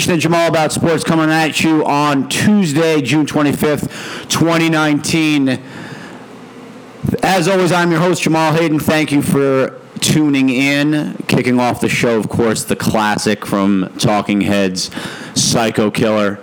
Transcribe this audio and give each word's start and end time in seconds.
edition 0.00 0.14
of 0.14 0.20
Jamal 0.20 0.48
About 0.48 0.72
Sports 0.72 1.04
coming 1.04 1.28
at 1.28 1.62
you 1.62 1.84
on 1.84 2.26
Tuesday, 2.30 3.02
June 3.02 3.26
25th, 3.26 3.90
2019. 4.30 5.60
As 7.22 7.46
always, 7.46 7.70
I'm 7.70 7.90
your 7.90 8.00
host, 8.00 8.22
Jamal 8.22 8.54
Hayden. 8.54 8.78
Thank 8.80 9.12
you 9.12 9.20
for 9.20 9.78
tuning 10.00 10.48
in. 10.48 11.22
Kicking 11.28 11.60
off 11.60 11.82
the 11.82 11.90
show, 11.90 12.18
of 12.18 12.30
course, 12.30 12.64
the 12.64 12.76
classic 12.76 13.44
from 13.44 13.92
Talking 13.98 14.40
Heads, 14.40 14.90
Psycho 15.38 15.90
Killer. 15.90 16.40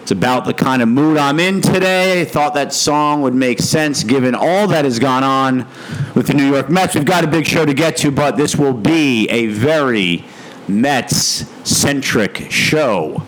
It's 0.00 0.12
about 0.12 0.46
the 0.46 0.54
kind 0.54 0.80
of 0.80 0.88
mood 0.88 1.18
I'm 1.18 1.38
in 1.38 1.60
today. 1.60 2.22
I 2.22 2.24
thought 2.24 2.54
that 2.54 2.72
song 2.72 3.20
would 3.20 3.34
make 3.34 3.60
sense 3.60 4.02
given 4.02 4.34
all 4.34 4.66
that 4.68 4.86
has 4.86 4.98
gone 4.98 5.24
on 5.24 5.66
with 6.14 6.28
the 6.28 6.32
New 6.32 6.50
York 6.50 6.70
Mets. 6.70 6.94
We've 6.94 7.04
got 7.04 7.22
a 7.22 7.26
big 7.26 7.44
show 7.44 7.66
to 7.66 7.74
get 7.74 7.98
to, 7.98 8.10
but 8.10 8.38
this 8.38 8.56
will 8.56 8.72
be 8.72 9.28
a 9.28 9.48
very 9.48 10.24
Mets 10.68 11.46
centric 11.68 12.50
show 12.50 13.22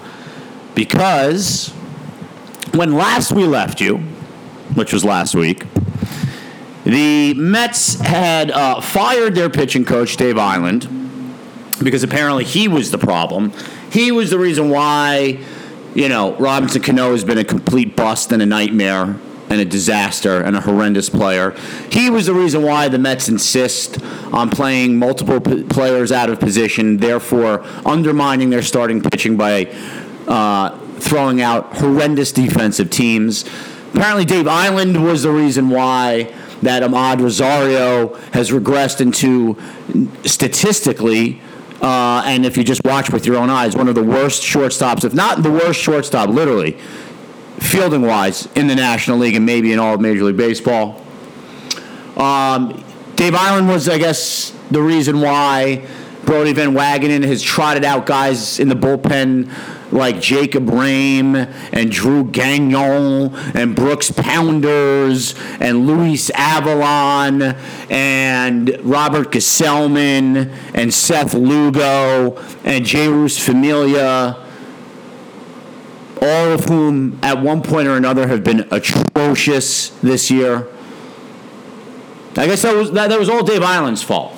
because 0.75 1.71
when 2.75 2.95
last 2.95 3.33
we 3.33 3.45
left 3.45 3.81
you, 3.81 3.99
which 4.75 4.93
was 4.93 5.05
last 5.05 5.35
week, 5.35 5.65
the 6.85 7.35
Mets 7.35 8.01
had 8.01 8.51
uh, 8.51 8.81
fired 8.81 9.35
their 9.35 9.51
pitching 9.51 9.85
coach, 9.85 10.17
Dave 10.17 10.37
Eiland, 10.37 10.89
because 11.83 12.03
apparently 12.03 12.45
he 12.45 12.69
was 12.69 12.91
the 12.91 12.99
problem. 12.99 13.53
He 13.91 14.13
was 14.13 14.31
the 14.31 14.39
reason 14.39 14.71
why, 14.71 15.41
you 15.95 16.09
know, 16.09 16.35
Robinson 16.37 16.83
Cano 16.83 17.13
has 17.13 17.25
been 17.25 17.39
a 17.39 17.45
complete 17.45 17.97
bust 17.97 18.33
and 18.33 18.41
a 18.41 18.47
nightmare 18.47 19.19
and 19.51 19.61
a 19.61 19.65
disaster 19.65 20.43
and 20.43 20.57
a 20.57 20.61
horrendous 20.61 21.09
player. 21.09 21.53
He 21.91 22.11
was 22.11 22.27
the 22.27 22.35
reason 22.35 22.63
why 22.63 22.89
the 22.89 22.99
Mets 22.99 23.29
insist 23.29 24.03
on 24.33 24.51
playing 24.51 24.99
multiple 24.99 25.41
p- 25.41 25.63
players 25.65 26.13
out 26.13 26.31
of 26.31 26.39
position, 26.39 26.99
therefore 26.99 27.65
undermining 27.87 28.51
their 28.51 28.63
starting 28.63 29.03
pitching 29.03 29.37
by 29.37 29.67
uh, 30.27 30.79
throwing 30.99 31.41
out 31.41 31.77
horrendous 31.77 32.33
defensive 32.33 32.91
teams. 32.91 33.45
Apparently, 33.95 34.25
Dave 34.25 34.45
Eiland 34.45 35.03
was 35.03 35.23
the 35.23 35.31
reason 35.31 35.71
why 35.71 36.35
that 36.63 36.83
Amed 36.83 37.21
Rosario 37.21 38.15
has 38.33 38.51
regressed 38.51 39.01
into 39.01 39.57
statistically. 40.29 41.41
Uh, 41.81 42.23
and 42.27 42.45
if 42.45 42.57
you 42.57 42.65
just 42.65 42.83
watch 42.85 43.11
with 43.11 43.25
your 43.25 43.37
own 43.37 43.49
eyes, 43.49 43.77
one 43.77 43.89
of 43.89 43.95
the 43.95 44.03
worst 44.03 44.43
shortstops, 44.43 45.05
if 45.05 45.15
not 45.15 45.43
the 45.45 45.51
worst 45.51 45.81
shortstop, 45.81 46.29
literally, 46.29 46.77
fielding 47.61 48.03
wise, 48.03 48.49
in 48.55 48.67
the 48.67 48.75
National 48.75 49.19
League 49.19 49.35
and 49.35 49.45
maybe 49.45 49.73
in 49.73 49.79
all 49.79 49.95
of 49.95 50.01
Major 50.01 50.25
League 50.25 50.37
Baseball. 50.37 51.03
Um, 52.17 52.85
Dave 53.17 53.33
Eiland 53.33 53.69
was, 53.69 53.89
I 53.89 53.99
guess, 53.99 54.53
the 54.71 54.83
reason 54.83 55.21
why 55.21 55.87
Brodie 56.25 56.53
Van 56.53 56.75
Wagenen 56.75 57.25
has 57.25 57.43
trotted 57.43 57.85
out 57.85 58.07
guys 58.07 58.61
in 58.61 58.69
the 58.69 58.75
bullpen 58.75 59.51
like 59.91 60.21
Jacob 60.21 60.67
Rhame 60.67 61.53
and 61.73 61.91
Drew 61.91 62.25
Gagnon 62.25 63.35
and 63.55 63.75
Brooks 63.75 64.11
Pounders 64.11 65.35
and 65.61 65.87
Luis 65.87 66.31
Avilán 66.31 67.57
and 67.91 68.79
Robert 68.83 69.33
Gsellman 69.33 70.53
and 70.75 70.93
Seth 70.93 71.35
Lugo 71.35 72.37
and 72.65 72.85
Jeurys 72.85 73.41
Familia 73.41 74.48
all 76.23 76.53
of 76.53 76.65
whom 76.65 77.19
at 77.23 77.41
one 77.41 77.63
point 77.63 77.89
or 77.89 77.97
another 77.97 78.29
have 78.29 78.45
been 78.45 78.67
atrocious 78.71 79.91
this 80.01 80.31
year. 80.31 80.69
I 82.37 82.47
guess 82.47 82.63
that 82.63 82.75
was 82.75 82.93
that, 82.93 83.09
that 83.09 83.19
was 83.19 83.29
all 83.29 83.43
Dave 83.43 83.63
Eiland's 83.63 84.03
fault. 84.03 84.35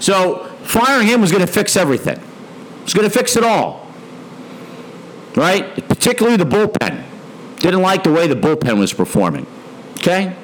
So 0.00 0.44
firing 0.64 1.06
him 1.06 1.20
was 1.20 1.30
going 1.30 1.46
to 1.46 1.52
fix 1.52 1.76
everything. 1.76 2.16
It 2.18 2.82
was 2.82 2.94
going 2.94 3.08
to 3.08 3.16
fix 3.16 3.36
it 3.36 3.44
all. 3.44 3.86
Right? 5.34 5.74
Particularly 5.88 6.36
the 6.36 6.44
bullpen. 6.44 7.04
Didn't 7.58 7.82
like 7.82 8.04
the 8.04 8.12
way 8.12 8.26
the 8.26 8.34
bullpen 8.34 8.78
was 8.78 8.92
performing. 8.92 9.46
Okay? 9.98 10.34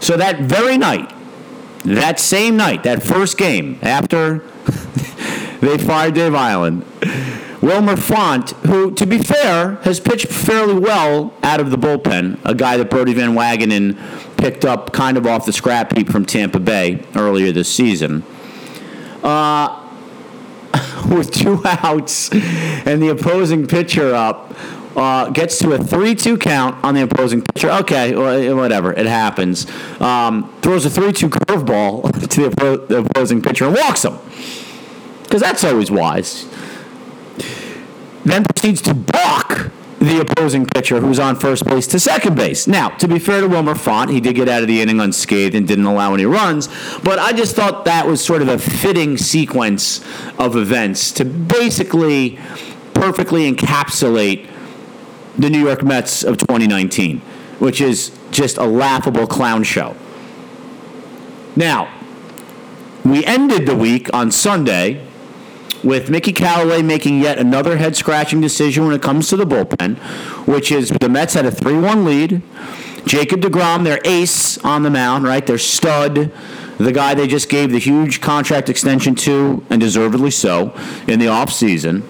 So 0.00 0.16
that 0.16 0.40
very 0.40 0.76
night, 0.76 1.12
that 1.84 2.18
same 2.18 2.56
night, 2.56 2.82
that 2.84 3.02
first 3.02 3.38
game 3.38 3.78
after 3.82 4.38
they 5.60 5.78
fired 5.78 6.14
Dave 6.14 6.32
Eiland, 6.32 6.84
Wilmer 7.64 7.96
Font, 7.96 8.50
who, 8.66 8.90
to 8.92 9.06
be 9.06 9.16
fair, 9.16 9.76
has 9.76 9.98
pitched 9.98 10.26
fairly 10.26 10.74
well 10.74 11.32
out 11.42 11.60
of 11.60 11.70
the 11.70 11.78
bullpen, 11.78 12.38
a 12.44 12.54
guy 12.54 12.76
that 12.76 12.90
Brodie 12.90 13.14
Van 13.14 13.34
Wagenen 13.34 13.96
picked 14.36 14.66
up 14.66 14.92
kind 14.92 15.16
of 15.16 15.26
off 15.26 15.46
the 15.46 15.52
scrap 15.52 15.96
heap 15.96 16.10
from 16.10 16.26
Tampa 16.26 16.60
Bay 16.60 17.02
earlier 17.14 17.52
this 17.52 17.74
season. 17.74 18.22
Uh, 19.22 19.80
with 21.08 21.30
two 21.30 21.62
outs 21.64 22.30
and 22.32 23.02
the 23.02 23.08
opposing 23.08 23.66
pitcher 23.66 24.14
up, 24.14 24.54
uh, 24.94 25.30
gets 25.30 25.58
to 25.60 25.72
a 25.72 25.78
3 25.78 26.14
2 26.14 26.36
count 26.36 26.84
on 26.84 26.94
the 26.94 27.02
opposing 27.02 27.40
pitcher. 27.40 27.70
Okay, 27.70 28.14
whatever, 28.52 28.92
it 28.92 29.06
happens. 29.06 29.66
Um, 30.02 30.54
throws 30.60 30.84
a 30.84 30.90
3 30.90 31.12
2 31.12 31.30
curveball 31.30 32.12
to 32.28 32.42
the, 32.42 32.48
oppo- 32.50 32.88
the 32.88 32.98
opposing 32.98 33.40
pitcher 33.40 33.64
and 33.64 33.74
walks 33.74 34.04
him. 34.04 34.18
Because 35.22 35.40
that's 35.40 35.64
always 35.64 35.90
wise 35.90 36.46
then 38.24 38.44
proceeds 38.44 38.80
to 38.82 38.94
balk 38.94 39.70
the 40.04 40.20
opposing 40.20 40.66
pitcher 40.66 41.00
who's 41.00 41.18
on 41.18 41.36
first 41.36 41.64
base 41.64 41.86
to 41.86 41.98
second 41.98 42.36
base. 42.36 42.66
Now, 42.66 42.90
to 42.90 43.08
be 43.08 43.18
fair 43.18 43.40
to 43.40 43.48
Wilmer 43.48 43.74
Font, 43.74 44.10
he 44.10 44.20
did 44.20 44.34
get 44.36 44.48
out 44.48 44.62
of 44.62 44.68
the 44.68 44.80
inning 44.80 45.00
unscathed 45.00 45.54
and 45.54 45.66
didn't 45.66 45.86
allow 45.86 46.12
any 46.12 46.26
runs, 46.26 46.68
but 47.02 47.18
I 47.18 47.32
just 47.32 47.56
thought 47.56 47.86
that 47.86 48.06
was 48.06 48.22
sort 48.22 48.42
of 48.42 48.48
a 48.48 48.58
fitting 48.58 49.16
sequence 49.16 50.04
of 50.38 50.56
events 50.56 51.10
to 51.12 51.24
basically 51.24 52.38
perfectly 52.92 53.50
encapsulate 53.50 54.48
the 55.38 55.50
New 55.50 55.64
York 55.64 55.82
Mets 55.82 56.22
of 56.22 56.36
2019, 56.38 57.20
which 57.58 57.80
is 57.80 58.16
just 58.30 58.58
a 58.58 58.64
laughable 58.64 59.26
clown 59.26 59.64
show. 59.64 59.96
Now, 61.56 61.92
we 63.04 63.24
ended 63.24 63.66
the 63.66 63.76
week 63.76 64.12
on 64.12 64.30
Sunday 64.30 65.06
with 65.84 66.10
Mickey 66.10 66.32
Callaway 66.32 66.82
making 66.82 67.20
yet 67.20 67.38
another 67.38 67.76
head 67.76 67.94
scratching 67.94 68.40
decision 68.40 68.84
when 68.86 68.94
it 68.94 69.02
comes 69.02 69.28
to 69.28 69.36
the 69.36 69.44
bullpen, 69.44 69.96
which 70.46 70.72
is 70.72 70.88
the 70.88 71.08
Mets 71.08 71.34
had 71.34 71.46
a 71.46 71.50
3 71.50 71.78
1 71.78 72.04
lead. 72.04 72.42
Jacob 73.06 73.42
DeGrom, 73.42 73.84
their 73.84 74.00
ace 74.04 74.56
on 74.64 74.82
the 74.82 74.90
mound, 74.90 75.24
right? 75.24 75.46
Their 75.46 75.58
stud, 75.58 76.32
the 76.78 76.92
guy 76.92 77.14
they 77.14 77.26
just 77.26 77.50
gave 77.50 77.70
the 77.70 77.78
huge 77.78 78.22
contract 78.22 78.70
extension 78.70 79.14
to, 79.16 79.64
and 79.68 79.78
deservedly 79.80 80.30
so, 80.30 80.72
in 81.06 81.18
the 81.18 81.26
offseason. 81.26 82.02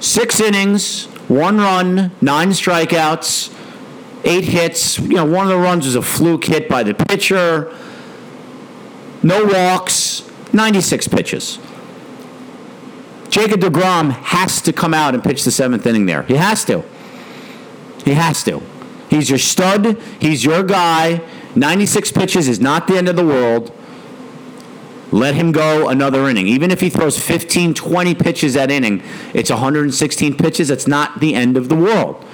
Six 0.00 0.40
innings, 0.40 1.04
one 1.28 1.58
run, 1.58 2.10
nine 2.22 2.50
strikeouts, 2.50 3.54
eight 4.24 4.44
hits. 4.44 4.98
You 4.98 5.16
know, 5.16 5.24
one 5.26 5.46
of 5.46 5.50
the 5.50 5.58
runs 5.58 5.84
was 5.84 5.94
a 5.94 6.02
fluke 6.02 6.44
hit 6.44 6.68
by 6.70 6.82
the 6.82 6.94
pitcher. 6.94 7.74
No 9.22 9.44
walks, 9.44 10.28
96 10.52 11.08
pitches. 11.08 11.58
Jacob 13.30 13.60
DeGrom 13.60 14.10
has 14.10 14.60
to 14.62 14.72
come 14.72 14.94
out 14.94 15.14
and 15.14 15.22
pitch 15.22 15.44
the 15.44 15.50
seventh 15.50 15.86
inning 15.86 16.06
there. 16.06 16.22
He 16.22 16.34
has 16.34 16.64
to. 16.66 16.84
He 18.04 18.14
has 18.14 18.42
to. 18.44 18.62
He's 19.08 19.28
your 19.30 19.38
stud. 19.38 20.00
He's 20.20 20.44
your 20.44 20.62
guy. 20.62 21.22
96 21.54 22.12
pitches 22.12 22.48
is 22.48 22.60
not 22.60 22.86
the 22.86 22.96
end 22.96 23.08
of 23.08 23.16
the 23.16 23.24
world. 23.24 23.72
Let 25.12 25.34
him 25.34 25.52
go 25.52 25.88
another 25.88 26.28
inning. 26.28 26.48
Even 26.48 26.70
if 26.70 26.80
he 26.80 26.90
throws 26.90 27.18
15, 27.18 27.74
20 27.74 28.14
pitches 28.14 28.54
that 28.54 28.70
inning, 28.70 29.02
it's 29.32 29.50
116 29.50 30.36
pitches. 30.36 30.68
That's 30.68 30.86
not 30.86 31.20
the 31.20 31.34
end 31.34 31.56
of 31.56 31.68
the 31.68 31.76
world. 31.76 32.24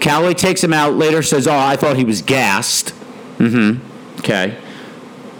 Callaway 0.00 0.34
takes 0.34 0.62
him 0.62 0.72
out 0.72 0.94
later, 0.94 1.22
says, 1.22 1.46
Oh, 1.46 1.56
I 1.56 1.76
thought 1.76 1.96
he 1.96 2.04
was 2.04 2.22
gassed. 2.22 2.94
Mm 3.38 3.78
hmm. 3.78 4.18
Okay. 4.18 4.58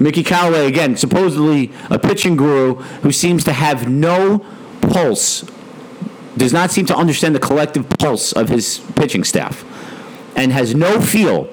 Mickey 0.01 0.25
Callaway, 0.25 0.67
again, 0.67 0.97
supposedly 0.97 1.71
a 1.91 1.99
pitching 1.99 2.37
guru 2.37 2.75
who 3.03 3.13
seems 3.13 3.45
to 3.45 3.53
have 3.53 3.89
no 3.89 4.45
pulse, 4.93 5.45
does 6.37 6.53
not 6.53 6.71
seem 6.71 6.87
to 6.87 6.97
understand 6.97 7.35
the 7.35 7.41
collective 7.41 7.89
pulse 7.99 8.33
of 8.33 8.49
his 8.49 8.79
pitching 8.97 9.25
staff, 9.25 9.65
and 10.37 10.53
has 10.53 10.75
no 10.75 11.01
feel 11.01 11.45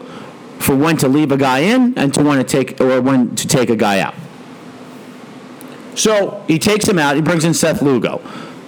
for 0.60 0.76
when 0.76 0.98
to 0.98 1.08
leave 1.08 1.32
a 1.32 1.38
guy 1.38 1.60
in 1.60 1.98
and 1.98 2.14
to 2.14 2.24
when 2.24 2.38
to 2.38 2.44
take 2.44 2.80
or 2.82 3.02
when 3.02 3.36
to 3.36 3.48
take 3.48 3.70
a 3.70 3.76
guy 3.76 4.00
out. 4.00 4.16
So 5.96 6.44
he 6.48 6.60
takes 6.60 6.88
him 6.88 7.00
out. 7.00 7.16
He 7.16 7.22
brings 7.22 7.44
in 7.44 7.54
Seth 7.54 7.82
Lugo. 7.82 8.22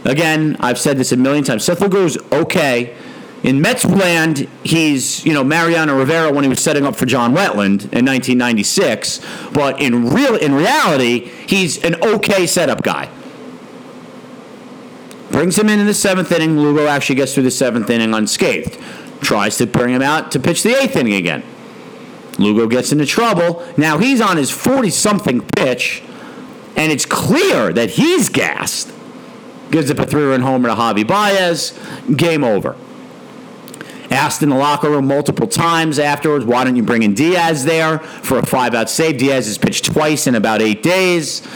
Again, 0.04 0.58
I've 0.60 0.80
said 0.80 0.98
this 0.98 1.12
a 1.12 1.18
million 1.18 1.44
times. 1.44 1.64
Seth 1.64 1.80
Lugo 1.82 2.06
is 2.06 2.18
okay. 2.32 2.96
In 3.44 3.60
Mets 3.62 3.86
land, 3.86 4.48
he's 4.64 5.26
you 5.26 5.34
know 5.34 5.44
Mariano 5.44 5.98
Rivera 5.98 6.32
when 6.32 6.44
he 6.44 6.50
was 6.50 6.62
setting 6.62 6.86
up 6.86 6.96
for 6.96 7.06
John 7.06 7.34
Wetteland 7.34 7.92
in 7.92 8.06
1996, 8.06 9.22
but 9.54 9.82
in 9.82 10.10
real 10.10 10.36
in 10.36 10.54
reality, 10.54 11.20
he's 11.48 11.84
an 11.84 11.96
okay 12.04 12.46
setup 12.46 12.84
guy. 12.84 13.10
Brings 15.32 15.58
him 15.58 15.70
in 15.70 15.80
in 15.80 15.86
the 15.86 15.94
seventh 15.94 16.32
inning. 16.32 16.60
Lugo 16.60 16.88
actually 16.88 17.16
gets 17.16 17.34
through 17.34 17.44
the 17.44 17.52
seventh 17.52 17.90
inning 17.90 18.14
unscathed. 18.14 18.78
Tries 19.22 19.58
to 19.58 19.66
bring 19.66 19.94
him 19.94 20.02
out 20.02 20.32
to 20.32 20.40
pitch 20.40 20.62
the 20.62 20.76
eighth 20.76 20.96
inning 20.96 21.14
again. 21.14 21.44
Lugo 22.38 22.68
gets 22.68 22.92
into 22.92 23.06
trouble. 23.06 23.66
Now 23.78 23.98
he's 23.98 24.20
on 24.20 24.36
his 24.36 24.52
40 24.52 24.90
something 24.90 25.42
pitch, 25.42 26.04
and 26.76 26.92
it's 26.92 27.06
clear 27.06 27.72
that 27.72 27.92
he's 27.92 28.28
gassed. 28.28 28.92
Gives 29.70 29.90
up 29.90 30.00
a 30.00 30.06
three 30.06 30.26
run 30.26 30.42
homer 30.42 30.68
to 30.68 30.76
Javi 30.76 31.08
Baez. 31.08 31.80
Game 32.14 32.44
over. 32.44 32.76
Asked 34.10 34.44
in 34.44 34.50
the 34.50 34.58
locker 34.58 34.90
room 34.90 35.08
multiple 35.08 35.48
times 35.48 35.98
afterwards, 35.98 36.44
why 36.44 36.66
don't 36.66 36.76
you 36.76 36.84
bring 36.84 37.04
in 37.04 37.14
Diaz 37.14 37.64
there 37.64 38.00
for 38.00 38.40
a 38.40 38.46
five 38.46 38.74
out 38.74 38.90
save? 38.90 39.18
Diaz 39.18 39.46
has 39.46 39.58
pitched 39.58 39.86
twice 39.86 40.28
in 40.28 40.36
about 40.36 40.62
eight 40.62 40.84
days 40.84 41.48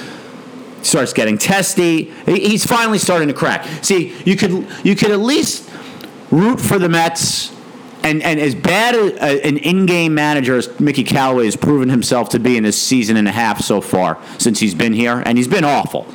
starts 0.85 1.13
getting 1.13 1.37
testy. 1.37 2.11
He's 2.25 2.65
finally 2.65 2.99
starting 2.99 3.27
to 3.27 3.33
crack. 3.33 3.65
See, 3.83 4.15
you 4.23 4.35
could 4.35 4.67
you 4.83 4.95
could 4.95 5.11
at 5.11 5.19
least 5.19 5.69
root 6.31 6.59
for 6.59 6.79
the 6.79 6.89
Mets. 6.89 7.53
And, 8.03 8.21
and 8.21 8.39
as 8.39 8.53
bad 8.53 8.93
a, 8.93 9.43
an 9.43 9.57
in-game 9.57 10.13
manager 10.13 10.55
as 10.57 10.79
Mickey 10.79 11.03
Callaway 11.03 11.45
has 11.45 11.55
proven 11.55 11.89
himself 11.89 12.29
to 12.29 12.39
be 12.39 12.55
in 12.55 12.61
this 12.61 12.79
season 12.79 13.17
and 13.17 13.27
a 13.27 13.31
half 13.31 13.61
so 13.61 13.81
far 13.81 14.21
since 14.37 14.59
he's 14.59 14.75
been 14.75 14.93
here, 14.93 15.23
and 15.25 15.39
he's 15.39 15.47
been 15.47 15.63
awful. 15.63 16.05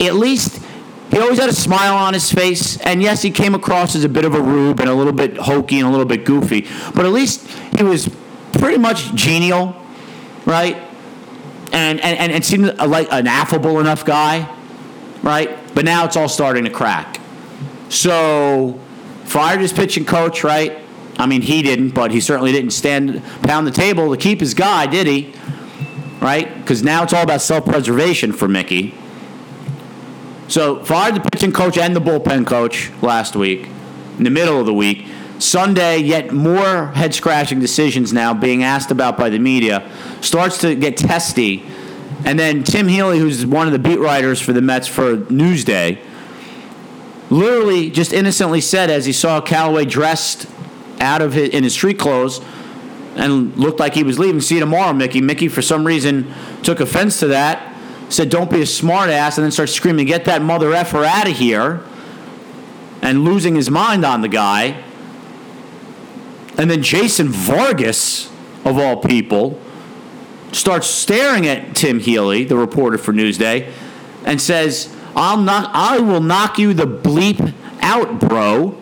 At 0.00 0.14
least 0.14 0.64
he 1.10 1.18
always 1.18 1.38
had 1.38 1.50
a 1.50 1.54
smile 1.54 1.94
on 1.94 2.14
his 2.14 2.32
face, 2.32 2.78
and 2.80 3.02
yes, 3.02 3.20
he 3.20 3.30
came 3.30 3.54
across 3.54 3.94
as 3.96 4.04
a 4.04 4.08
bit 4.08 4.24
of 4.24 4.34
a 4.34 4.40
rube 4.40 4.80
and 4.80 4.88
a 4.88 4.94
little 4.94 5.12
bit 5.12 5.36
hokey 5.36 5.78
and 5.78 5.86
a 5.86 5.90
little 5.90 6.06
bit 6.06 6.24
goofy, 6.24 6.66
but 6.94 7.04
at 7.04 7.12
least 7.12 7.46
he 7.76 7.82
was 7.82 8.08
pretty 8.54 8.78
much 8.78 9.14
genial, 9.14 9.76
right? 10.46 10.87
And, 11.72 12.00
and, 12.00 12.18
and 12.18 12.32
and 12.32 12.44
seemed 12.44 12.76
like 12.78 13.08
an 13.10 13.26
affable 13.26 13.80
enough 13.80 14.04
guy, 14.04 14.54
right? 15.22 15.58
But 15.74 15.84
now 15.84 16.04
it's 16.04 16.16
all 16.16 16.28
starting 16.28 16.64
to 16.64 16.70
crack. 16.70 17.20
So, 17.88 18.78
fired 19.24 19.60
his 19.60 19.72
pitching 19.72 20.04
coach, 20.04 20.44
right? 20.44 20.78
I 21.18 21.26
mean, 21.26 21.42
he 21.42 21.62
didn't, 21.62 21.90
but 21.90 22.10
he 22.10 22.20
certainly 22.20 22.52
didn't 22.52 22.70
stand 22.70 23.22
pound 23.42 23.66
the 23.66 23.72
table 23.72 24.10
to 24.10 24.16
keep 24.16 24.40
his 24.40 24.54
guy, 24.54 24.86
did 24.86 25.06
he? 25.06 25.34
Right? 26.20 26.54
Because 26.58 26.82
now 26.82 27.02
it's 27.02 27.12
all 27.12 27.22
about 27.22 27.40
self 27.40 27.64
preservation 27.64 28.32
for 28.32 28.48
Mickey. 28.48 28.94
So, 30.48 30.82
fired 30.84 31.14
the 31.14 31.20
pitching 31.20 31.52
coach 31.52 31.76
and 31.76 31.94
the 31.94 32.00
bullpen 32.00 32.46
coach 32.46 32.90
last 33.02 33.36
week, 33.36 33.68
in 34.16 34.24
the 34.24 34.30
middle 34.30 34.60
of 34.60 34.66
the 34.66 34.74
week. 34.74 35.06
Sunday, 35.38 35.98
yet 35.98 36.32
more 36.32 36.88
head 36.88 37.14
scratching 37.14 37.60
decisions 37.60 38.12
now 38.12 38.34
being 38.34 38.62
asked 38.62 38.90
about 38.90 39.16
by 39.16 39.28
the 39.28 39.38
media. 39.38 39.90
Starts 40.20 40.58
to 40.58 40.74
get 40.74 40.96
testy. 40.96 41.64
And 42.24 42.38
then 42.38 42.64
Tim 42.64 42.88
Healey, 42.88 43.18
who's 43.18 43.46
one 43.46 43.66
of 43.66 43.72
the 43.72 43.78
beat 43.78 44.00
writers 44.00 44.40
for 44.40 44.52
the 44.52 44.60
Mets 44.60 44.88
for 44.88 45.16
Newsday, 45.16 45.98
literally 47.30 47.90
just 47.90 48.12
innocently 48.12 48.60
said 48.60 48.90
as 48.90 49.06
he 49.06 49.12
saw 49.12 49.40
Callaway 49.40 49.84
dressed 49.84 50.46
out 51.00 51.22
of 51.22 51.34
his, 51.34 51.50
in 51.50 51.62
his 51.62 51.74
street 51.74 51.98
clothes 51.98 52.40
and 53.14 53.56
looked 53.56 53.78
like 53.78 53.94
he 53.94 54.02
was 54.02 54.18
leaving. 54.18 54.40
See 54.40 54.54
you 54.54 54.60
tomorrow, 54.60 54.92
Mickey. 54.92 55.20
Mickey, 55.20 55.48
for 55.48 55.62
some 55.62 55.86
reason, 55.86 56.32
took 56.62 56.80
offense 56.80 57.20
to 57.20 57.28
that. 57.28 57.74
Said, 58.08 58.30
"Don't 58.30 58.50
be 58.50 58.60
a 58.60 58.64
smartass," 58.64 59.36
and 59.36 59.44
then 59.44 59.50
started 59.50 59.72
screaming, 59.72 60.06
"Get 60.06 60.24
that 60.24 60.40
mother 60.42 60.72
effer 60.72 61.04
out 61.04 61.28
of 61.28 61.36
here!" 61.36 61.80
And 63.02 63.24
losing 63.24 63.54
his 63.54 63.70
mind 63.70 64.04
on 64.04 64.22
the 64.22 64.28
guy. 64.28 64.76
And 66.58 66.68
then 66.68 66.82
Jason 66.82 67.28
Vargas, 67.28 68.30
of 68.64 68.76
all 68.78 68.96
people, 68.96 69.60
starts 70.52 70.88
staring 70.88 71.46
at 71.46 71.76
Tim 71.76 72.00
Healey, 72.00 72.44
the 72.44 72.56
reporter 72.56 72.98
for 72.98 73.12
Newsday, 73.12 73.70
and 74.24 74.40
says, 74.40 74.94
I'll 75.14 75.38
knock 75.38 75.70
I 75.72 76.00
will 76.00 76.20
knock 76.20 76.58
you 76.58 76.74
the 76.74 76.86
bleep 76.86 77.54
out, 77.80 78.20
bro. 78.20 78.76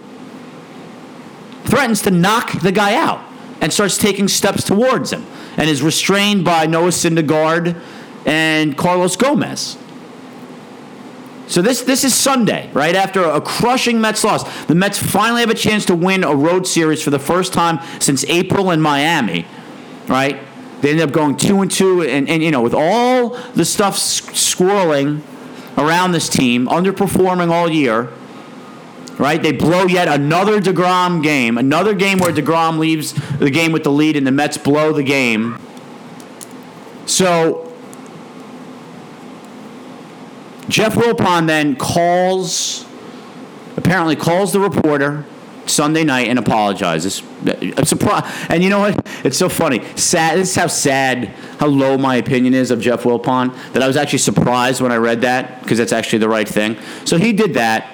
Threatens 1.64 2.02
to 2.02 2.10
knock 2.10 2.60
the 2.60 2.72
guy 2.72 2.94
out 2.94 3.20
and 3.60 3.72
starts 3.72 3.98
taking 3.98 4.28
steps 4.28 4.64
towards 4.64 5.12
him 5.12 5.26
and 5.56 5.68
is 5.68 5.82
restrained 5.82 6.44
by 6.44 6.66
Noah 6.66 6.88
Syndergaard 6.88 7.80
and 8.24 8.76
Carlos 8.76 9.16
Gomez. 9.16 9.76
So 11.56 11.62
this 11.62 11.80
this 11.80 12.04
is 12.04 12.14
Sunday, 12.14 12.68
right 12.74 12.94
after 12.94 13.24
a 13.24 13.40
crushing 13.40 13.98
Mets 13.98 14.22
loss. 14.24 14.66
The 14.66 14.74
Mets 14.74 14.98
finally 14.98 15.40
have 15.40 15.48
a 15.48 15.54
chance 15.54 15.86
to 15.86 15.94
win 15.94 16.22
a 16.22 16.34
road 16.34 16.66
series 16.66 17.02
for 17.02 17.08
the 17.08 17.18
first 17.18 17.54
time 17.54 17.78
since 17.98 18.26
April 18.26 18.72
in 18.72 18.80
Miami, 18.82 19.46
right? 20.06 20.38
They 20.82 20.90
ended 20.90 21.08
up 21.08 21.14
going 21.14 21.38
two 21.38 21.62
and 21.62 21.70
two, 21.70 22.02
and, 22.02 22.28
and 22.28 22.42
you 22.42 22.50
know 22.50 22.60
with 22.60 22.74
all 22.74 23.38
the 23.54 23.64
stuff 23.64 23.96
swirling 23.96 25.22
around 25.78 26.12
this 26.12 26.28
team, 26.28 26.66
underperforming 26.66 27.48
all 27.50 27.70
year, 27.70 28.10
right? 29.16 29.42
They 29.42 29.52
blow 29.52 29.86
yet 29.86 30.08
another 30.08 30.60
Degrom 30.60 31.22
game, 31.22 31.56
another 31.56 31.94
game 31.94 32.18
where 32.18 32.32
Degrom 32.32 32.78
leaves 32.78 33.14
the 33.38 33.48
game 33.48 33.72
with 33.72 33.82
the 33.82 33.92
lead, 33.92 34.18
and 34.18 34.26
the 34.26 34.30
Mets 34.30 34.58
blow 34.58 34.92
the 34.92 35.02
game. 35.02 35.58
So 37.06 37.65
Jeff 40.68 40.94
Wilpon 40.94 41.46
then 41.46 41.76
calls, 41.76 42.84
apparently 43.76 44.16
calls 44.16 44.52
the 44.52 44.60
reporter 44.60 45.24
Sunday 45.66 46.04
night 46.04 46.28
and 46.28 46.38
apologizes. 46.38 47.22
Surprise. 47.84 48.46
And 48.48 48.62
you 48.62 48.70
know 48.70 48.80
what? 48.80 49.06
It's 49.24 49.36
so 49.36 49.48
funny. 49.48 49.84
Sad. 49.96 50.38
This 50.38 50.50
is 50.50 50.56
how 50.56 50.66
sad, 50.66 51.28
how 51.58 51.66
low 51.66 51.98
my 51.98 52.16
opinion 52.16 52.54
is 52.54 52.70
of 52.70 52.80
Jeff 52.80 53.02
Wilpon 53.02 53.54
that 53.72 53.82
I 53.82 53.86
was 53.86 53.96
actually 53.96 54.18
surprised 54.20 54.80
when 54.80 54.92
I 54.92 54.96
read 54.96 55.22
that 55.22 55.62
because 55.62 55.78
that's 55.78 55.92
actually 55.92 56.20
the 56.20 56.28
right 56.28 56.48
thing. 56.48 56.76
So 57.04 57.18
he 57.18 57.32
did 57.32 57.54
that. 57.54 57.92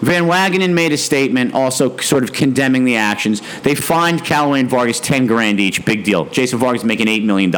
Van 0.00 0.24
Wagenen 0.24 0.72
made 0.72 0.92
a 0.92 0.96
statement 0.96 1.52
also 1.52 1.96
sort 1.98 2.24
of 2.24 2.32
condemning 2.32 2.84
the 2.84 2.96
actions. 2.96 3.42
They 3.60 3.74
fined 3.74 4.24
Callaway 4.24 4.60
and 4.60 4.70
Vargas 4.70 4.98
10 4.98 5.26
grand 5.26 5.60
each. 5.60 5.84
Big 5.84 6.04
deal. 6.04 6.24
Jason 6.26 6.58
Vargas 6.58 6.84
making 6.84 7.06
$8 7.06 7.24
million. 7.24 7.50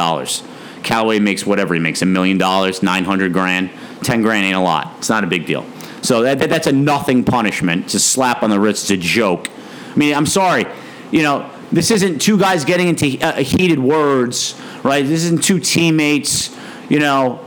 Callaway 0.83 1.19
makes 1.19 1.45
whatever 1.45 1.73
he 1.73 1.79
makes, 1.79 2.01
a 2.01 2.05
million 2.05 2.37
dollars, 2.37 2.83
900 2.83 3.33
grand. 3.33 3.69
10 4.03 4.21
grand 4.21 4.45
ain't 4.45 4.55
a 4.55 4.59
lot. 4.59 4.93
It's 4.97 5.09
not 5.09 5.23
a 5.23 5.27
big 5.27 5.45
deal. 5.45 5.65
So 6.01 6.23
that, 6.23 6.39
that, 6.39 6.49
that's 6.49 6.67
a 6.67 6.71
nothing 6.71 7.23
punishment. 7.23 7.85
It's 7.85 7.93
a 7.93 7.99
slap 7.99 8.43
on 8.43 8.49
the 8.49 8.59
wrist. 8.59 8.83
It's 8.83 8.91
a 8.91 8.97
joke. 8.97 9.47
I 9.49 9.95
mean, 9.95 10.13
I'm 10.13 10.25
sorry. 10.25 10.65
You 11.11 11.23
know, 11.23 11.49
this 11.71 11.91
isn't 11.91 12.19
two 12.19 12.37
guys 12.37 12.65
getting 12.65 12.87
into 12.87 13.19
uh, 13.25 13.37
heated 13.37 13.79
words, 13.79 14.59
right? 14.83 15.05
This 15.05 15.23
isn't 15.23 15.43
two 15.43 15.59
teammates, 15.59 16.55
you 16.89 16.99
know, 16.99 17.39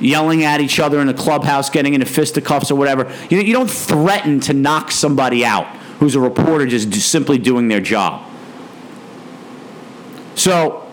yelling 0.00 0.44
at 0.44 0.60
each 0.60 0.80
other 0.80 1.00
in 1.00 1.06
the 1.06 1.14
clubhouse, 1.14 1.70
getting 1.70 1.94
into 1.94 2.06
fisticuffs 2.06 2.70
or 2.70 2.76
whatever. 2.76 3.12
You, 3.30 3.38
you 3.40 3.52
don't 3.52 3.70
threaten 3.70 4.40
to 4.40 4.54
knock 4.54 4.90
somebody 4.90 5.44
out 5.44 5.66
who's 5.98 6.14
a 6.14 6.20
reporter 6.20 6.66
just 6.66 6.92
simply 7.10 7.38
doing 7.38 7.68
their 7.68 7.80
job. 7.80 8.28
So 10.34 10.83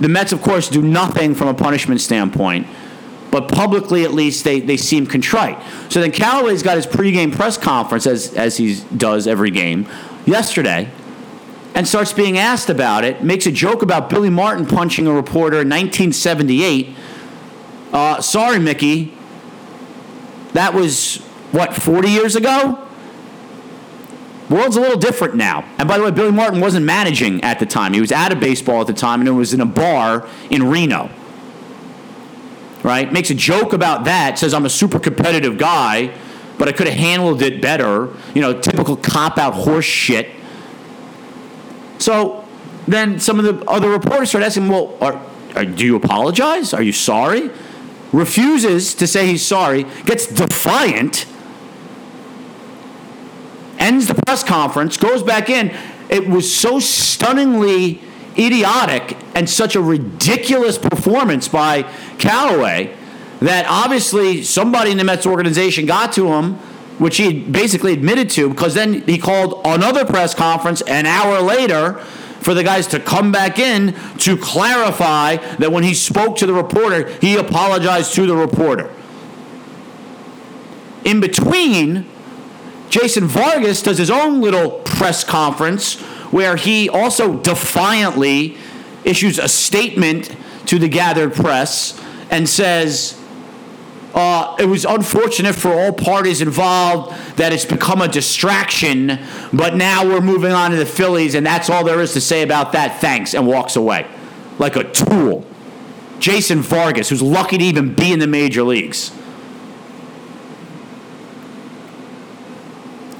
the 0.00 0.08
Mets, 0.08 0.32
of 0.32 0.42
course, 0.42 0.68
do 0.68 0.82
nothing 0.82 1.34
from 1.34 1.48
a 1.48 1.54
punishment 1.54 2.00
standpoint 2.00 2.66
but 3.34 3.48
publicly 3.48 4.04
at 4.04 4.12
least 4.12 4.44
they, 4.44 4.60
they 4.60 4.76
seem 4.76 5.08
contrite. 5.08 5.60
So 5.88 6.00
then 6.00 6.12
Callaway's 6.12 6.62
got 6.62 6.76
his 6.76 6.86
pregame 6.86 7.34
press 7.34 7.58
conference, 7.58 8.06
as, 8.06 8.32
as 8.34 8.58
he 8.58 8.80
does 8.96 9.26
every 9.26 9.50
game, 9.50 9.88
yesterday, 10.24 10.88
and 11.74 11.88
starts 11.88 12.12
being 12.12 12.38
asked 12.38 12.70
about 12.70 13.02
it, 13.02 13.24
makes 13.24 13.44
a 13.46 13.50
joke 13.50 13.82
about 13.82 14.08
Billy 14.08 14.30
Martin 14.30 14.66
punching 14.66 15.08
a 15.08 15.12
reporter 15.12 15.56
in 15.56 15.68
1978. 15.68 16.94
Uh, 17.92 18.20
sorry, 18.20 18.60
Mickey. 18.60 19.12
That 20.52 20.72
was, 20.72 21.16
what, 21.50 21.74
40 21.74 22.08
years 22.08 22.36
ago? 22.36 22.83
World's 24.54 24.76
a 24.76 24.80
little 24.80 24.98
different 24.98 25.34
now. 25.34 25.64
And 25.78 25.88
by 25.88 25.98
the 25.98 26.04
way, 26.04 26.10
Billy 26.10 26.32
Martin 26.32 26.60
wasn't 26.60 26.86
managing 26.86 27.42
at 27.42 27.58
the 27.58 27.66
time. 27.66 27.92
He 27.92 28.00
was 28.00 28.12
out 28.12 28.32
of 28.32 28.40
baseball 28.40 28.80
at 28.80 28.86
the 28.86 28.92
time, 28.94 29.20
and 29.20 29.28
it 29.28 29.32
was 29.32 29.52
in 29.52 29.60
a 29.60 29.66
bar 29.66 30.26
in 30.50 30.68
Reno 30.68 31.10
right? 32.84 33.10
Makes 33.10 33.30
a 33.30 33.34
joke 33.34 33.72
about 33.72 34.04
that, 34.04 34.38
says 34.38 34.54
I'm 34.54 34.66
a 34.66 34.70
super 34.70 35.00
competitive 35.00 35.58
guy, 35.58 36.14
but 36.58 36.68
I 36.68 36.72
could 36.72 36.86
have 36.86 36.96
handled 36.96 37.42
it 37.42 37.60
better. 37.60 38.10
You 38.34 38.42
know, 38.42 38.60
typical 38.60 38.96
cop 38.96 39.38
out 39.38 39.54
horse 39.54 39.86
shit. 39.86 40.30
So 41.98 42.44
then 42.86 43.18
some 43.18 43.40
of 43.40 43.44
the 43.44 43.68
other 43.68 43.88
reporters 43.88 44.28
start 44.28 44.44
asking, 44.44 44.68
well, 44.68 44.96
are, 45.00 45.20
are, 45.56 45.64
do 45.64 45.84
you 45.84 45.96
apologize? 45.96 46.74
Are 46.74 46.82
you 46.82 46.92
sorry? 46.92 47.50
Refuses 48.12 48.94
to 48.94 49.06
say 49.06 49.26
he's 49.26 49.44
sorry, 49.44 49.84
gets 50.04 50.26
defiant, 50.26 51.26
ends 53.84 54.08
the 54.08 54.14
press 54.14 54.42
conference, 54.42 54.96
goes 54.96 55.22
back 55.22 55.50
in. 55.50 55.70
It 56.08 56.28
was 56.28 56.52
so 56.54 56.80
stunningly 56.80 58.00
idiotic 58.38 59.16
and 59.34 59.48
such 59.48 59.76
a 59.76 59.80
ridiculous 59.80 60.78
performance 60.78 61.46
by 61.46 61.82
Callaway 62.18 62.94
that 63.40 63.66
obviously 63.68 64.42
somebody 64.42 64.90
in 64.90 64.96
the 64.96 65.04
Mets 65.04 65.26
organization 65.26 65.86
got 65.86 66.12
to 66.14 66.32
him 66.32 66.58
which 66.98 67.16
he 67.16 67.40
basically 67.40 67.92
admitted 67.92 68.30
to 68.30 68.48
because 68.48 68.74
then 68.74 69.02
he 69.02 69.18
called 69.18 69.60
another 69.64 70.04
press 70.04 70.34
conference 70.34 70.80
an 70.82 71.06
hour 71.06 71.40
later 71.40 71.94
for 72.40 72.54
the 72.54 72.62
guys 72.62 72.86
to 72.86 73.00
come 73.00 73.32
back 73.32 73.58
in 73.58 73.94
to 74.18 74.36
clarify 74.36 75.36
that 75.56 75.72
when 75.72 75.82
he 75.82 75.94
spoke 75.94 76.36
to 76.36 76.46
the 76.46 76.52
reporter, 76.52 77.08
he 77.20 77.36
apologized 77.36 78.14
to 78.14 78.26
the 78.26 78.36
reporter. 78.36 78.92
In 81.04 81.20
between, 81.20 82.06
Jason 82.94 83.26
Vargas 83.26 83.82
does 83.82 83.98
his 83.98 84.08
own 84.08 84.40
little 84.40 84.70
press 84.70 85.24
conference 85.24 86.00
where 86.30 86.54
he 86.54 86.88
also 86.88 87.36
defiantly 87.38 88.56
issues 89.02 89.40
a 89.40 89.48
statement 89.48 90.32
to 90.66 90.78
the 90.78 90.88
gathered 90.88 91.34
press 91.34 92.00
and 92.30 92.48
says, 92.48 93.20
uh, 94.14 94.54
it 94.60 94.66
was 94.66 94.84
unfortunate 94.84 95.56
for 95.56 95.72
all 95.72 95.92
parties 95.92 96.40
involved 96.40 97.12
that 97.36 97.52
it's 97.52 97.64
become 97.64 98.00
a 98.00 98.06
distraction, 98.06 99.18
but 99.52 99.74
now 99.74 100.06
we're 100.06 100.20
moving 100.20 100.52
on 100.52 100.70
to 100.70 100.76
the 100.76 100.86
Phillies, 100.86 101.34
and 101.34 101.44
that's 101.44 101.68
all 101.68 101.82
there 101.82 102.00
is 102.00 102.12
to 102.12 102.20
say 102.20 102.42
about 102.42 102.70
that. 102.74 103.00
Thanks, 103.00 103.34
and 103.34 103.44
walks 103.44 103.74
away 103.74 104.06
like 104.60 104.76
a 104.76 104.84
tool. 104.84 105.44
Jason 106.20 106.60
Vargas, 106.60 107.08
who's 107.08 107.22
lucky 107.22 107.58
to 107.58 107.64
even 107.64 107.92
be 107.92 108.12
in 108.12 108.20
the 108.20 108.28
major 108.28 108.62
leagues. 108.62 109.10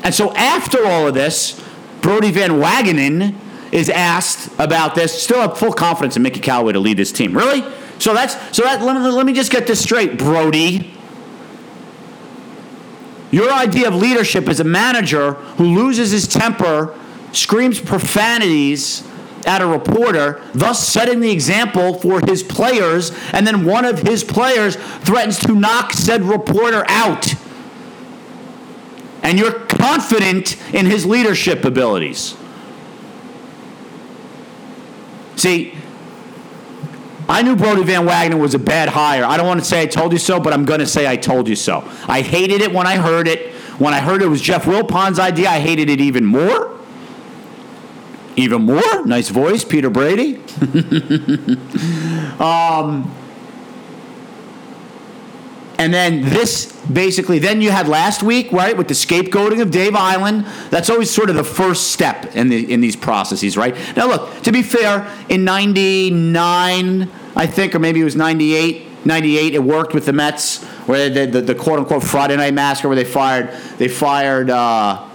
And 0.05 0.15
so 0.15 0.33
after 0.35 0.87
all 0.87 1.09
of 1.09 1.15
this, 1.15 1.61
Brodie 2.03 2.31
Van 2.31 2.51
Wagenen 2.53 3.35
is 3.73 3.89
asked 3.89 4.51
about 4.59 4.95
this. 4.95 5.21
Still 5.21 5.41
have 5.41 5.59
full 5.59 5.73
confidence 5.73 6.17
in 6.17 6.23
Mickey 6.23 6.41
Callaway 6.41 6.75
to 6.75 6.79
lead 6.79 6.99
this 6.99 7.11
team. 7.11 7.37
Really? 7.37 7.63
So 7.99 8.13
that's 8.13 8.35
so 8.57 8.63
that 8.63 8.83
let 8.83 8.95
me, 8.95 9.09
let 9.09 9.25
me 9.25 9.33
just 9.33 9.51
get 9.51 9.67
this 9.67 9.83
straight, 9.83 10.19
Brodie. 10.19 10.93
Your 13.31 13.51
idea 13.51 13.89
of 13.89 13.97
leadership 13.97 14.49
is 14.49 14.61
a 14.61 14.65
manager 14.65 15.33
who 15.33 15.65
loses 15.65 16.13
his 16.13 16.29
temper, 16.29 16.97
screams 17.33 17.81
profanities 17.81 19.03
at 19.47 19.61
a 19.61 19.67
reporter, 19.67 20.41
thus 20.55 20.87
setting 20.87 21.21
the 21.21 21.31
example 21.31 21.95
for 21.95 22.21
his 22.21 22.43
players, 22.43 23.11
and 23.33 23.47
then 23.47 23.65
one 23.65 23.85
of 23.85 24.01
his 24.01 24.23
players 24.23 24.77
threatens 24.77 25.39
to 25.41 25.53
knock 25.53 25.93
said 25.93 26.23
reporter 26.23 26.85
out. 26.87 27.35
And 29.25 29.39
you're 29.39 29.53
confident 29.53 30.57
in 30.75 30.87
his 30.87 31.07
leadership 31.07 31.65
abilities. 31.65 32.37
See, 35.37 35.75
I 37.29 37.43
knew 37.43 37.57
Brodie 37.57 37.83
Van 37.85 38.07
Wagenen 38.07 38.39
was 38.39 38.55
a 38.55 38.59
bad 38.59 38.91
hire. 38.91 39.25
I 39.25 39.39
don't 39.39 39.47
want 39.47 39.61
to 39.61 39.67
say 39.67 39.81
I 39.81 39.87
told 39.87 40.13
you 40.13 40.19
so, 40.19 40.39
but 40.39 40.53
I'm 40.53 40.67
going 40.67 40.81
to 40.81 40.87
say 40.87 41.09
I 41.09 41.17
told 41.17 41.49
you 41.49 41.57
so. 41.57 41.83
I 42.07 42.21
hated 42.21 42.61
it 42.61 42.73
when 42.73 42.87
I 42.87 42.97
heard 42.97 43.27
it. 43.27 43.53
When 43.79 43.95
I 43.95 44.01
heard 44.01 44.23
it 44.23 44.29
was 44.29 44.43
Jeff 44.43 44.67
Wilpon's 44.67 45.19
idea, 45.19 45.49
I 45.49 45.59
hated 45.59 45.89
it 45.89 46.01
even 46.01 46.27
more. 46.27 46.79
Even 48.37 48.63
more? 48.63 49.07
Nice 49.07 49.31
voice, 49.31 49.65
Peter 49.65 49.89
Brady. 49.91 50.37
um, 52.39 53.11
and 55.79 55.93
then 55.93 56.23
this 56.23 56.73
basically, 56.93 57.39
then 57.39 57.61
you 57.61 57.71
had 57.71 57.89
last 57.89 58.23
week, 58.23 58.53
right, 58.53 58.77
with 58.77 58.89
the 58.89 58.95
scapegoating 58.95 59.61
of 59.61 59.71
Dave 59.71 59.95
Eiland. 59.95 60.47
That's 60.71 60.91
always 60.91 61.11
sort 61.11 61.31
of 61.31 61.37
the 61.37 61.45
first 61.45 61.93
step 61.93 62.37
in 62.37 62.49
the 62.49 62.73
in 62.73 62.81
these 62.81 62.97
processes, 62.97 63.57
right? 63.57 63.75
Now, 63.97 64.07
look, 64.07 64.43
to 64.43 64.53
be 64.53 64.63
fair, 64.63 65.11
in 65.29 65.45
'99, 65.45 67.11
I 67.37 67.47
think, 67.47 67.75
or 67.75 67.79
maybe 67.79 68.01
it 68.01 68.05
was 68.05 68.17
'98, 68.17 69.05
'98, 69.05 69.55
it 69.55 69.59
worked 69.59 69.95
with 69.95 70.07
the 70.07 70.13
Mets, 70.13 70.63
where 70.87 71.09
they 71.09 71.15
did 71.15 71.33
the, 71.33 71.41
the 71.41 71.55
quote 71.55 71.79
unquote 71.81 72.03
Friday 72.03 72.37
Night 72.37 72.55
Massacre, 72.55 72.89
where 72.89 72.97
they 72.97 73.05
fired 73.05 73.51
they 73.79 73.89
fired 73.89 74.51
uh, 74.51 75.09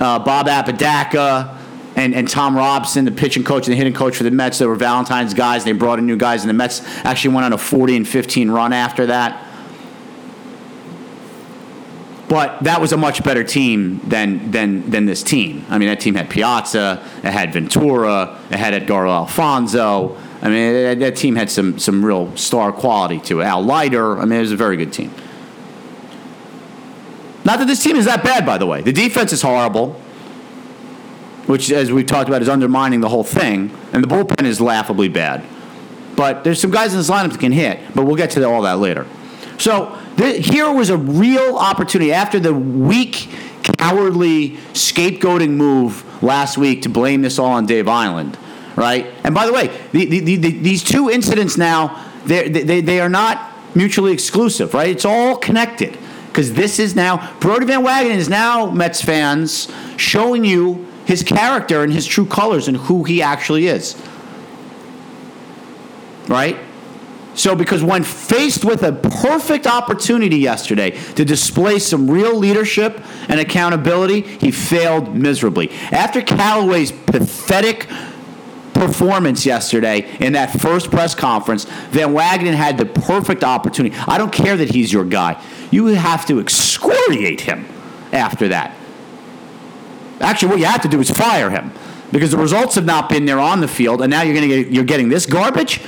uh, 0.00 0.18
Bob 0.18 0.48
Apodaca. 0.48 1.60
And, 1.96 2.12
and 2.12 2.28
Tom 2.28 2.56
Robson, 2.56 3.04
the 3.04 3.12
pitching 3.12 3.44
coach 3.44 3.68
and 3.68 3.72
the 3.72 3.76
hitting 3.76 3.94
coach 3.94 4.16
for 4.16 4.24
the 4.24 4.30
Mets, 4.32 4.58
they 4.58 4.66
were 4.66 4.74
Valentine's 4.74 5.32
guys. 5.32 5.62
They 5.62 5.70
brought 5.70 6.00
in 6.00 6.06
new 6.06 6.16
guys, 6.16 6.42
and 6.42 6.50
the 6.50 6.54
Mets 6.54 6.82
actually 7.04 7.36
went 7.36 7.44
on 7.44 7.52
a 7.52 7.58
40 7.58 7.98
and 7.98 8.08
15 8.08 8.50
run 8.50 8.72
after 8.72 9.06
that. 9.06 9.43
But 12.34 12.64
that 12.64 12.80
was 12.80 12.92
a 12.92 12.96
much 12.96 13.22
better 13.22 13.44
team 13.44 14.00
than 14.00 14.50
than 14.50 14.90
than 14.90 15.06
this 15.06 15.22
team. 15.22 15.64
I 15.68 15.78
mean, 15.78 15.88
that 15.88 16.00
team 16.00 16.16
had 16.16 16.28
Piazza, 16.28 17.00
it 17.18 17.30
had 17.30 17.52
Ventura, 17.52 18.40
it 18.50 18.56
had 18.56 18.74
Edgar 18.74 19.06
Alfonzo. 19.06 20.16
I 20.42 20.48
mean, 20.48 20.98
that, 20.98 21.14
team 21.14 21.36
had 21.36 21.48
some 21.48 21.78
some 21.78 22.04
real 22.04 22.36
star 22.36 22.72
quality 22.72 23.20
to 23.20 23.40
it. 23.40 23.44
Al 23.44 23.62
Leiter. 23.62 24.18
I 24.18 24.24
mean, 24.24 24.38
it 24.38 24.40
was 24.40 24.50
a 24.50 24.56
very 24.56 24.76
good 24.76 24.92
team. 24.92 25.14
Not 27.44 27.60
that 27.60 27.68
this 27.68 27.80
team 27.80 27.94
is 27.94 28.06
that 28.06 28.24
bad, 28.24 28.44
by 28.44 28.58
the 28.58 28.66
way. 28.66 28.82
The 28.82 28.92
defense 28.92 29.32
is 29.32 29.40
horrible, 29.40 29.92
which, 31.46 31.70
as 31.70 31.92
we've 31.92 32.04
talked 32.04 32.28
about, 32.28 32.42
is 32.42 32.48
undermining 32.48 33.00
the 33.00 33.10
whole 33.10 33.22
thing, 33.22 33.70
and 33.92 34.02
the 34.02 34.08
bullpen 34.08 34.44
is 34.44 34.60
laughably 34.60 35.08
bad. 35.08 35.44
But 36.16 36.42
there's 36.42 36.60
some 36.60 36.72
guys 36.72 36.94
in 36.94 36.98
this 36.98 37.08
lineup 37.08 37.30
that 37.30 37.38
can 37.38 37.52
hit, 37.52 37.78
but 37.94 38.06
we'll 38.06 38.16
get 38.16 38.30
to 38.30 38.44
all 38.44 38.62
that 38.62 38.80
later. 38.80 39.06
So 39.56 39.96
here 40.16 40.72
was 40.72 40.90
a 40.90 40.96
real 40.96 41.56
opportunity 41.56 42.12
after 42.12 42.38
the 42.38 42.54
weak, 42.54 43.28
cowardly 43.78 44.50
scapegoating 44.72 45.50
move 45.50 46.22
last 46.22 46.56
week 46.58 46.82
to 46.82 46.88
blame 46.88 47.22
this 47.22 47.38
all 47.38 47.52
on 47.52 47.66
Dave 47.66 47.86
Eiland, 47.86 48.36
right? 48.76 49.06
And 49.24 49.34
by 49.34 49.46
the 49.46 49.52
way, 49.52 49.68
the, 49.92 50.06
the, 50.06 50.36
the, 50.36 50.36
these 50.36 50.84
two 50.84 51.10
incidents 51.10 51.56
now, 51.56 52.04
they, 52.26 52.48
they, 52.48 52.80
they 52.80 53.00
are 53.00 53.08
not 53.08 53.52
mutually 53.74 54.12
exclusive, 54.12 54.74
right? 54.74 54.88
It's 54.88 55.04
all 55.04 55.36
connected 55.36 55.98
because 56.28 56.52
this 56.52 56.78
is 56.78 56.94
now 56.94 57.32
Brodie 57.40 57.66
Van 57.66 57.84
Wagenen 57.84 58.16
is 58.16 58.28
now 58.28 58.70
Mets 58.70 59.02
fans 59.02 59.72
showing 59.96 60.44
you 60.44 60.86
his 61.04 61.22
character 61.22 61.82
and 61.82 61.92
his 61.92 62.06
true 62.06 62.26
colors 62.26 62.66
and 62.68 62.76
who 62.76 63.04
he 63.04 63.22
actually 63.22 63.66
is. 63.66 64.00
Right? 66.28 66.56
So, 67.34 67.56
because 67.56 67.82
when 67.82 68.04
faced 68.04 68.64
with 68.64 68.82
a 68.82 68.92
perfect 68.92 69.66
opportunity 69.66 70.36
yesterday 70.36 70.92
to 71.14 71.24
display 71.24 71.78
some 71.78 72.10
real 72.10 72.36
leadership 72.36 73.00
and 73.28 73.40
accountability, 73.40 74.20
he 74.20 74.50
failed 74.50 75.14
miserably. 75.14 75.70
After 75.90 76.22
Callaway's 76.22 76.92
pathetic 76.92 77.88
performance 78.72 79.46
yesterday 79.46 80.06
in 80.20 80.34
that 80.34 80.60
first 80.60 80.90
press 80.90 81.14
conference, 81.14 81.64
Van 81.64 82.10
Wagenen 82.10 82.54
had 82.54 82.78
the 82.78 82.86
perfect 82.86 83.42
opportunity. 83.42 83.96
I 84.06 84.18
don't 84.18 84.32
care 84.32 84.56
that 84.56 84.70
he's 84.70 84.92
your 84.92 85.04
guy. 85.04 85.42
You 85.70 85.86
have 85.86 86.26
to 86.26 86.40
excoriate 86.40 87.42
him 87.42 87.66
after 88.12 88.48
that. 88.48 88.76
Actually, 90.20 90.50
what 90.50 90.58
you 90.58 90.66
have 90.66 90.82
to 90.82 90.88
do 90.88 91.00
is 91.00 91.10
fire 91.10 91.50
him 91.50 91.72
because 92.12 92.30
the 92.30 92.36
results 92.36 92.76
have 92.76 92.84
not 92.84 93.08
been 93.08 93.24
there 93.24 93.40
on 93.40 93.60
the 93.60 93.68
field, 93.68 94.00
and 94.00 94.10
now 94.10 94.22
you're 94.22 94.34
going 94.34 94.48
to 94.48 94.62
get 94.62 94.72
you're 94.72 94.84
getting 94.84 95.08
this 95.08 95.26
garbage. 95.26 95.80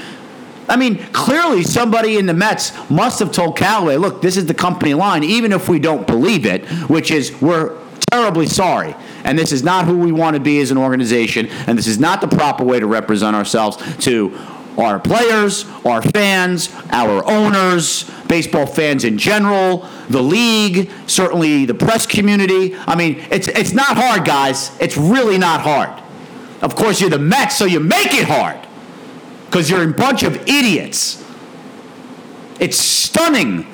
I 0.68 0.76
mean, 0.76 0.98
clearly 1.12 1.62
somebody 1.62 2.16
in 2.16 2.26
the 2.26 2.34
Mets 2.34 2.72
must 2.90 3.18
have 3.20 3.32
told 3.32 3.56
Callaway, 3.56 3.96
look, 3.96 4.22
this 4.22 4.36
is 4.36 4.46
the 4.46 4.54
company 4.54 4.94
line, 4.94 5.22
even 5.22 5.52
if 5.52 5.68
we 5.68 5.78
don't 5.78 6.06
believe 6.06 6.46
it, 6.46 6.66
which 6.88 7.10
is 7.10 7.40
we're 7.40 7.78
terribly 8.10 8.46
sorry. 8.46 8.94
And 9.24 9.38
this 9.38 9.52
is 9.52 9.62
not 9.62 9.86
who 9.86 9.98
we 9.98 10.12
want 10.12 10.34
to 10.34 10.40
be 10.40 10.60
as 10.60 10.70
an 10.70 10.78
organization, 10.78 11.48
and 11.66 11.78
this 11.78 11.86
is 11.86 11.98
not 11.98 12.20
the 12.20 12.28
proper 12.28 12.64
way 12.64 12.80
to 12.80 12.86
represent 12.86 13.36
ourselves 13.36 13.76
to 14.04 14.36
our 14.78 15.00
players, 15.00 15.64
our 15.86 16.02
fans, 16.02 16.70
our 16.90 17.26
owners, 17.28 18.10
baseball 18.28 18.66
fans 18.66 19.04
in 19.04 19.16
general, 19.16 19.88
the 20.10 20.22
league, 20.22 20.90
certainly 21.06 21.64
the 21.64 21.74
press 21.74 22.06
community. 22.06 22.76
I 22.86 22.94
mean, 22.94 23.24
it's 23.30 23.48
it's 23.48 23.72
not 23.72 23.96
hard, 23.96 24.26
guys. 24.26 24.76
It's 24.80 24.96
really 24.96 25.38
not 25.38 25.62
hard. 25.62 26.02
Of 26.62 26.74
course, 26.74 27.00
you're 27.00 27.10
the 27.10 27.18
Mets, 27.18 27.56
so 27.56 27.64
you 27.64 27.80
make 27.80 28.12
it 28.12 28.26
hard 28.26 28.66
because 29.56 29.70
you're 29.70 29.88
a 29.88 29.90
bunch 29.90 30.22
of 30.22 30.36
idiots. 30.46 31.24
It's 32.60 32.76
stunning 32.76 33.66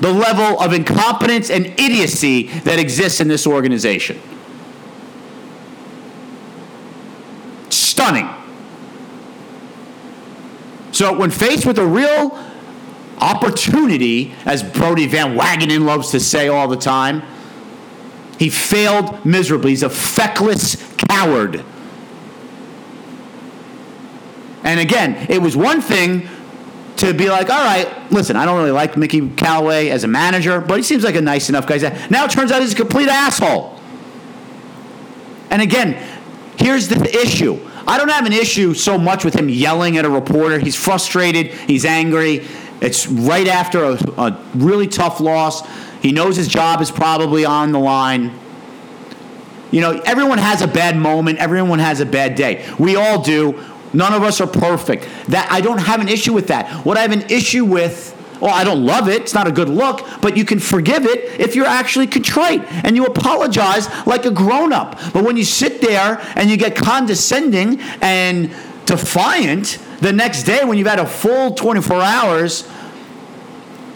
the 0.00 0.10
level 0.10 0.58
of 0.58 0.72
incompetence 0.72 1.50
and 1.50 1.66
idiocy 1.78 2.44
that 2.60 2.78
exists 2.78 3.20
in 3.20 3.28
this 3.28 3.46
organization. 3.46 4.18
Stunning. 7.68 8.30
So, 10.92 11.14
when 11.14 11.30
faced 11.30 11.66
with 11.66 11.78
a 11.78 11.86
real 11.86 12.42
opportunity, 13.18 14.32
as 14.46 14.62
Brodie 14.62 15.06
Van 15.06 15.36
Wagenen 15.36 15.84
loves 15.84 16.12
to 16.12 16.20
say 16.20 16.48
all 16.48 16.66
the 16.66 16.78
time, 16.78 17.22
he 18.38 18.48
failed 18.48 19.26
miserably. 19.26 19.72
He's 19.72 19.82
a 19.82 19.90
feckless 19.90 20.76
coward. 21.10 21.62
And 24.66 24.80
again, 24.80 25.26
it 25.30 25.40
was 25.40 25.56
one 25.56 25.80
thing 25.80 26.28
to 26.96 27.14
be 27.14 27.30
like, 27.30 27.48
all 27.50 27.64
right, 27.64 28.10
listen, 28.10 28.34
I 28.34 28.44
don't 28.44 28.58
really 28.58 28.72
like 28.72 28.96
Mickey 28.96 29.30
Callaway 29.30 29.90
as 29.90 30.02
a 30.02 30.08
manager, 30.08 30.60
but 30.60 30.76
he 30.76 30.82
seems 30.82 31.04
like 31.04 31.14
a 31.14 31.20
nice 31.20 31.48
enough 31.48 31.68
guy. 31.68 31.78
Now 32.10 32.24
it 32.24 32.32
turns 32.32 32.50
out 32.50 32.60
he's 32.60 32.72
a 32.72 32.76
complete 32.76 33.08
asshole. 33.08 33.78
And 35.50 35.62
again, 35.62 35.92
here's 36.58 36.88
the 36.88 37.04
issue. 37.16 37.60
I 37.86 37.96
don't 37.96 38.08
have 38.08 38.26
an 38.26 38.32
issue 38.32 38.74
so 38.74 38.98
much 38.98 39.24
with 39.24 39.34
him 39.34 39.48
yelling 39.48 39.98
at 39.98 40.04
a 40.04 40.10
reporter. 40.10 40.58
He's 40.58 40.74
frustrated, 40.74 41.46
he's 41.46 41.84
angry. 41.84 42.44
It's 42.80 43.06
right 43.06 43.46
after 43.46 43.84
a, 43.84 43.92
a 44.20 44.44
really 44.56 44.88
tough 44.88 45.20
loss. 45.20 45.62
He 46.02 46.10
knows 46.10 46.36
his 46.36 46.48
job 46.48 46.80
is 46.80 46.90
probably 46.90 47.44
on 47.44 47.70
the 47.70 47.78
line. 47.78 48.36
You 49.70 49.80
know, 49.80 50.00
everyone 50.04 50.38
has 50.38 50.60
a 50.60 50.68
bad 50.68 50.96
moment, 50.96 51.38
everyone 51.38 51.78
has 51.78 52.00
a 52.00 52.06
bad 52.06 52.34
day. 52.34 52.68
We 52.80 52.96
all 52.96 53.22
do. 53.22 53.64
None 53.92 54.12
of 54.12 54.22
us 54.22 54.40
are 54.40 54.46
perfect. 54.46 55.08
That 55.28 55.48
I 55.50 55.60
don't 55.60 55.78
have 55.78 56.00
an 56.00 56.08
issue 56.08 56.32
with 56.32 56.48
that. 56.48 56.84
What 56.84 56.96
I 56.96 57.02
have 57.02 57.12
an 57.12 57.30
issue 57.30 57.64
with 57.64 58.14
well, 58.40 58.54
I 58.54 58.64
don't 58.64 58.84
love 58.84 59.08
it. 59.08 59.22
It's 59.22 59.34
not 59.34 59.46
a 59.46 59.52
good 59.52 59.68
look, 59.68 60.06
but 60.20 60.36
you 60.36 60.44
can 60.44 60.58
forgive 60.58 61.06
it 61.06 61.40
if 61.40 61.54
you're 61.54 61.66
actually 61.66 62.06
contrite 62.06 62.62
and 62.84 62.94
you 62.94 63.06
apologize 63.06 63.88
like 64.06 64.26
a 64.26 64.30
grown 64.30 64.72
up. 64.72 64.98
But 65.12 65.24
when 65.24 65.36
you 65.36 65.44
sit 65.44 65.80
there 65.80 66.20
and 66.36 66.50
you 66.50 66.56
get 66.56 66.76
condescending 66.76 67.80
and 68.02 68.50
defiant 68.84 69.78
the 70.00 70.12
next 70.12 70.42
day 70.42 70.64
when 70.64 70.76
you've 70.76 70.86
had 70.86 70.98
a 70.98 71.06
full 71.06 71.54
24 71.54 71.96
hours 72.02 72.70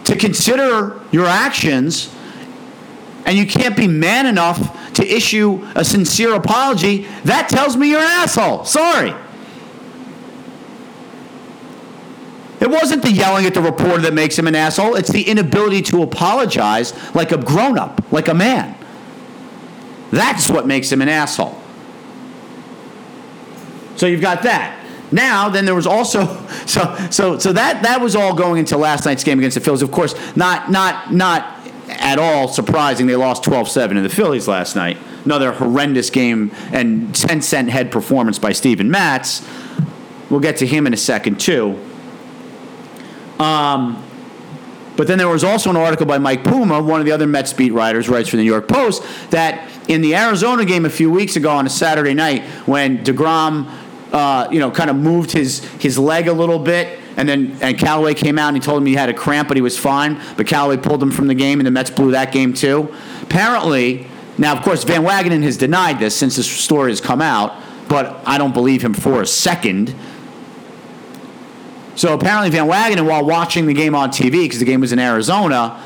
to 0.05 0.15
consider 0.15 0.99
your 1.11 1.27
actions 1.27 2.13
and 3.25 3.37
you 3.37 3.45
can't 3.45 3.77
be 3.77 3.87
man 3.87 4.25
enough 4.25 4.93
to 4.93 5.05
issue 5.05 5.65
a 5.75 5.85
sincere 5.85 6.33
apology, 6.33 7.07
that 7.25 7.47
tells 7.47 7.77
me 7.77 7.91
you're 7.91 7.99
an 7.99 8.05
asshole. 8.05 8.65
Sorry. 8.65 9.13
It 12.61 12.69
wasn't 12.69 13.01
the 13.01 13.11
yelling 13.11 13.47
at 13.47 13.55
the 13.55 13.61
reporter 13.61 14.03
that 14.03 14.13
makes 14.13 14.37
him 14.37 14.45
an 14.45 14.53
asshole. 14.53 14.95
It's 14.95 15.11
the 15.11 15.23
inability 15.23 15.81
to 15.83 16.03
apologize 16.03 16.93
like 17.15 17.31
a 17.31 17.37
grown 17.37 17.79
up, 17.79 18.03
like 18.11 18.27
a 18.27 18.35
man. 18.35 18.77
That's 20.11 20.47
what 20.47 20.67
makes 20.67 20.91
him 20.91 21.01
an 21.01 21.09
asshole. 21.09 21.59
So 23.95 24.05
you've 24.05 24.21
got 24.21 24.43
that. 24.43 24.77
Now, 25.11 25.49
then 25.49 25.65
there 25.65 25.75
was 25.75 25.87
also 25.87 26.45
so 26.67 26.95
so 27.09 27.39
so 27.39 27.51
that 27.51 27.81
that 27.81 27.99
was 27.99 28.15
all 28.15 28.35
going 28.35 28.59
into 28.59 28.77
last 28.77 29.05
night's 29.05 29.23
game 29.23 29.39
against 29.39 29.55
the 29.55 29.61
Phillies. 29.61 29.81
Of 29.81 29.91
course, 29.91 30.13
not 30.35 30.69
not 30.69 31.11
not 31.11 31.67
at 31.89 32.19
all 32.19 32.47
surprising. 32.47 33.07
They 33.07 33.15
lost 33.15 33.43
12-7 33.43 33.93
to 33.93 34.01
the 34.01 34.09
Phillies 34.09 34.47
last 34.47 34.75
night. 34.75 34.97
Another 35.25 35.51
horrendous 35.51 36.09
game 36.09 36.51
and 36.71 37.13
10 37.13 37.41
cent 37.41 37.69
head 37.69 37.91
performance 37.91 38.39
by 38.39 38.51
Steven 38.53 38.89
Matz. 38.89 39.45
We'll 40.29 40.39
get 40.39 40.57
to 40.57 40.67
him 40.67 40.87
in 40.87 40.93
a 40.93 40.97
second 40.97 41.39
too. 41.39 41.77
Um, 43.41 44.03
but 44.97 45.07
then 45.07 45.17
there 45.17 45.27
was 45.27 45.43
also 45.43 45.71
an 45.71 45.77
article 45.77 46.05
by 46.05 46.19
Mike 46.19 46.43
Puma, 46.43 46.81
one 46.81 46.99
of 46.99 47.07
the 47.07 47.11
other 47.11 47.25
Mets 47.25 47.53
beat 47.53 47.71
writers, 47.71 48.07
writes 48.07 48.29
for 48.29 48.35
the 48.35 48.43
New 48.43 48.49
York 48.49 48.67
Post, 48.67 49.03
that 49.31 49.67
in 49.87 50.01
the 50.01 50.15
Arizona 50.15 50.63
game 50.63 50.85
a 50.85 50.91
few 50.91 51.09
weeks 51.09 51.35
ago 51.35 51.49
on 51.49 51.65
a 51.65 51.69
Saturday 51.69 52.13
night, 52.13 52.43
when 52.67 53.03
Degrom, 53.03 53.67
uh, 54.11 54.47
you 54.51 54.59
know, 54.59 54.69
kind 54.69 54.91
of 54.91 54.95
moved 54.95 55.31
his 55.31 55.63
his 55.79 55.97
leg 55.97 56.27
a 56.27 56.33
little 56.33 56.59
bit, 56.59 56.99
and 57.17 57.27
then 57.27 57.57
and 57.61 57.79
Callaway 57.79 58.13
came 58.13 58.37
out 58.37 58.49
and 58.49 58.57
he 58.57 58.61
told 58.61 58.79
him 58.79 58.85
he 58.85 58.93
had 58.93 59.09
a 59.09 59.13
cramp, 59.13 59.47
but 59.47 59.57
he 59.57 59.61
was 59.61 59.79
fine. 59.79 60.21
But 60.37 60.45
Callaway 60.45 60.77
pulled 60.77 61.01
him 61.01 61.11
from 61.11 61.25
the 61.27 61.35
game, 61.35 61.59
and 61.59 61.65
the 61.65 61.71
Mets 61.71 61.89
blew 61.89 62.11
that 62.11 62.31
game 62.31 62.53
too. 62.53 62.93
Apparently, 63.23 64.05
now 64.37 64.55
of 64.55 64.61
course 64.61 64.83
Van 64.83 65.01
Wagenen 65.01 65.41
has 65.41 65.57
denied 65.57 65.97
this 65.97 66.15
since 66.15 66.35
this 66.35 66.47
story 66.47 66.91
has 66.91 67.01
come 67.01 67.21
out, 67.21 67.55
but 67.87 68.21
I 68.27 68.37
don't 68.37 68.53
believe 68.53 68.83
him 68.83 68.93
for 68.93 69.21
a 69.23 69.25
second. 69.25 69.95
So 71.95 72.13
apparently, 72.13 72.49
Van 72.49 72.67
Wagenen, 72.67 73.05
while 73.05 73.25
watching 73.25 73.65
the 73.65 73.73
game 73.73 73.95
on 73.95 74.09
TV, 74.09 74.43
because 74.43 74.59
the 74.59 74.65
game 74.65 74.81
was 74.81 74.91
in 74.91 74.99
Arizona, 74.99 75.81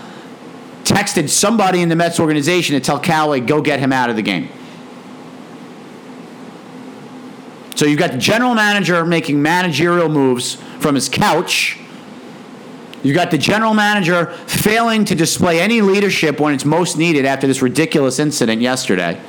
texted 0.84 1.30
somebody 1.30 1.82
in 1.82 1.90
the 1.90 1.96
Mets 1.96 2.20
organization 2.20 2.76
to 2.76 2.80
tell 2.80 3.00
Callaway, 3.00 3.40
go 3.40 3.62
get 3.62 3.80
him 3.80 3.92
out 3.92 4.10
of 4.10 4.16
the 4.16 4.22
game. 4.22 4.50
So 7.76 7.86
you've 7.86 8.00
got 8.00 8.14
the 8.14 8.18
general 8.18 8.56
manager 8.56 9.06
making 9.06 9.42
managerial 9.42 10.08
moves 10.08 10.56
from 10.80 10.96
his 10.96 11.10
couch. 11.10 11.78
You've 13.04 13.16
got 13.16 13.32
the 13.32 13.38
general 13.38 13.74
manager 13.74 14.28
failing 14.48 15.06
to 15.06 15.16
display 15.16 15.60
any 15.60 15.82
leadership 15.82 16.40
when 16.40 16.54
it's 16.54 16.66
most 16.66 16.98
needed 16.98 17.26
after 17.26 17.48
this 17.48 17.62
ridiculous 17.62 18.18
incident 18.18 18.62
yesterday. 18.62 19.22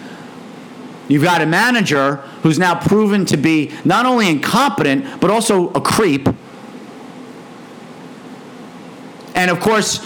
You've 1.09 1.25
got 1.25 1.43
a 1.43 1.47
manager 1.47 2.17
who's 2.43 2.59
now 2.59 2.79
proven 2.79 3.27
to 3.27 3.37
be 3.37 3.73
not 3.85 4.07
only 4.07 4.29
incompetent, 4.29 5.21
but 5.21 5.31
also 5.31 5.71
a 5.73 5.81
creep. 5.81 6.29
And 9.37 9.51
of 9.51 9.61
course, 9.61 9.99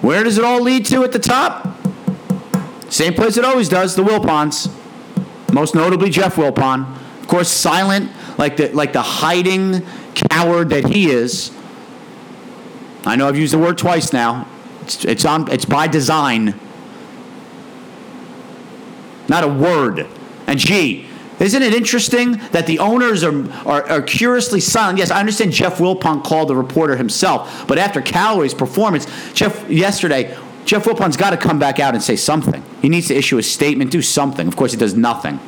where 0.00 0.24
does 0.24 0.38
it 0.38 0.44
all 0.44 0.62
lead 0.62 0.86
to 0.86 1.02
at 1.02 1.12
the 1.12 1.18
top? 1.18 1.68
Same 2.88 3.12
place 3.12 3.36
it 3.36 3.44
always 3.44 3.68
does, 3.68 3.96
the 3.96 4.04
Wilpons. 4.04 4.72
Most 5.52 5.74
notably 5.74 6.08
Jeff 6.08 6.36
Wilpon. 6.36 6.96
Of 7.20 7.28
course, 7.28 7.50
silent, 7.50 8.10
like 8.38 8.56
the 8.56 8.68
like 8.68 8.92
the 8.92 9.02
hiding 9.02 9.84
coward 10.14 10.70
that 10.70 10.86
he 10.86 11.10
is. 11.10 11.50
I 13.04 13.16
know 13.16 13.28
I've 13.28 13.36
used 13.36 13.52
the 13.52 13.58
word 13.58 13.78
twice 13.78 14.12
now. 14.12 14.46
It's, 14.82 15.04
it's 15.04 15.24
on 15.24 15.50
it's 15.50 15.64
by 15.64 15.88
design. 15.88 16.58
Not 19.28 19.42
a 19.42 19.48
word. 19.48 20.06
And 20.46 20.58
gee, 20.58 21.05
isn't 21.40 21.62
it 21.62 21.74
interesting 21.74 22.38
that 22.52 22.66
the 22.66 22.78
owners 22.78 23.22
are, 23.22 23.50
are, 23.66 23.88
are, 23.90 24.02
curiously 24.02 24.60
silent? 24.60 24.98
Yes, 24.98 25.10
I 25.10 25.20
understand 25.20 25.52
Jeff 25.52 25.78
Wilpon 25.78 26.24
called 26.24 26.48
the 26.48 26.56
reporter 26.56 26.96
himself, 26.96 27.66
but 27.68 27.78
after 27.78 28.00
Callaway's 28.00 28.54
performance, 28.54 29.06
Jeff 29.34 29.68
yesterday, 29.68 30.36
Jeff 30.64 30.84
Wilpon's 30.84 31.16
got 31.16 31.30
to 31.30 31.36
come 31.36 31.58
back 31.58 31.78
out 31.78 31.94
and 31.94 32.02
say 32.02 32.16
something. 32.16 32.62
He 32.82 32.88
needs 32.88 33.08
to 33.08 33.14
issue 33.14 33.38
a 33.38 33.42
statement, 33.42 33.90
do 33.90 34.02
something. 34.02 34.48
Of 34.48 34.56
course, 34.56 34.72
he 34.72 34.78
does 34.78 34.94
nothing. 34.94 35.38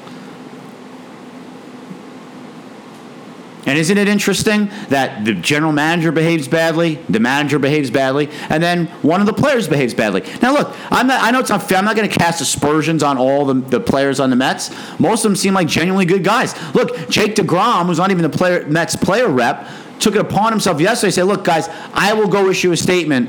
And 3.68 3.76
isn't 3.76 3.98
it 3.98 4.09
interesting 4.09 4.70
that 4.88 5.26
the 5.26 5.35
general 5.35 5.72
manager 5.72 6.11
behaves 6.11 6.48
badly, 6.48 6.94
the 7.11 7.20
manager 7.20 7.59
behaves 7.59 7.90
badly, 7.90 8.31
and 8.48 8.62
then 8.62 8.87
one 9.02 9.20
of 9.20 9.26
the 9.26 9.35
players 9.35 9.68
behaves 9.68 9.92
badly? 9.92 10.24
Now, 10.40 10.54
look, 10.54 10.74
I'm 10.90 11.07
not, 11.07 11.22
I 11.22 11.31
know 11.31 11.40
it's 11.40 11.50
unfair. 11.50 11.76
I'm 11.76 11.85
not 11.85 11.94
going 11.94 12.09
to 12.09 12.18
cast 12.18 12.40
aspersions 12.40 13.02
on 13.02 13.18
all 13.18 13.44
the, 13.44 13.52
the 13.52 13.78
players 13.78 14.20
on 14.20 14.31
the 14.31 14.37
Mets. 14.37 14.74
Most 14.98 15.22
of 15.22 15.31
them 15.31 15.37
seem 15.37 15.52
like 15.52 15.68
genuinely 15.68 16.07
good 16.07 16.24
guys. 16.24 16.54
Look, 16.74 17.11
Jake 17.11 17.35
DeGrom, 17.35 17.85
who's 17.85 17.98
not 17.98 18.11
even 18.11 18.22
the 18.22 18.35
player, 18.35 18.66
Mets 18.66 18.96
player 18.96 19.28
rep, 19.28 19.68
took 19.98 20.14
it 20.14 20.22
upon 20.22 20.50
himself 20.50 20.81
yesterday 20.81 21.11
to 21.11 21.16
say, 21.16 21.22
look, 21.22 21.44
guys, 21.44 21.68
I 21.92 22.14
will 22.14 22.28
go 22.28 22.48
issue 22.48 22.72
a 22.72 22.76
statement 22.76 23.28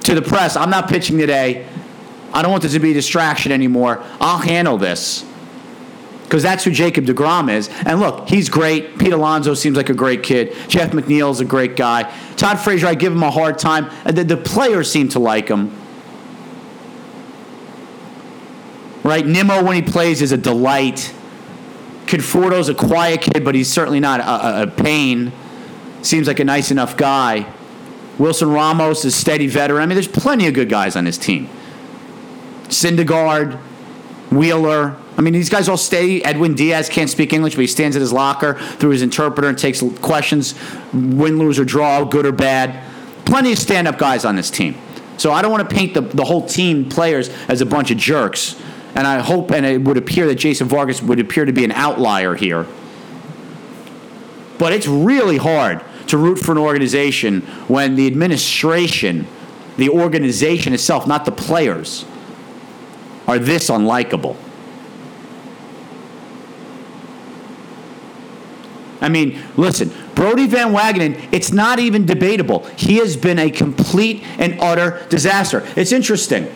to 0.00 0.16
the 0.16 0.22
press. 0.22 0.56
I'm 0.56 0.70
not 0.70 0.88
pitching 0.88 1.18
today. 1.18 1.68
I 2.32 2.42
don't 2.42 2.50
want 2.50 2.64
this 2.64 2.72
to 2.72 2.80
be 2.80 2.90
a 2.90 2.94
distraction 2.94 3.52
anymore. 3.52 4.02
I'll 4.20 4.38
handle 4.38 4.76
this 4.76 5.24
because 6.24 6.42
that's 6.42 6.64
who 6.64 6.70
Jacob 6.70 7.04
DeGrom 7.04 7.52
is. 7.52 7.68
And 7.86 8.00
look, 8.00 8.28
he's 8.28 8.48
great. 8.48 8.98
Pete 8.98 9.12
Alonso 9.12 9.54
seems 9.54 9.76
like 9.76 9.90
a 9.90 9.94
great 9.94 10.22
kid. 10.22 10.56
Jeff 10.68 10.90
McNeil's 10.90 11.40
a 11.40 11.44
great 11.44 11.76
guy. 11.76 12.12
Todd 12.36 12.58
Frazier, 12.58 12.88
I 12.88 12.94
give 12.94 13.12
him 13.12 13.22
a 13.22 13.30
hard 13.30 13.58
time. 13.58 13.90
The, 14.04 14.24
the 14.24 14.36
players 14.36 14.90
seem 14.90 15.08
to 15.10 15.18
like 15.18 15.48
him. 15.48 15.76
Right? 19.04 19.24
Nimmo, 19.24 19.62
when 19.62 19.76
he 19.76 19.82
plays, 19.82 20.22
is 20.22 20.32
a 20.32 20.38
delight. 20.38 21.14
Conforto's 22.06 22.68
a 22.68 22.74
quiet 22.74 23.20
kid, 23.20 23.44
but 23.44 23.54
he's 23.54 23.70
certainly 23.70 24.00
not 24.00 24.20
a, 24.20 24.24
a, 24.24 24.62
a 24.62 24.66
pain. 24.66 25.30
Seems 26.02 26.26
like 26.26 26.40
a 26.40 26.44
nice 26.44 26.70
enough 26.70 26.96
guy. 26.96 27.46
Wilson 28.18 28.50
Ramos 28.50 29.04
is 29.04 29.14
a 29.14 29.16
steady 29.16 29.46
veteran. 29.46 29.82
I 29.82 29.86
mean, 29.86 29.96
there's 29.96 30.08
plenty 30.08 30.46
of 30.46 30.54
good 30.54 30.68
guys 30.68 30.96
on 30.96 31.04
his 31.04 31.18
team. 31.18 31.48
Syndergaard, 32.64 33.58
Wheeler, 34.30 34.96
I 35.16 35.20
mean, 35.20 35.32
these 35.32 35.48
guys 35.48 35.68
all 35.68 35.76
stay. 35.76 36.22
Edwin 36.22 36.54
Diaz 36.54 36.88
can't 36.88 37.08
speak 37.08 37.32
English, 37.32 37.54
but 37.54 37.60
he 37.60 37.66
stands 37.66 37.96
at 37.96 38.00
his 38.00 38.12
locker 38.12 38.54
through 38.54 38.90
his 38.90 39.02
interpreter 39.02 39.48
and 39.48 39.56
takes 39.56 39.82
questions, 40.00 40.54
win, 40.92 41.38
lose, 41.38 41.58
or 41.58 41.64
draw, 41.64 42.04
good 42.04 42.26
or 42.26 42.32
bad. 42.32 42.82
Plenty 43.24 43.52
of 43.52 43.58
stand 43.58 43.86
up 43.86 43.98
guys 43.98 44.24
on 44.24 44.36
this 44.36 44.50
team. 44.50 44.76
So 45.16 45.32
I 45.32 45.42
don't 45.42 45.52
want 45.52 45.68
to 45.68 45.74
paint 45.74 45.94
the, 45.94 46.00
the 46.00 46.24
whole 46.24 46.46
team 46.46 46.88
players 46.88 47.28
as 47.48 47.60
a 47.60 47.66
bunch 47.66 47.90
of 47.90 47.96
jerks. 47.96 48.60
And 48.94 49.06
I 49.06 49.20
hope 49.20 49.50
and 49.50 49.64
it 49.64 49.82
would 49.82 49.96
appear 49.96 50.26
that 50.26 50.36
Jason 50.36 50.68
Vargas 50.68 51.02
would 51.02 51.20
appear 51.20 51.44
to 51.44 51.52
be 51.52 51.64
an 51.64 51.72
outlier 51.72 52.34
here. 52.34 52.66
But 54.58 54.72
it's 54.72 54.86
really 54.86 55.36
hard 55.36 55.82
to 56.08 56.18
root 56.18 56.38
for 56.38 56.52
an 56.52 56.58
organization 56.58 57.40
when 57.66 57.96
the 57.96 58.06
administration, 58.06 59.26
the 59.76 59.88
organization 59.88 60.72
itself, 60.72 61.06
not 61.06 61.24
the 61.24 61.32
players, 61.32 62.04
are 63.26 63.38
this 63.38 63.70
unlikable. 63.70 64.36
I 69.04 69.10
mean, 69.10 69.38
listen, 69.58 69.92
Brodie 70.14 70.46
Van 70.46 70.72
Wagenen, 70.72 71.28
it's 71.30 71.52
not 71.52 71.78
even 71.78 72.06
debatable. 72.06 72.60
He 72.76 72.96
has 72.96 73.18
been 73.18 73.38
a 73.38 73.50
complete 73.50 74.22
and 74.38 74.58
utter 74.60 75.06
disaster. 75.10 75.62
It's 75.76 75.92
interesting. 75.92 76.50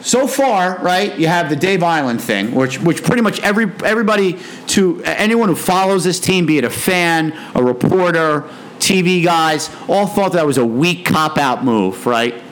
So 0.00 0.26
far, 0.26 0.78
right, 0.78 1.18
you 1.18 1.26
have 1.26 1.50
the 1.50 1.56
Dave 1.56 1.80
Eiland 1.80 2.22
thing, 2.22 2.54
which 2.54 2.80
which 2.80 3.02
pretty 3.04 3.20
much 3.20 3.38
every 3.40 3.70
everybody 3.84 4.38
to 4.68 5.02
anyone 5.04 5.50
who 5.50 5.56
follows 5.56 6.04
this 6.04 6.18
team, 6.18 6.46
be 6.46 6.56
it 6.56 6.64
a 6.64 6.70
fan, 6.70 7.38
a 7.54 7.62
reporter, 7.62 8.48
TV 8.78 9.22
guys, 9.22 9.68
all 9.88 10.06
thought 10.06 10.32
that 10.32 10.46
was 10.46 10.56
a 10.56 10.64
weak 10.64 11.04
cop 11.04 11.36
out 11.36 11.62
move, 11.62 12.06
right? 12.06 12.42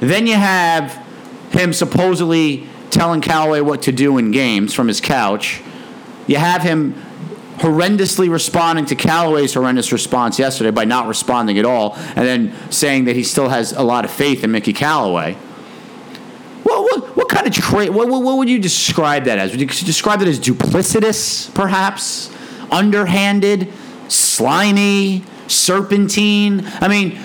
Then 0.00 0.26
you 0.26 0.34
have 0.34 0.92
him 1.52 1.72
supposedly 1.72 2.68
telling 2.90 3.22
Callaway 3.22 3.62
what 3.62 3.80
to 3.82 3.92
do 3.92 4.18
in 4.18 4.30
games 4.30 4.74
from 4.74 4.88
his 4.88 5.00
couch. 5.00 5.62
You 6.26 6.36
have 6.36 6.62
him 6.62 6.94
horrendously 7.56 8.30
responding 8.30 8.84
to 8.86 8.94
Callaway's 8.96 9.54
horrendous 9.54 9.92
response 9.92 10.38
yesterday 10.38 10.70
by 10.70 10.84
not 10.84 11.06
responding 11.06 11.58
at 11.58 11.64
all, 11.64 11.94
and 11.94 12.26
then 12.26 12.54
saying 12.70 13.04
that 13.04 13.14
he 13.14 13.22
still 13.22 13.48
has 13.48 13.72
a 13.72 13.82
lot 13.82 14.04
of 14.04 14.10
faith 14.10 14.42
in 14.42 14.50
Mickey 14.50 14.72
Callaway. 14.72 15.34
What, 16.64 16.82
what, 16.82 17.16
what 17.16 17.28
kind 17.28 17.46
of 17.46 17.52
trait? 17.52 17.92
What, 17.92 18.08
what, 18.08 18.22
what 18.22 18.38
would 18.38 18.48
you 18.48 18.58
describe 18.58 19.24
that 19.24 19.38
as? 19.38 19.52
Would 19.52 19.60
you 19.60 19.66
describe 19.66 20.22
it 20.22 20.28
as 20.28 20.40
duplicitous, 20.40 21.54
perhaps? 21.54 22.30
Underhanded? 22.70 23.72
Slimy? 24.08 25.22
Serpentine? 25.46 26.62
I 26.80 26.88
mean, 26.88 27.20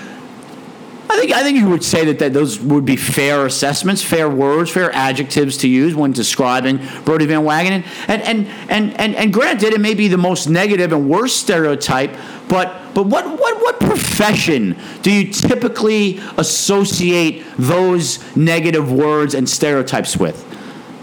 I 1.10 1.16
think 1.18 1.32
I 1.32 1.42
think 1.42 1.58
you 1.58 1.68
would 1.68 1.82
say 1.82 2.04
that, 2.04 2.20
that 2.20 2.32
those 2.32 2.60
would 2.60 2.84
be 2.84 2.94
fair 2.94 3.44
assessments, 3.44 4.00
fair 4.00 4.30
words, 4.30 4.70
fair 4.70 4.94
adjectives 4.94 5.56
to 5.58 5.68
use 5.68 5.92
when 5.92 6.12
describing 6.12 6.78
Brodie 7.04 7.26
Van 7.26 7.40
Wagenen. 7.40 7.84
And 8.06 8.22
and 8.22 8.46
and 8.68 9.00
and, 9.00 9.16
and 9.16 9.32
granted, 9.32 9.72
it 9.72 9.80
may 9.80 9.94
be 9.94 10.06
the 10.06 10.16
most 10.16 10.48
negative 10.48 10.92
and 10.92 11.10
worst 11.10 11.38
stereotype, 11.38 12.16
but 12.48 12.94
but 12.94 13.06
what 13.06 13.26
what 13.26 13.60
what 13.60 13.80
profession 13.80 14.76
do 15.02 15.10
you 15.10 15.32
typically 15.32 16.20
associate 16.36 17.44
those 17.58 18.36
negative 18.36 18.92
words 18.92 19.34
and 19.34 19.48
stereotypes 19.48 20.16
with? 20.16 20.40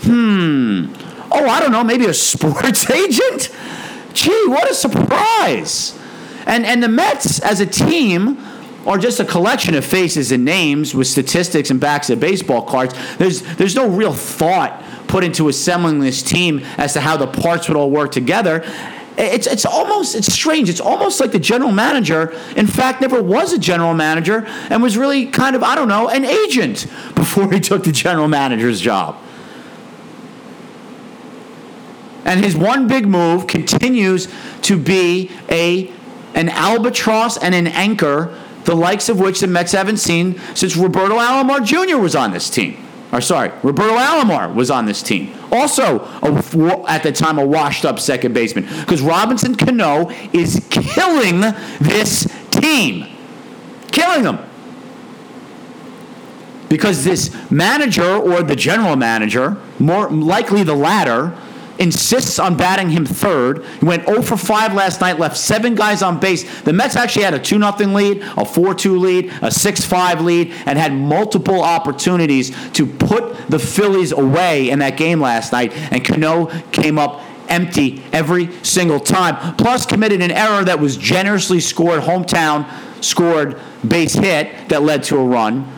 Hmm. 0.03 0.85
Oh, 1.29 1.49
I 1.49 1.59
don't 1.59 1.73
know. 1.73 1.83
Maybe 1.83 2.05
a 2.05 2.13
sports 2.13 2.89
agent. 2.89 3.53
Gee, 4.13 4.47
what 4.47 4.71
a 4.71 4.73
surprise! 4.73 5.99
And 6.45 6.65
and 6.65 6.81
the 6.81 6.87
Mets 6.87 7.41
as 7.41 7.59
a 7.59 7.65
team 7.65 8.37
or 8.87 8.97
just 8.97 9.19
a 9.19 9.25
collection 9.25 9.75
of 9.75 9.83
faces 9.83 10.31
and 10.31 10.45
names 10.45 10.95
with 10.95 11.07
statistics 11.07 11.69
and 11.69 11.77
backs 11.77 12.09
of 12.09 12.21
baseball 12.21 12.61
cards. 12.61 12.95
There's 13.17 13.41
there's 13.57 13.75
no 13.75 13.87
real 13.87 14.13
thought 14.13 14.81
put 15.09 15.25
into 15.25 15.49
assembling 15.49 15.99
this 15.99 16.23
team 16.23 16.61
as 16.77 16.93
to 16.93 17.01
how 17.01 17.17
the 17.17 17.27
parts 17.27 17.67
would 17.67 17.75
all 17.75 17.91
work 17.91 18.13
together. 18.13 18.63
It's 19.17 19.45
it's 19.45 19.65
almost 19.65 20.15
it's 20.15 20.31
strange. 20.31 20.69
It's 20.69 20.79
almost 20.79 21.19
like 21.19 21.33
the 21.33 21.39
general 21.39 21.73
manager, 21.73 22.33
in 22.55 22.65
fact, 22.65 23.01
never 23.01 23.21
was 23.21 23.51
a 23.51 23.59
general 23.59 23.93
manager 23.93 24.45
and 24.69 24.81
was 24.81 24.97
really 24.97 25.25
kind 25.25 25.57
of 25.57 25.63
I 25.63 25.75
don't 25.75 25.89
know 25.89 26.07
an 26.07 26.23
agent 26.23 26.87
before 27.15 27.51
he 27.51 27.59
took 27.59 27.83
the 27.83 27.91
general 27.91 28.29
manager's 28.29 28.79
job. 28.79 29.17
And 32.23 32.43
his 32.43 32.55
one 32.55 32.87
big 32.87 33.05
move 33.05 33.47
continues 33.47 34.29
to 34.61 34.77
be 34.77 35.29
a 35.49 35.91
an 36.35 36.47
albatross 36.47 37.37
and 37.37 37.53
an 37.53 37.67
anchor 37.67 38.33
the 38.67 38.75
likes 38.75 39.07
of 39.07 39.17
which 39.17 39.39
the 39.39 39.47
Mets 39.47 39.71
haven't 39.71 39.97
seen 39.97 40.39
since 40.53 40.75
Roberto 40.75 41.15
Alomar 41.17 41.65
Jr. 41.65 41.97
was 41.97 42.17
on 42.17 42.31
this 42.31 42.49
team. 42.49 42.77
Or 43.13 43.21
sorry, 43.21 43.49
Roberto 43.63 43.95
Alomar 43.95 44.53
was 44.53 44.69
on 44.69 44.85
this 44.85 45.01
team. 45.01 45.33
Also, 45.53 46.01
a, 46.21 46.83
at 46.89 47.01
the 47.01 47.13
time, 47.13 47.39
a 47.39 47.45
washed-up 47.45 47.97
second 47.97 48.33
baseman. 48.33 48.65
Because 48.81 49.01
Robinson 49.01 49.55
Cano 49.55 50.09
is 50.33 50.67
killing 50.69 51.39
this 51.79 52.27
team. 52.51 53.07
Killing 53.93 54.23
them. 54.23 54.39
Because 56.67 57.05
this 57.05 57.33
manager 57.49 58.17
or 58.17 58.43
the 58.43 58.57
general 58.57 58.97
manager, 58.97 59.55
more 59.79 60.09
likely 60.09 60.63
the 60.63 60.75
latter, 60.75 61.37
insists 61.79 62.39
on 62.39 62.57
batting 62.57 62.89
him 62.89 63.05
third. 63.05 63.63
He 63.79 63.85
went 63.85 64.05
0 64.05 64.21
for 64.21 64.37
5 64.37 64.73
last 64.73 65.01
night, 65.01 65.19
left 65.19 65.37
seven 65.37 65.75
guys 65.75 66.01
on 66.01 66.19
base. 66.19 66.61
The 66.61 66.73
Mets 66.73 66.95
actually 66.95 67.23
had 67.23 67.33
a 67.33 67.39
2 67.39 67.59
0 67.59 67.71
lead, 67.93 68.21
a 68.37 68.45
4 68.45 68.73
2 68.73 68.97
lead, 68.97 69.33
a 69.41 69.51
6 69.51 69.85
5 69.85 70.21
lead, 70.21 70.53
and 70.65 70.77
had 70.77 70.93
multiple 70.93 71.61
opportunities 71.61 72.55
to 72.73 72.85
put 72.85 73.49
the 73.49 73.59
Phillies 73.59 74.11
away 74.11 74.69
in 74.69 74.79
that 74.79 74.97
game 74.97 75.21
last 75.21 75.51
night. 75.51 75.73
And 75.73 76.03
Cano 76.03 76.47
came 76.71 76.97
up 76.97 77.21
empty 77.49 78.03
every 78.11 78.51
single 78.63 78.99
time. 78.99 79.55
Plus, 79.55 79.85
committed 79.85 80.21
an 80.21 80.31
error 80.31 80.63
that 80.63 80.79
was 80.79 80.97
generously 80.97 81.59
scored, 81.59 82.01
hometown 82.01 82.69
scored 83.03 83.59
base 83.87 84.13
hit 84.13 84.69
that 84.69 84.81
led 84.81 85.03
to 85.03 85.17
a 85.17 85.23
run 85.23 85.71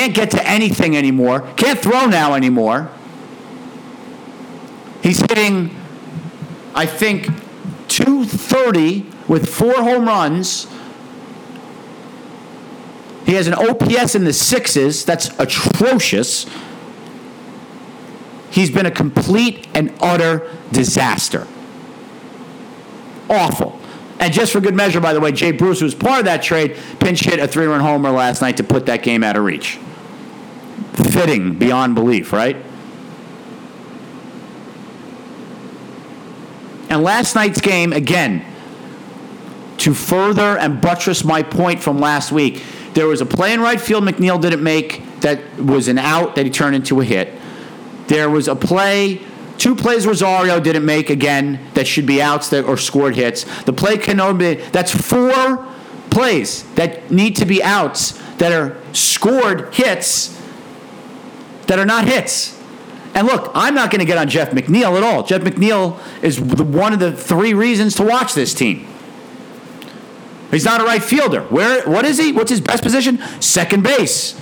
can't 0.00 0.14
get 0.14 0.30
to 0.30 0.48
anything 0.48 0.96
anymore, 0.96 1.42
can't 1.56 1.78
throw 1.78 2.06
now 2.06 2.32
anymore. 2.32 2.90
He's 5.02 5.20
hitting, 5.20 5.76
I 6.74 6.86
think, 6.86 7.26
230 7.88 9.04
with 9.28 9.46
four 9.46 9.74
home 9.74 10.06
runs. 10.06 10.66
He 13.26 13.34
has 13.34 13.46
an 13.46 13.52
OPS 13.52 14.14
in 14.14 14.24
the 14.24 14.32
sixes. 14.32 15.04
That's 15.04 15.38
atrocious. 15.38 16.46
He's 18.50 18.70
been 18.70 18.86
a 18.86 18.90
complete 18.90 19.68
and 19.74 19.92
utter 20.00 20.50
disaster. 20.72 21.46
Awful. 23.28 23.78
And 24.18 24.32
just 24.32 24.52
for 24.52 24.60
good 24.60 24.74
measure, 24.74 25.00
by 25.00 25.12
the 25.12 25.20
way, 25.20 25.30
Jay 25.30 25.52
Bruce, 25.52 25.80
who 25.80 25.84
was 25.84 25.94
part 25.94 26.20
of 26.20 26.24
that 26.24 26.42
trade, 26.42 26.78
pinch 27.00 27.20
hit 27.20 27.38
a 27.38 27.46
three 27.46 27.66
run 27.66 27.80
homer 27.80 28.10
last 28.10 28.40
night 28.40 28.56
to 28.56 28.64
put 28.64 28.86
that 28.86 29.02
game 29.02 29.22
out 29.22 29.36
of 29.36 29.44
reach. 29.44 29.78
Fitting 30.94 31.54
beyond 31.58 31.94
belief, 31.94 32.32
right? 32.32 32.56
And 36.88 37.02
last 37.02 37.34
night's 37.34 37.60
game, 37.60 37.92
again, 37.92 38.44
to 39.78 39.94
further 39.94 40.58
and 40.58 40.80
buttress 40.80 41.24
my 41.24 41.42
point 41.42 41.80
from 41.80 41.98
last 41.98 42.32
week, 42.32 42.62
there 42.94 43.06
was 43.06 43.20
a 43.20 43.26
play 43.26 43.52
in 43.52 43.60
right 43.60 43.80
field 43.80 44.04
McNeil 44.04 44.40
didn't 44.40 44.62
make 44.62 45.02
that 45.20 45.58
was 45.58 45.88
an 45.88 45.98
out 45.98 46.34
that 46.34 46.44
he 46.44 46.50
turned 46.50 46.74
into 46.74 47.00
a 47.00 47.04
hit. 47.04 47.32
There 48.08 48.28
was 48.28 48.48
a 48.48 48.56
play 48.56 49.20
Two 49.60 49.76
plays 49.76 50.06
Rosario 50.06 50.58
didn't 50.58 50.86
make 50.86 51.10
again 51.10 51.60
that 51.74 51.86
should 51.86 52.06
be 52.06 52.22
outs 52.22 52.48
that 52.48 52.64
or 52.64 52.78
scored 52.78 53.14
hits. 53.14 53.44
The 53.64 53.74
play 53.74 53.98
Kenobi, 53.98 54.72
that's 54.72 54.90
four 54.90 55.68
plays 56.08 56.62
that 56.76 57.10
need 57.10 57.36
to 57.36 57.44
be 57.44 57.62
outs 57.62 58.12
that 58.38 58.52
are 58.52 58.78
scored 58.94 59.74
hits 59.74 60.39
that 61.70 61.78
are 61.78 61.84
not 61.84 62.04
hits. 62.04 62.60
And 63.14 63.28
look, 63.28 63.52
I'm 63.54 63.76
not 63.76 63.92
going 63.92 64.00
to 64.00 64.04
get 64.04 64.18
on 64.18 64.28
Jeff 64.28 64.50
McNeil 64.50 64.96
at 64.96 65.04
all. 65.04 65.22
Jeff 65.22 65.42
McNeil 65.42 66.00
is 66.20 66.40
one 66.40 66.92
of 66.92 66.98
the 66.98 67.12
three 67.12 67.54
reasons 67.54 67.94
to 67.94 68.02
watch 68.02 68.34
this 68.34 68.52
team. 68.52 68.88
He's 70.50 70.64
not 70.64 70.80
a 70.80 70.84
right 70.84 71.00
fielder. 71.00 71.42
Where? 71.42 71.88
What 71.88 72.04
is 72.04 72.18
he? 72.18 72.32
What's 72.32 72.50
his 72.50 72.60
best 72.60 72.82
position? 72.82 73.18
Second 73.40 73.84
base. 73.84 74.38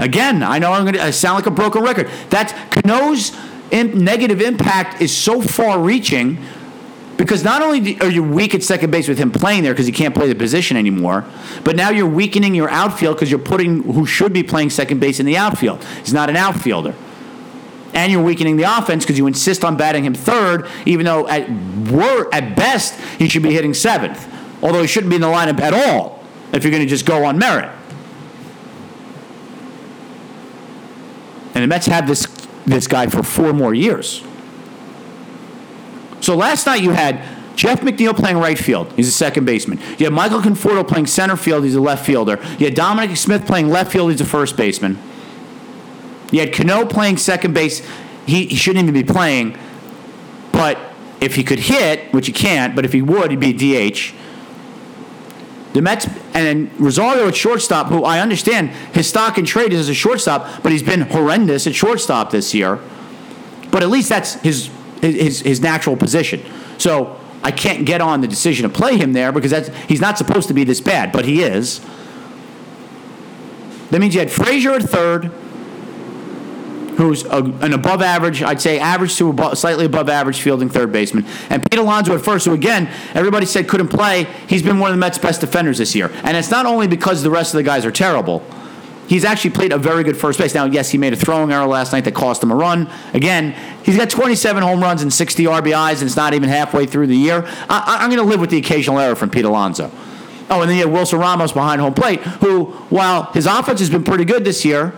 Again, 0.00 0.42
I 0.42 0.58
know 0.58 0.72
I'm 0.72 0.82
going 0.82 0.94
to 0.94 1.12
sound 1.12 1.36
like 1.36 1.46
a 1.46 1.52
broken 1.52 1.84
record. 1.84 2.10
That's 2.28 2.52
Cano's 2.74 3.30
negative 3.70 4.40
impact 4.40 5.00
is 5.00 5.16
so 5.16 5.40
far 5.40 5.78
reaching 5.78 6.38
because 7.22 7.44
not 7.44 7.62
only 7.62 8.00
are 8.00 8.10
you 8.10 8.20
weak 8.20 8.52
at 8.52 8.64
second 8.64 8.90
base 8.90 9.06
with 9.06 9.16
him 9.16 9.30
playing 9.30 9.62
there 9.62 9.72
because 9.72 9.86
he 9.86 9.92
can't 9.92 10.12
play 10.12 10.26
the 10.26 10.34
position 10.34 10.76
anymore, 10.76 11.24
but 11.62 11.76
now 11.76 11.88
you're 11.88 12.04
weakening 12.04 12.52
your 12.52 12.68
outfield 12.68 13.14
because 13.14 13.30
you're 13.30 13.38
putting 13.38 13.84
who 13.84 14.04
should 14.04 14.32
be 14.32 14.42
playing 14.42 14.70
second 14.70 14.98
base 14.98 15.20
in 15.20 15.26
the 15.26 15.36
outfield. 15.36 15.84
He's 16.00 16.12
not 16.12 16.28
an 16.30 16.34
outfielder. 16.36 16.96
And 17.94 18.10
you're 18.10 18.24
weakening 18.24 18.56
the 18.56 18.64
offense 18.64 19.04
because 19.04 19.18
you 19.18 19.28
insist 19.28 19.64
on 19.64 19.76
batting 19.76 20.04
him 20.04 20.14
third, 20.14 20.68
even 20.84 21.06
though 21.06 21.28
at 21.28 21.48
wor- 21.48 22.34
at 22.34 22.56
best 22.56 22.98
he 23.20 23.28
should 23.28 23.44
be 23.44 23.52
hitting 23.52 23.72
seventh. 23.72 24.26
Although 24.60 24.80
he 24.80 24.88
shouldn't 24.88 25.10
be 25.10 25.14
in 25.14 25.22
the 25.22 25.28
lineup 25.28 25.60
at 25.60 25.72
all 25.72 26.24
if 26.52 26.64
you're 26.64 26.72
going 26.72 26.82
to 26.82 26.88
just 26.88 27.06
go 27.06 27.24
on 27.24 27.38
merit. 27.38 27.70
And 31.54 31.62
the 31.62 31.68
Mets 31.68 31.86
have 31.86 32.08
this 32.08 32.26
this 32.66 32.88
guy 32.88 33.06
for 33.06 33.22
four 33.22 33.52
more 33.52 33.74
years. 33.74 34.24
So 36.22 36.36
last 36.36 36.66
night 36.66 36.82
you 36.82 36.92
had 36.92 37.20
Jeff 37.56 37.80
McNeil 37.80 38.16
playing 38.16 38.38
right 38.38 38.58
field. 38.58 38.90
He's 38.94 39.08
a 39.08 39.12
second 39.12 39.44
baseman. 39.44 39.78
You 39.98 40.06
had 40.06 40.12
Michael 40.12 40.40
Conforto 40.40 40.86
playing 40.86 41.06
center 41.06 41.36
field. 41.36 41.64
He's 41.64 41.74
a 41.74 41.80
left 41.80 42.06
fielder. 42.06 42.38
You 42.58 42.66
had 42.66 42.74
Dominic 42.74 43.16
Smith 43.16 43.46
playing 43.46 43.68
left 43.68 43.92
field. 43.92 44.10
He's 44.10 44.20
a 44.20 44.24
first 44.24 44.56
baseman. 44.56 44.98
You 46.30 46.40
had 46.40 46.54
Cano 46.54 46.86
playing 46.86 47.18
second 47.18 47.52
base. 47.52 47.86
He, 48.24 48.46
he 48.46 48.56
shouldn't 48.56 48.82
even 48.82 48.94
be 48.94 49.04
playing, 49.04 49.58
but 50.52 50.78
if 51.20 51.34
he 51.34 51.44
could 51.44 51.58
hit, 51.58 52.12
which 52.12 52.26
he 52.26 52.32
can't, 52.32 52.74
but 52.74 52.84
if 52.84 52.92
he 52.92 53.02
would, 53.02 53.30
he'd 53.30 53.40
be 53.40 53.52
DH. 53.52 54.14
The 55.72 55.82
Mets 55.82 56.06
and 56.34 56.70
Rosario 56.80 57.28
at 57.28 57.36
shortstop, 57.36 57.88
who 57.88 58.04
I 58.04 58.20
understand 58.20 58.70
his 58.94 59.08
stock 59.08 59.38
and 59.38 59.46
trade 59.46 59.72
is 59.72 59.80
as 59.80 59.88
a 59.88 59.94
shortstop, 59.94 60.62
but 60.62 60.70
he's 60.70 60.82
been 60.82 61.02
horrendous 61.02 61.66
at 61.66 61.74
shortstop 61.74 62.30
this 62.30 62.54
year. 62.54 62.78
But 63.70 63.82
at 63.82 63.88
least 63.88 64.08
that's 64.08 64.34
his 64.34 64.70
his 65.02 65.40
his 65.40 65.60
natural 65.60 65.96
position. 65.96 66.42
So 66.78 67.18
I 67.42 67.50
can't 67.50 67.84
get 67.84 68.00
on 68.00 68.20
the 68.20 68.28
decision 68.28 68.70
to 68.70 68.74
play 68.74 68.96
him 68.96 69.12
there 69.12 69.32
because 69.32 69.50
that's 69.50 69.68
he's 69.88 70.00
not 70.00 70.16
supposed 70.16 70.48
to 70.48 70.54
be 70.54 70.64
this 70.64 70.80
bad, 70.80 71.12
but 71.12 71.24
he 71.24 71.42
is. 71.42 71.80
That 73.90 74.00
means 74.00 74.14
you 74.14 74.20
had 74.20 74.30
Frazier 74.30 74.70
at 74.70 74.82
third, 74.82 75.26
who's 76.96 77.24
a, 77.24 77.38
an 77.38 77.74
above 77.74 78.00
average, 78.00 78.42
I'd 78.42 78.60
say 78.60 78.78
average 78.78 79.16
to 79.16 79.28
above, 79.28 79.58
slightly 79.58 79.84
above 79.84 80.08
average 80.08 80.40
fielding 80.40 80.70
third 80.70 80.92
baseman. 80.92 81.26
And 81.50 81.62
Pete 81.70 81.78
Alonso 81.78 82.14
at 82.14 82.22
first, 82.22 82.46
who 82.46 82.54
again, 82.54 82.88
everybody 83.12 83.44
said 83.44 83.68
couldn't 83.68 83.88
play. 83.88 84.24
He's 84.48 84.62
been 84.62 84.78
one 84.78 84.90
of 84.90 84.96
the 84.96 85.00
Mets' 85.00 85.18
best 85.18 85.42
defenders 85.42 85.78
this 85.78 85.94
year. 85.94 86.10
And 86.24 86.36
it's 86.36 86.50
not 86.50 86.64
only 86.64 86.86
because 86.86 87.22
the 87.22 87.30
rest 87.30 87.52
of 87.52 87.58
the 87.58 87.64
guys 87.64 87.84
are 87.84 87.90
terrible, 87.90 88.42
He's 89.08 89.24
actually 89.24 89.50
played 89.50 89.72
a 89.72 89.78
very 89.78 90.04
good 90.04 90.16
first 90.16 90.38
base. 90.38 90.54
Now, 90.54 90.64
yes, 90.64 90.90
he 90.90 90.98
made 90.98 91.12
a 91.12 91.16
throwing 91.16 91.52
error 91.52 91.66
last 91.66 91.92
night 91.92 92.04
that 92.04 92.14
cost 92.14 92.42
him 92.42 92.50
a 92.50 92.54
run. 92.54 92.90
Again, 93.12 93.54
he's 93.84 93.96
got 93.96 94.08
27 94.08 94.62
home 94.62 94.80
runs 94.80 95.02
and 95.02 95.12
60 95.12 95.44
RBIs, 95.44 95.94
and 95.94 96.02
it's 96.02 96.16
not 96.16 96.34
even 96.34 96.48
halfway 96.48 96.86
through 96.86 97.08
the 97.08 97.16
year. 97.16 97.44
I, 97.68 97.98
I'm 98.00 98.10
going 98.10 98.22
to 98.22 98.28
live 98.28 98.40
with 98.40 98.50
the 98.50 98.58
occasional 98.58 98.98
error 98.98 99.14
from 99.14 99.30
Pete 99.30 99.44
Alonso. 99.44 99.90
Oh, 100.48 100.60
and 100.60 100.70
then 100.70 100.76
you 100.76 100.84
have 100.84 100.92
Wilson 100.92 101.18
Ramos 101.18 101.52
behind 101.52 101.80
home 101.80 101.94
plate, 101.94 102.20
who, 102.20 102.66
while 102.90 103.24
his 103.32 103.46
offense 103.46 103.80
has 103.80 103.90
been 103.90 104.04
pretty 104.04 104.24
good 104.24 104.44
this 104.44 104.64
year, 104.64 104.94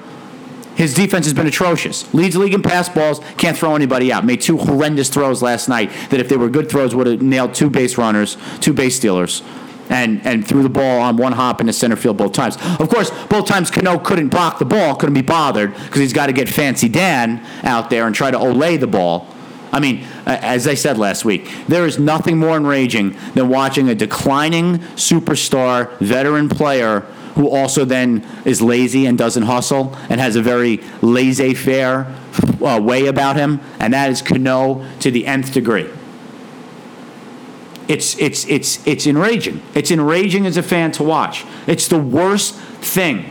his 0.75 0.95
defense 0.95 1.27
has 1.27 1.35
been 1.35 1.47
atrocious. 1.47 2.13
Leads 2.13 2.37
league 2.37 2.55
in 2.55 2.63
pass 2.63 2.89
balls, 2.89 3.21
can't 3.37 3.57
throw 3.57 3.77
anybody 3.77 4.13
out. 4.13 4.25
Made 4.25 4.41
two 4.41 4.59
horrendous 4.59 5.09
throws 5.09 5.43
last 5.43 5.69
night 5.69 5.91
that, 6.11 6.21
if 6.21 6.29
they 6.29 6.37
were 6.37 6.49
good 6.49 6.69
throws, 6.69 6.95
would 6.95 7.07
have 7.07 7.23
nailed 7.23 7.55
two 7.55 7.71
base 7.71 7.97
runners, 7.97 8.37
two 8.61 8.73
base 8.73 8.97
stealers, 8.97 9.43
and, 9.89 10.25
and 10.27 10.47
threw 10.47 10.63
the 10.63 10.69
ball 10.69 11.01
on 11.01 11.17
one 11.17 11.33
hop 11.33 11.61
in 11.61 11.67
the 11.67 11.73
center 11.73 11.97
field 11.97 12.17
both 12.17 12.33
times. 12.33 12.57
Of 12.81 12.89
course, 12.89 13.11
both 13.27 13.47
times 13.47 13.71
Cano 13.71 13.99
couldn't 13.99 14.29
block 14.29 14.59
the 14.59 14.65
ball, 14.65 14.97
couldn't 14.97 15.15
be 15.15 15.23
bothered, 15.23 15.75
because 15.75 16.01
he's 16.01 16.13
got 16.13 16.27
to 16.27 16.33
get 16.33 16.49
Fancy 16.49 16.89
Dan 16.89 17.45
out 17.63 17.91
there 17.91 18.07
and 18.07 18.15
try 18.15 18.31
to 18.31 18.39
olay 18.39 18.79
the 18.79 18.87
ball. 18.87 19.27
I 19.73 19.81
mean, 19.81 20.07
as 20.25 20.69
I 20.69 20.75
said 20.75 20.99
last 20.99 21.25
week, 21.25 21.51
there 21.67 21.85
is 21.85 21.99
nothing 21.99 22.39
more 22.39 22.57
enraging 22.57 23.17
than 23.35 23.49
watching 23.49 23.89
a 23.89 23.95
declining 23.95 24.79
superstar 24.95 25.99
veteran 25.99 26.49
player 26.49 27.01
who 27.35 27.49
also 27.49 27.85
then 27.85 28.25
is 28.45 28.63
lazy 28.63 29.07
and 29.07 29.19
doesn't 29.19 29.43
hustle 29.43 29.97
and 30.09 30.21
has 30.21 30.37
a 30.37 30.43
very 30.43 30.77
laissez 31.03 31.55
faire 31.55 32.15
uh, 32.65 32.81
way 32.81 33.07
about 33.07 33.35
him, 33.35 33.61
and 33.81 33.93
that 33.93 34.11
is 34.11 34.23
Cano 34.23 34.87
to 35.01 35.11
the 35.11 35.27
nth 35.27 35.53
degree. 35.53 35.91
It's, 37.89 38.19
it's, 38.19 38.47
it's, 38.47 38.87
it's 38.87 39.07
enraging. 39.07 39.63
It's 39.75 39.91
enraging 39.91 40.47
as 40.47 40.57
a 40.57 40.63
fan 40.63 40.93
to 40.93 41.03
watch. 41.03 41.45
It's 41.67 41.89
the 41.89 41.99
worst 41.99 42.55
thing. 42.55 43.31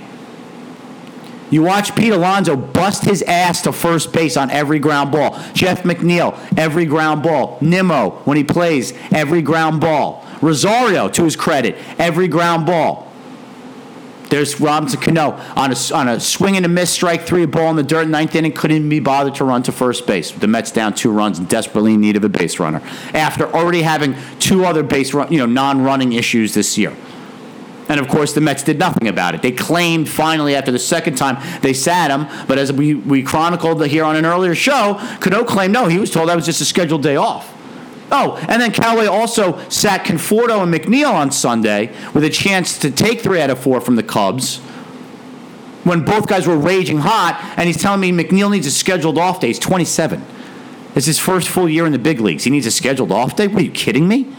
You 1.50 1.62
watch 1.62 1.96
Pete 1.96 2.14
Alonso 2.14 2.56
bust 2.56 3.06
his 3.06 3.22
ass 3.24 3.62
to 3.62 3.72
first 3.72 4.12
base 4.12 4.38
on 4.38 4.50
every 4.50 4.80
ground 4.80 5.12
ball. 5.12 5.40
Jeff 5.54 5.84
McNeil, 5.84 6.36
every 6.58 6.86
ground 6.86 7.22
ball. 7.22 7.60
Nimmo, 7.62 8.22
when 8.26 8.38
he 8.38 8.44
plays, 8.44 8.92
every 9.12 9.44
ground 9.44 9.80
ball. 9.80 10.26
Rosario, 10.42 11.10
to 11.10 11.24
his 11.24 11.36
credit, 11.36 11.78
every 12.00 12.28
ground 12.28 12.66
ball. 12.66 13.13
There's 14.30 14.60
Robinson 14.60 15.00
Cano 15.00 15.32
on 15.56 15.72
a, 15.72 15.76
on 15.94 16.08
a 16.08 16.20
swing 16.20 16.58
and 16.58 16.66
a 16.66 16.70
miss, 16.70 16.92
strike 16.92 17.22
three, 17.22 17.44
a 17.44 17.48
ball 17.48 17.70
in 17.70 17.76
the 17.76 17.84
dirt, 17.84 18.08
ninth 18.08 18.36
inning, 18.36 18.52
couldn't 18.52 18.90
be 18.90 19.00
bothered 19.00 19.36
to 19.36 19.44
run 19.44 19.64
to 19.64 19.72
first 19.72 20.08
base. 20.08 20.32
The 20.32 20.48
Mets 20.48 20.72
down 20.72 20.96
two 20.96 21.12
runs 21.12 21.40
and 21.40 21.48
desperately 21.48 21.94
in 21.94 22.02
need 22.02 22.16
of 22.16 22.24
a 22.24 22.30
base 22.30 22.60
runner 22.60 22.82
after 23.14 23.46
already 23.54 23.84
having 23.84 24.16
two 24.40 24.66
other 24.66 24.84
base 24.84 25.14
run, 25.14 25.32
you 25.32 25.38
know, 25.38 25.46
non-running 25.46 26.14
issues 26.14 26.54
this 26.54 26.78
year. 26.78 26.96
And 27.90 28.00
of 28.00 28.08
course, 28.08 28.34
the 28.34 28.42
Mets 28.42 28.64
did 28.64 28.80
nothing 28.80 29.08
about 29.08 29.36
it. 29.36 29.42
They 29.42 29.52
claimed 29.52 30.08
finally 30.10 30.56
after 30.56 30.72
the 30.72 30.80
second 30.80 31.16
time 31.16 31.38
they 31.62 31.74
sat 31.74 32.10
him, 32.10 32.28
but 32.48 32.58
as 32.58 32.72
we, 32.72 32.96
we 32.96 33.24
chronicled 33.24 33.86
here 33.86 34.06
on 34.06 34.16
an 34.16 34.26
earlier 34.26 34.56
show, 34.56 34.96
Cano 35.20 35.44
claimed 35.44 35.74
no, 35.74 35.88
he 35.88 36.00
was 36.00 36.10
told 36.10 36.30
that 36.30 36.36
was 36.36 36.46
just 36.46 36.62
a 36.62 36.66
scheduled 36.66 37.04
day 37.04 37.18
off. 37.18 37.53
Oh, 38.16 38.38
and 38.48 38.62
then 38.62 38.72
Callaway 38.72 39.08
also 39.08 39.58
sat 39.70 40.06
Conforto 40.06 40.62
and 40.62 40.72
McNeil 40.72 41.12
on 41.12 41.32
Sunday 41.32 41.92
with 42.14 42.24
a 42.24 42.30
chance 42.30 42.78
to 42.78 42.92
take 42.92 43.22
three 43.22 43.42
out 43.42 43.50
of 43.50 43.58
four 43.60 43.82
from 43.82 43.96
the 43.96 44.04
Cubs 44.04 44.60
when 45.84 46.06
both 46.06 46.28
guys 46.28 46.48
were 46.48 46.56
raging 46.56 47.00
hot, 47.00 47.42
and 47.58 47.66
he's 47.68 47.82
telling 47.82 48.00
me 48.00 48.12
McNeil 48.12 48.52
needs 48.52 48.68
a 48.68 48.72
scheduled 48.72 49.18
off 49.18 49.40
day. 49.40 49.48
He's 49.48 49.60
27. 49.60 50.24
It's 50.96 51.08
his 51.08 51.18
first 51.18 51.50
full 51.50 51.68
year 51.68 51.88
in 51.88 51.92
the 51.92 52.00
big 52.00 52.20
leagues. 52.20 52.44
He 52.44 52.52
needs 52.52 52.68
a 52.68 52.72
scheduled 52.72 53.12
off 53.12 53.36
day? 53.36 53.48
What 53.48 53.64
are 53.64 53.66
you 53.66 53.72
kidding 53.72 54.08
me? 54.08 54.32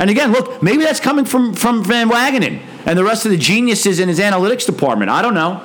And 0.00 0.10
again, 0.10 0.32
look, 0.32 0.60
maybe 0.60 0.82
that's 0.82 1.00
coming 1.00 1.24
from, 1.24 1.54
from 1.54 1.84
Van 1.84 2.10
Wagenen 2.10 2.60
and 2.84 2.98
the 2.98 3.04
rest 3.04 3.24
of 3.26 3.30
the 3.30 3.38
geniuses 3.38 4.00
in 4.00 4.08
his 4.08 4.18
analytics 4.18 4.66
department. 4.66 5.10
I 5.10 5.22
don't 5.22 5.34
know. 5.34 5.62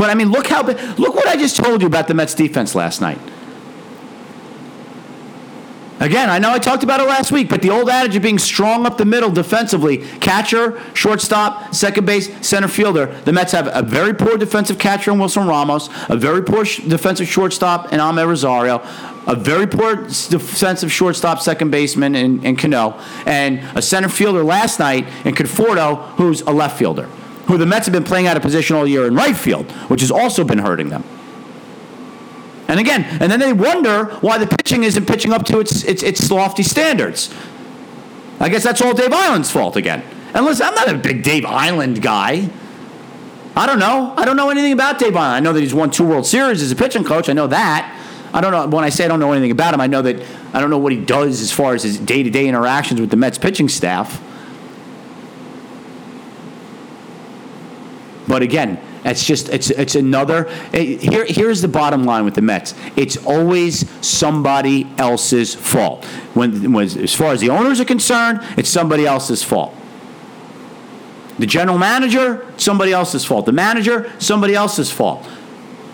But 0.00 0.08
I 0.08 0.14
mean, 0.14 0.30
look 0.30 0.46
how 0.46 0.62
look 0.62 1.14
what 1.14 1.26
I 1.26 1.36
just 1.36 1.56
told 1.56 1.82
you 1.82 1.86
about 1.86 2.08
the 2.08 2.14
Mets 2.14 2.32
defense 2.32 2.74
last 2.74 3.02
night. 3.02 3.18
Again, 6.00 6.30
I 6.30 6.38
know 6.38 6.52
I 6.52 6.58
talked 6.58 6.82
about 6.82 7.00
it 7.00 7.06
last 7.06 7.30
week, 7.30 7.50
but 7.50 7.60
the 7.60 7.68
old 7.68 7.90
adage 7.90 8.16
of 8.16 8.22
being 8.22 8.38
strong 8.38 8.86
up 8.86 8.96
the 8.96 9.04
middle 9.04 9.30
defensively, 9.30 9.98
catcher, 10.20 10.80
shortstop, 10.94 11.74
second 11.74 12.06
base, 12.06 12.30
center 12.40 12.68
fielder, 12.68 13.14
the 13.26 13.32
Mets 13.34 13.52
have 13.52 13.68
a 13.74 13.82
very 13.82 14.14
poor 14.14 14.38
defensive 14.38 14.78
catcher 14.78 15.10
in 15.10 15.18
Wilson 15.18 15.46
Ramos, 15.46 15.90
a 16.08 16.16
very 16.16 16.42
poor 16.42 16.64
sh- 16.64 16.78
defensive 16.78 17.28
shortstop 17.28 17.92
in 17.92 18.00
Amed 18.00 18.26
Rosario, 18.26 18.82
a 19.26 19.36
very 19.36 19.66
poor 19.66 19.96
defensive 19.96 20.90
shortstop, 20.90 21.40
second 21.40 21.70
baseman 21.70 22.14
in, 22.14 22.42
in 22.42 22.56
Cano, 22.56 22.98
and 23.26 23.58
a 23.76 23.82
center 23.82 24.08
fielder 24.08 24.42
last 24.42 24.78
night 24.78 25.06
in 25.26 25.34
Conforto, 25.34 26.02
who's 26.14 26.40
a 26.40 26.50
left 26.52 26.78
fielder, 26.78 27.06
who 27.50 27.58
the 27.58 27.66
Mets 27.66 27.86
have 27.86 27.92
been 27.92 28.04
playing 28.04 28.26
out 28.26 28.36
of 28.36 28.42
position 28.42 28.76
all 28.76 28.86
year 28.86 29.06
in 29.06 29.14
right 29.14 29.36
field, 29.36 29.70
which 29.88 30.00
has 30.00 30.10
also 30.10 30.44
been 30.44 30.58
hurting 30.58 30.88
them. 30.88 31.04
And 32.68 32.78
again, 32.78 33.02
and 33.20 33.30
then 33.30 33.40
they 33.40 33.52
wonder 33.52 34.04
why 34.20 34.38
the 34.38 34.46
pitching 34.46 34.84
isn't 34.84 35.06
pitching 35.06 35.32
up 35.32 35.44
to 35.46 35.58
its, 35.58 35.82
its, 35.82 36.04
its 36.04 36.30
lofty 36.30 36.62
standards. 36.62 37.34
I 38.38 38.48
guess 38.48 38.62
that's 38.62 38.80
all 38.80 38.94
Dave 38.94 39.10
Eiland's 39.10 39.50
fault 39.50 39.76
again. 39.76 40.04
And 40.32 40.44
listen, 40.44 40.66
I'm 40.66 40.74
not 40.74 40.88
a 40.88 40.96
big 40.96 41.24
Dave 41.24 41.42
Eiland 41.42 42.00
guy. 42.00 42.48
I 43.56 43.66
don't 43.66 43.80
know. 43.80 44.14
I 44.16 44.24
don't 44.24 44.36
know 44.36 44.50
anything 44.50 44.72
about 44.72 45.00
Dave 45.00 45.14
Eiland. 45.14 45.32
I 45.32 45.40
know 45.40 45.52
that 45.52 45.60
he's 45.60 45.74
won 45.74 45.90
two 45.90 46.06
World 46.06 46.26
Series 46.26 46.62
as 46.62 46.70
a 46.70 46.76
pitching 46.76 47.02
coach. 47.02 47.28
I 47.28 47.32
know 47.32 47.48
that. 47.48 47.96
I 48.32 48.40
don't 48.40 48.52
know. 48.52 48.68
When 48.68 48.84
I 48.84 48.90
say 48.90 49.06
I 49.06 49.08
don't 49.08 49.18
know 49.18 49.32
anything 49.32 49.50
about 49.50 49.74
him, 49.74 49.80
I 49.80 49.88
know 49.88 50.02
that 50.02 50.24
I 50.54 50.60
don't 50.60 50.70
know 50.70 50.78
what 50.78 50.92
he 50.92 51.04
does 51.04 51.40
as 51.40 51.50
far 51.50 51.74
as 51.74 51.82
his 51.82 51.98
day 51.98 52.22
to 52.22 52.30
day 52.30 52.46
interactions 52.46 53.00
with 53.00 53.10
the 53.10 53.16
Mets 53.16 53.38
pitching 53.38 53.68
staff. 53.68 54.22
But 58.30 58.42
again, 58.42 58.80
it's 59.04 59.24
just 59.24 59.48
it's 59.48 59.70
it's 59.70 59.96
another. 59.96 60.46
It, 60.72 61.00
here 61.00 61.24
here's 61.24 61.62
the 61.62 61.68
bottom 61.68 62.04
line 62.04 62.24
with 62.24 62.34
the 62.34 62.42
Mets. 62.42 62.76
It's 62.94 63.16
always 63.26 63.90
somebody 64.06 64.86
else's 64.98 65.52
fault. 65.52 66.04
When, 66.34 66.72
when 66.72 66.84
as 66.84 67.12
far 67.12 67.32
as 67.32 67.40
the 67.40 67.50
owners 67.50 67.80
are 67.80 67.84
concerned, 67.84 68.38
it's 68.56 68.68
somebody 68.68 69.04
else's 69.04 69.42
fault. 69.42 69.74
The 71.40 71.46
general 71.46 71.76
manager, 71.76 72.46
somebody 72.56 72.92
else's 72.92 73.24
fault. 73.24 73.46
The 73.46 73.52
manager, 73.52 74.12
somebody 74.20 74.54
else's 74.54 74.92
fault. 74.92 75.28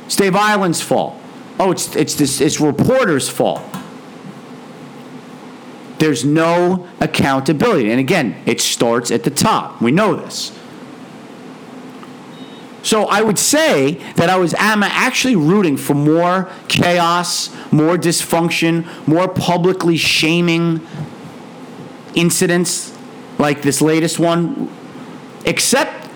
It's 0.05 0.17
Dave 0.17 0.35
fault. 0.83 1.19
Oh, 1.59 1.71
it's 1.71 1.97
it's 1.97 2.17
this 2.17 2.43
it's 2.43 2.61
reporters' 2.61 3.31
fault. 3.31 3.63
There's 6.01 6.23
no 6.23 6.87
accountability. 7.01 7.91
And 7.91 7.99
again, 7.99 8.37
it 8.45 8.61
starts 8.61 9.11
at 9.11 9.25
the 9.25 9.31
top. 9.31 9.81
We 9.81 9.91
know 9.91 10.15
this. 10.15 10.53
So 12.87 13.07
I 13.07 13.21
would 13.21 13.37
say 13.37 13.95
that 14.15 14.31
I 14.31 14.37
was 14.37 14.55
am 14.55 14.85
actually 14.85 15.35
rooting 15.35 15.77
for 15.77 15.95
more 15.95 16.49
chaos, 16.69 17.53
more 17.73 17.97
dysfunction, 17.97 18.87
more 19.09 19.27
publicly 19.27 19.97
shaming 19.97 20.87
incidents 22.15 22.97
like 23.41 23.63
this 23.63 23.83
latest 23.83 24.21
one, 24.21 24.71
except 25.45 26.07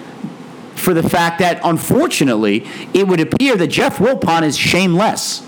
for 0.76 0.94
the 0.94 1.02
fact 1.02 1.40
that 1.40 1.60
unfortunately 1.64 2.64
it 2.94 3.08
would 3.08 3.18
appear 3.18 3.56
that 3.56 3.66
Jeff 3.66 3.98
Wilpon 3.98 4.42
is 4.42 4.56
shameless. 4.56 5.44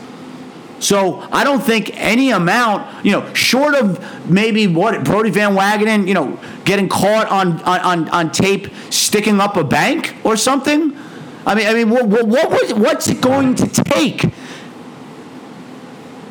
So 0.81 1.21
I 1.31 1.45
don't 1.45 1.63
think 1.63 1.93
any 1.95 2.33
amount, 2.33 3.05
you 3.05 3.13
know, 3.13 3.33
short 3.33 3.77
of 3.77 4.29
maybe 4.29 4.67
what 4.67 5.05
Brodie 5.05 5.31
Van 5.31 5.55
Wagenen, 5.55 6.09
you 6.09 6.15
know, 6.15 6.41
getting 6.65 6.89
caught 6.89 7.29
on 7.29 7.63
on, 7.63 8.09
on 8.09 8.33
tape 8.33 8.75
sticking 8.91 9.39
up 9.39 9.57
a 9.57 9.63
bank 9.63 10.17
or 10.25 10.37
something. 10.37 10.99
I 11.47 11.55
mean, 11.55 11.67
I 11.67 11.75
mean, 11.75 11.91
what, 11.91 12.07
what, 12.07 12.51
was, 12.51 12.75
what's 12.75 13.09
it 13.09 13.21
going 13.21 13.55
to 13.57 13.67
take 13.67 14.33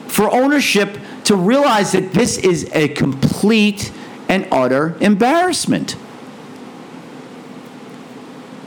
for 0.07 0.31
ownership 0.31 0.97
to 1.25 1.35
realize 1.35 1.91
that 1.91 2.13
this 2.13 2.37
is 2.37 2.69
a 2.73 2.87
complete 2.89 3.91
and 4.29 4.47
utter 4.51 4.95
embarrassment? 5.01 5.95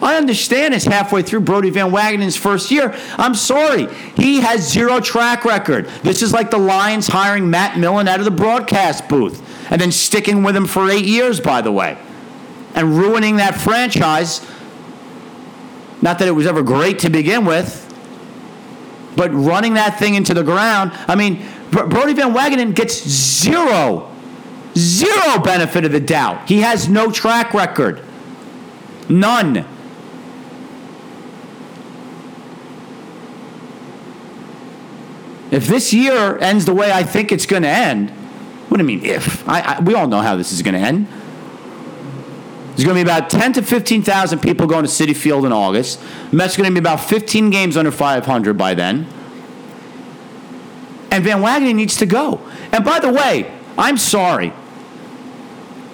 I 0.03 0.17
understand 0.17 0.75
it's 0.75 0.85
halfway 0.85 1.23
through 1.23 1.41
Brodie 1.41 1.71
Van 1.71 1.91
Wagenen's 1.91 2.37
first 2.37 2.71
year. 2.71 2.95
I'm 3.17 3.35
sorry. 3.35 3.87
He 4.17 4.43
has 4.43 4.71
zero 4.71 5.01
track 5.01 5.47
record. 5.47 5.87
This 6.03 6.21
is 6.21 6.31
like 6.31 6.51
the 6.51 6.59
Lions 6.59 7.07
hiring 7.07 7.49
Matt 7.49 7.79
Millen 7.79 8.07
out 8.07 8.19
of 8.19 8.27
the 8.27 8.31
broadcast 8.31 9.09
booth 9.09 9.43
and 9.71 9.81
then 9.81 9.91
sticking 9.91 10.43
with 10.43 10.55
him 10.55 10.67
for 10.67 10.91
eight 10.91 11.07
years, 11.07 11.41
by 11.41 11.63
the 11.63 11.73
way, 11.73 11.97
and 12.75 12.99
ruining 12.99 13.37
that 13.37 13.59
franchise 13.59 14.47
not 16.05 16.19
that 16.19 16.29
it 16.29 16.33
was 16.33 16.47
ever 16.47 16.63
great 16.63 16.99
to 16.99 17.09
begin 17.09 17.47
with, 17.47 17.81
but 19.17 19.33
running 19.33 19.75
that 19.75 19.99
thing 19.99 20.17
into 20.17 20.35
the 20.35 20.43
ground. 20.43 20.93
I 21.09 21.15
mean, 21.15 21.43
Brodie 21.71 22.13
Van 22.13 22.35
Wagenen 22.35 22.75
gets 22.75 23.09
zero, 23.09 24.13
zero 24.77 25.39
benefit 25.43 25.87
of 25.87 25.93
the 25.93 26.01
doubt. 26.01 26.47
He 26.47 26.61
has 26.61 26.91
no 26.91 27.11
track 27.11 27.55
record. 27.55 28.03
None. 29.09 29.67
If 35.51 35.67
this 35.67 35.95
year 35.95 36.37
ends 36.39 36.67
the 36.67 36.75
way 36.75 36.93
I 36.93 37.03
think 37.03 37.33
it's 37.33 37.47
going 37.47 37.63
to 37.63 37.69
end, 37.69 38.11
what 38.69 38.77
do 38.77 38.83
you 38.83 38.87
mean 38.87 39.07
if? 39.07 39.49
I, 39.49 39.77
I, 39.77 39.81
we 39.81 39.95
all 39.95 40.07
know 40.07 40.21
how 40.21 40.37
this 40.37 40.53
is 40.53 40.61
going 40.61 40.75
to 40.75 40.81
end. 40.81 41.07
There's 42.75 42.85
going 42.85 42.99
to 42.99 43.05
be 43.05 43.09
about 43.09 43.31
10 43.31 43.53
to 43.55 43.63
15,000 43.63 44.41
people 44.41 44.67
going 44.67 44.85
to 44.85 44.91
Citi 44.91 45.15
Field 45.15 45.47
in 45.47 45.53
August. 45.53 46.01
Mets 46.33 46.57
going 46.57 46.69
to 46.69 46.75
be 46.75 46.81
about 46.81 47.01
15 47.01 47.51
games 47.51 47.77
under 47.77 47.93
500 47.93 48.59
by 48.59 48.75
then. 48.75 49.07
And 51.13 51.23
Van 51.23 51.41
Wagenen 51.41 51.77
needs 51.77 51.97
to 51.99 52.07
go. 52.07 52.41
And 52.73 52.85
by 52.85 52.99
the 52.99 53.13
way, 53.13 53.53
I'm 53.79 53.97
sorry. 53.97 54.53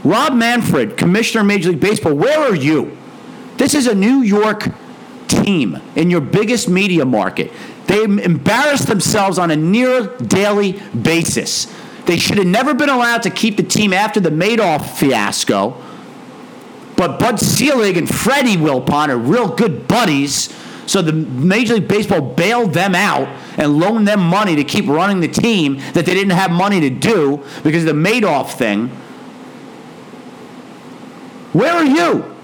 Rob 0.03 0.33
Manfred, 0.33 0.97
Commissioner 0.97 1.43
of 1.43 1.47
Major 1.49 1.71
League 1.71 1.81
Baseball, 1.81 2.15
where 2.15 2.39
are 2.39 2.55
you? 2.55 2.97
This 3.59 3.75
is 3.75 3.87
a 3.87 3.95
New 3.95 4.23
York 4.23 4.69
team 5.29 5.79
in 5.97 6.11
your 6.11 6.23
biggest 6.23 6.67
media 6.67 7.05
market. 7.05 7.53
They 7.87 8.05
embarrass 8.05 8.87
themselves 8.87 9.39
on 9.39 9.51
a 9.51 9.57
near 9.57 10.17
daily 10.17 10.81
basis. 11.03 11.67
They 12.07 12.17
should 12.17 12.39
have 12.39 12.47
never 12.47 12.73
been 12.73 12.89
allowed 12.89 13.23
to 13.25 13.31
keep 13.31 13.59
the 13.59 13.63
team 13.63 13.93
after 13.93 14.21
the 14.21 14.31
Madoff 14.31 14.97
fiasco. 14.97 15.77
But 17.01 17.19
Bud 17.19 17.41
Selig 17.41 17.97
and 17.97 18.07
Freddie 18.07 18.59
Wilpon 18.59 19.09
are 19.09 19.17
real 19.17 19.49
good 19.49 19.89
buddies. 19.89 20.55
So 20.85 21.01
the 21.01 21.15
Major 21.15 21.73
League 21.73 21.89
Baseball 21.89 22.21
bailed 22.21 22.75
them 22.75 22.95
out 22.95 23.27
and 23.57 23.79
loaned 23.79 24.07
them 24.07 24.21
money 24.21 24.55
to 24.57 24.65
keep 24.65 24.87
running 24.87 25.21
the 25.21 25.29
team 25.29 25.79
that 25.95 26.05
they 26.05 26.13
didn't 26.13 26.37
have 26.37 26.51
money 26.51 26.79
to 26.81 26.91
do 26.91 27.43
because 27.63 27.87
of 27.87 27.97
the 27.97 28.03
Madoff 28.03 28.53
thing. 28.53 28.89
Where 31.55 31.73
are 31.73 31.87
you? 31.87 32.37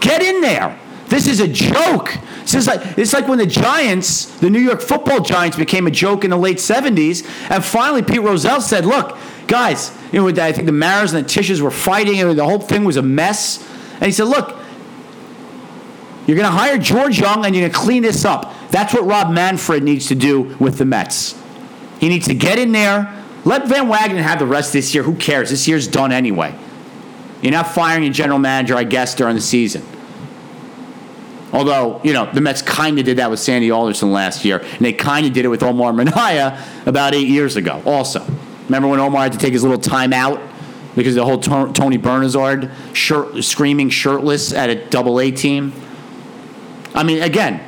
Get 0.00 0.22
in 0.22 0.40
there. 0.40 0.76
This 1.06 1.28
is 1.28 1.38
a 1.38 1.46
joke. 1.46 2.12
This 2.40 2.54
is 2.54 2.66
like, 2.66 2.98
it's 2.98 3.12
like 3.12 3.28
when 3.28 3.38
the 3.38 3.46
Giants, 3.46 4.24
the 4.40 4.50
New 4.50 4.58
York 4.58 4.80
football 4.80 5.20
Giants, 5.20 5.56
became 5.56 5.86
a 5.86 5.90
joke 5.92 6.24
in 6.24 6.30
the 6.30 6.36
late 6.36 6.56
70s. 6.56 7.24
And 7.48 7.64
finally, 7.64 8.02
Pete 8.02 8.22
Rozelle 8.22 8.60
said, 8.60 8.86
Look, 8.86 9.16
guys, 9.46 9.96
you 10.10 10.20
know, 10.20 10.42
I 10.42 10.50
think 10.50 10.66
the 10.66 10.72
Maras 10.72 11.12
and 11.12 11.24
the 11.24 11.28
Tisches 11.28 11.60
were 11.60 11.70
fighting, 11.70 12.18
and 12.20 12.36
the 12.36 12.44
whole 12.44 12.58
thing 12.58 12.82
was 12.82 12.96
a 12.96 13.02
mess. 13.02 13.69
And 14.00 14.06
he 14.06 14.12
said, 14.12 14.24
Look, 14.24 14.56
you're 16.26 16.36
going 16.36 16.48
to 16.48 16.56
hire 16.56 16.78
George 16.78 17.18
Young 17.18 17.44
and 17.44 17.54
you're 17.54 17.68
going 17.68 17.72
to 17.72 17.78
clean 17.78 18.02
this 18.02 18.24
up. 18.24 18.52
That's 18.70 18.94
what 18.94 19.04
Rob 19.04 19.32
Manfred 19.32 19.82
needs 19.82 20.08
to 20.08 20.14
do 20.14 20.56
with 20.58 20.78
the 20.78 20.84
Mets. 20.84 21.40
He 21.98 22.08
needs 22.08 22.26
to 22.28 22.34
get 22.34 22.58
in 22.58 22.72
there. 22.72 23.16
Let 23.44 23.66
Van 23.66 23.86
Wagenen 23.86 24.22
have 24.22 24.38
the 24.38 24.46
rest 24.46 24.72
this 24.72 24.94
year. 24.94 25.02
Who 25.02 25.14
cares? 25.16 25.50
This 25.50 25.66
year's 25.66 25.88
done 25.88 26.12
anyway. 26.12 26.54
You're 27.42 27.52
not 27.52 27.68
firing 27.68 28.04
your 28.04 28.12
general 28.12 28.38
manager, 28.38 28.76
I 28.76 28.84
guess, 28.84 29.14
during 29.14 29.34
the 29.34 29.40
season. 29.40 29.82
Although, 31.52 32.00
you 32.04 32.12
know, 32.12 32.30
the 32.32 32.40
Mets 32.40 32.62
kind 32.62 32.98
of 32.98 33.04
did 33.04 33.16
that 33.18 33.30
with 33.30 33.40
Sandy 33.40 33.70
Alderson 33.70 34.12
last 34.12 34.44
year, 34.44 34.58
and 34.58 34.80
they 34.80 34.92
kind 34.92 35.26
of 35.26 35.32
did 35.32 35.44
it 35.44 35.48
with 35.48 35.62
Omar 35.62 35.92
Minaya 35.92 36.62
about 36.86 37.14
eight 37.14 37.28
years 37.28 37.56
ago 37.56 37.82
also. 37.84 38.24
Remember 38.66 38.88
when 38.88 39.00
Omar 39.00 39.22
had 39.22 39.32
to 39.32 39.38
take 39.38 39.52
his 39.52 39.64
little 39.64 39.80
timeout 39.80 40.49
because 40.96 41.14
the 41.14 41.24
whole 41.24 41.38
Tony 41.38 41.98
Bernazard 41.98 42.70
shirt, 42.94 43.42
screaming 43.44 43.90
shirtless 43.90 44.52
at 44.52 44.70
a 44.70 44.88
double 44.88 45.20
A 45.20 45.30
team? 45.30 45.72
I 46.94 47.02
mean, 47.04 47.22
again, 47.22 47.60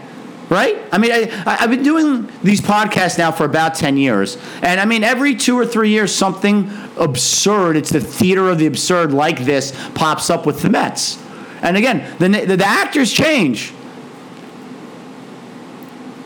right? 0.48 0.76
I 0.92 0.98
mean, 0.98 1.12
I, 1.12 1.30
I've 1.46 1.70
been 1.70 1.82
doing 1.82 2.30
these 2.42 2.60
podcasts 2.60 3.16
now 3.16 3.32
for 3.32 3.44
about 3.44 3.74
10 3.74 3.96
years. 3.96 4.36
And 4.62 4.80
I 4.80 4.84
mean, 4.84 5.04
every 5.04 5.34
two 5.34 5.58
or 5.58 5.64
three 5.64 5.90
years, 5.90 6.14
something 6.14 6.70
absurd, 6.98 7.76
it's 7.76 7.90
the 7.90 8.00
theater 8.00 8.50
of 8.50 8.58
the 8.58 8.66
absurd 8.66 9.12
like 9.12 9.44
this, 9.44 9.72
pops 9.94 10.28
up 10.28 10.44
with 10.44 10.62
the 10.62 10.68
Mets. 10.68 11.18
And 11.62 11.76
again, 11.76 12.16
the, 12.18 12.28
the, 12.28 12.56
the 12.56 12.66
actors 12.66 13.12
change. 13.12 13.72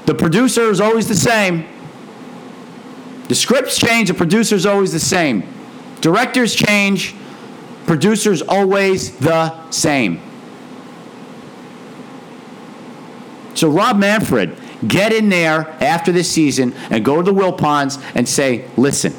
The 0.06 0.14
producer 0.14 0.70
is 0.70 0.80
always 0.80 1.08
the 1.08 1.14
same. 1.14 1.66
The 3.28 3.34
scripts 3.34 3.78
change, 3.78 4.08
the 4.08 4.14
producer 4.14 4.54
is 4.54 4.66
always 4.66 4.92
the 4.92 5.00
same. 5.00 5.42
Directors 6.00 6.54
change, 6.54 7.14
producers 7.86 8.42
always 8.42 9.16
the 9.18 9.70
same. 9.70 10.20
So 13.54 13.70
Rob 13.70 13.96
Manfred, 13.96 14.56
get 14.86 15.12
in 15.12 15.30
there 15.30 15.68
after 15.82 16.12
this 16.12 16.30
season 16.30 16.74
and 16.90 17.04
go 17.04 17.16
to 17.16 17.22
the 17.22 17.32
Wilpons 17.32 18.02
and 18.14 18.28
say, 18.28 18.68
listen, 18.76 19.14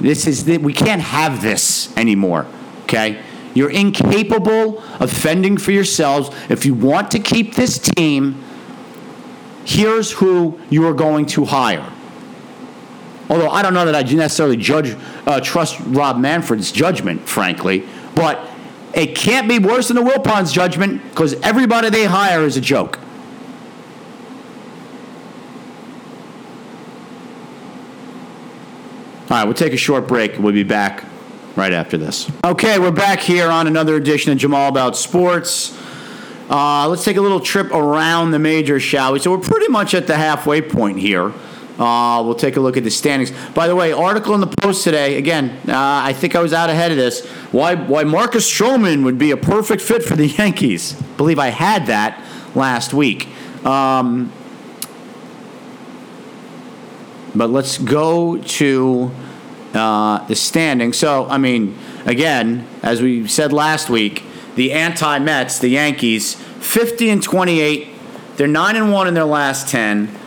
this 0.00 0.26
is 0.26 0.44
the, 0.44 0.58
we 0.58 0.74
can't 0.74 1.00
have 1.00 1.40
this 1.40 1.96
anymore. 1.96 2.46
Okay? 2.82 3.22
You're 3.54 3.70
incapable 3.70 4.82
of 5.00 5.12
fending 5.12 5.56
for 5.56 5.72
yourselves. 5.72 6.30
If 6.50 6.66
you 6.66 6.74
want 6.74 7.10
to 7.12 7.18
keep 7.18 7.54
this 7.54 7.78
team, 7.78 8.42
here's 9.64 10.12
who 10.12 10.58
you 10.70 10.86
are 10.86 10.94
going 10.94 11.26
to 11.26 11.44
hire. 11.44 11.90
Although 13.32 13.48
I 13.48 13.62
don't 13.62 13.72
know 13.72 13.86
that 13.86 13.94
I 13.94 14.02
necessarily 14.02 14.58
judge, 14.58 14.94
uh, 15.26 15.40
trust 15.40 15.80
Rob 15.86 16.18
Manfred's 16.18 16.70
judgment, 16.70 17.26
frankly, 17.26 17.82
but 18.14 18.46
it 18.94 19.16
can't 19.16 19.48
be 19.48 19.58
worse 19.58 19.88
than 19.88 19.96
the 19.96 20.02
Wilpons' 20.02 20.52
judgment 20.52 21.02
because 21.04 21.32
everybody 21.40 21.88
they 21.88 22.04
hire 22.04 22.44
is 22.44 22.58
a 22.58 22.60
joke. 22.60 22.98
All 29.30 29.38
right, 29.38 29.44
we'll 29.44 29.54
take 29.54 29.72
a 29.72 29.78
short 29.78 30.06
break. 30.06 30.38
We'll 30.38 30.52
be 30.52 30.62
back 30.62 31.02
right 31.56 31.72
after 31.72 31.96
this. 31.96 32.30
Okay, 32.44 32.78
we're 32.78 32.90
back 32.90 33.20
here 33.20 33.48
on 33.48 33.66
another 33.66 33.96
edition 33.96 34.30
of 34.32 34.36
Jamal 34.36 34.68
About 34.68 34.94
Sports. 34.94 35.74
Uh, 36.50 36.86
let's 36.86 37.02
take 37.02 37.16
a 37.16 37.22
little 37.22 37.40
trip 37.40 37.70
around 37.70 38.32
the 38.32 38.38
major, 38.38 38.78
shall 38.78 39.14
we? 39.14 39.20
So 39.20 39.30
we're 39.30 39.38
pretty 39.38 39.68
much 39.68 39.94
at 39.94 40.06
the 40.06 40.18
halfway 40.18 40.60
point 40.60 40.98
here. 40.98 41.32
Uh, 41.82 42.22
we'll 42.22 42.36
take 42.36 42.56
a 42.56 42.60
look 42.60 42.76
at 42.76 42.84
the 42.84 42.90
standings. 42.90 43.32
By 43.54 43.66
the 43.66 43.74
way, 43.74 43.92
article 43.92 44.34
in 44.34 44.40
the 44.40 44.46
Post 44.46 44.84
today. 44.84 45.18
Again, 45.18 45.50
uh, 45.68 45.72
I 45.74 46.12
think 46.12 46.36
I 46.36 46.40
was 46.40 46.52
out 46.52 46.70
ahead 46.70 46.92
of 46.92 46.96
this. 46.96 47.26
Why 47.50 47.74
why 47.74 48.04
Marcus 48.04 48.48
Stroman 48.48 49.02
would 49.02 49.18
be 49.18 49.32
a 49.32 49.36
perfect 49.36 49.82
fit 49.82 50.04
for 50.04 50.14
the 50.14 50.26
Yankees? 50.38 50.96
I 51.00 51.04
believe 51.16 51.40
I 51.40 51.48
had 51.48 51.86
that 51.86 52.22
last 52.54 52.94
week. 52.94 53.26
Um, 53.66 54.32
but 57.34 57.50
let's 57.50 57.78
go 57.78 58.36
to 58.36 59.10
uh, 59.74 60.24
the 60.26 60.36
standing. 60.36 60.92
So, 60.92 61.26
I 61.28 61.38
mean, 61.38 61.76
again, 62.04 62.68
as 62.82 63.02
we 63.02 63.26
said 63.26 63.52
last 63.52 63.90
week, 63.90 64.22
the 64.54 64.72
anti 64.72 65.18
Mets, 65.18 65.58
the 65.58 65.68
Yankees, 65.68 66.34
50 66.34 67.10
and 67.10 67.22
28. 67.22 67.88
They're 68.36 68.46
9 68.46 68.76
and 68.76 68.92
1 68.92 69.08
in 69.08 69.14
their 69.14 69.24
last 69.24 69.68
10. 69.68 70.18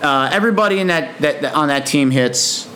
Uh, 0.00 0.30
everybody 0.32 0.78
in 0.78 0.86
that, 0.86 1.18
that, 1.18 1.42
that, 1.42 1.54
on 1.54 1.68
that 1.68 1.86
team 1.86 2.10
hits. 2.10 2.68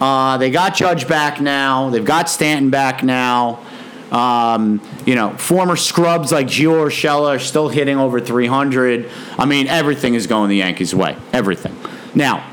Uh, 0.00 0.38
they 0.38 0.50
got 0.50 0.74
Judge 0.74 1.08
back 1.08 1.40
now. 1.40 1.90
They've 1.90 2.04
got 2.04 2.28
Stanton 2.28 2.70
back 2.70 3.02
now. 3.02 3.64
Um, 4.12 4.80
you 5.04 5.16
know, 5.16 5.30
former 5.30 5.74
scrubs 5.74 6.30
like 6.30 6.46
Gio 6.46 6.86
Urshela 6.86 7.34
are 7.34 7.38
still 7.40 7.68
hitting 7.68 7.98
over 7.98 8.20
300. 8.20 9.10
I 9.38 9.46
mean, 9.46 9.66
everything 9.66 10.14
is 10.14 10.26
going 10.28 10.50
the 10.50 10.56
Yankees' 10.56 10.94
way. 10.94 11.16
Everything. 11.32 11.76
Now, 12.14 12.48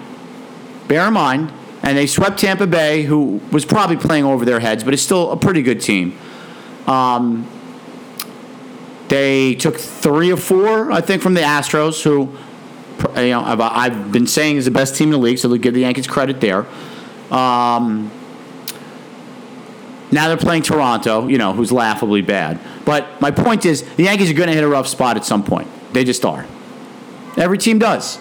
bear 0.87 1.07
in 1.07 1.13
mind, 1.13 1.51
and 1.83 1.95
they 1.95 2.07
swept 2.07 2.39
Tampa 2.39 2.65
Bay, 2.65 3.03
who 3.03 3.39
was 3.51 3.65
probably 3.65 3.97
playing 3.97 4.25
over 4.25 4.45
their 4.45 4.59
heads, 4.59 4.83
but 4.83 4.93
it's 4.93 5.03
still 5.03 5.31
a 5.31 5.37
pretty 5.37 5.61
good 5.61 5.81
team. 5.81 6.17
Um, 6.87 7.47
they 9.09 9.55
took 9.55 9.77
three 9.77 10.31
or 10.31 10.37
four, 10.37 10.91
I 10.91 11.01
think, 11.01 11.21
from 11.21 11.33
the 11.33 11.41
Astros, 11.41 12.01
who 12.01 12.35
you 13.15 13.29
know 13.29 13.41
I've, 13.41 13.61
I've 13.61 14.11
been 14.11 14.27
saying 14.27 14.57
is 14.57 14.65
the 14.65 14.71
best 14.71 14.95
team 14.95 15.09
in 15.09 15.13
the 15.13 15.17
league, 15.17 15.39
so 15.39 15.47
they'll 15.47 15.57
give 15.57 15.73
the 15.73 15.81
Yankees 15.81 16.07
credit 16.07 16.41
there. 16.41 16.65
Um, 17.31 18.11
now 20.11 20.27
they're 20.27 20.37
playing 20.37 20.63
Toronto, 20.63 21.27
you 21.27 21.37
know, 21.37 21.53
who's 21.53 21.71
laughably 21.71 22.21
bad. 22.21 22.59
But 22.83 23.21
my 23.21 23.31
point 23.31 23.65
is, 23.65 23.83
the 23.95 24.03
Yankees 24.03 24.29
are 24.29 24.33
going 24.33 24.49
to 24.49 24.55
hit 24.55 24.63
a 24.63 24.67
rough 24.67 24.87
spot 24.87 25.15
at 25.15 25.23
some 25.23 25.43
point. 25.43 25.69
They 25.93 26.03
just 26.03 26.25
are. 26.25 26.45
Every 27.37 27.57
team 27.57 27.79
does. 27.79 28.19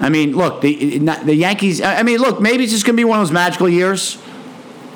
I 0.00 0.08
mean, 0.08 0.32
look, 0.32 0.60
the 0.60 0.98
the 0.98 1.34
Yankees. 1.34 1.80
I 1.80 2.02
mean, 2.02 2.18
look, 2.18 2.40
maybe 2.40 2.64
it's 2.64 2.72
just 2.72 2.84
going 2.84 2.96
to 2.96 3.00
be 3.00 3.04
one 3.04 3.18
of 3.18 3.26
those 3.26 3.32
magical 3.32 3.68
years 3.68 4.16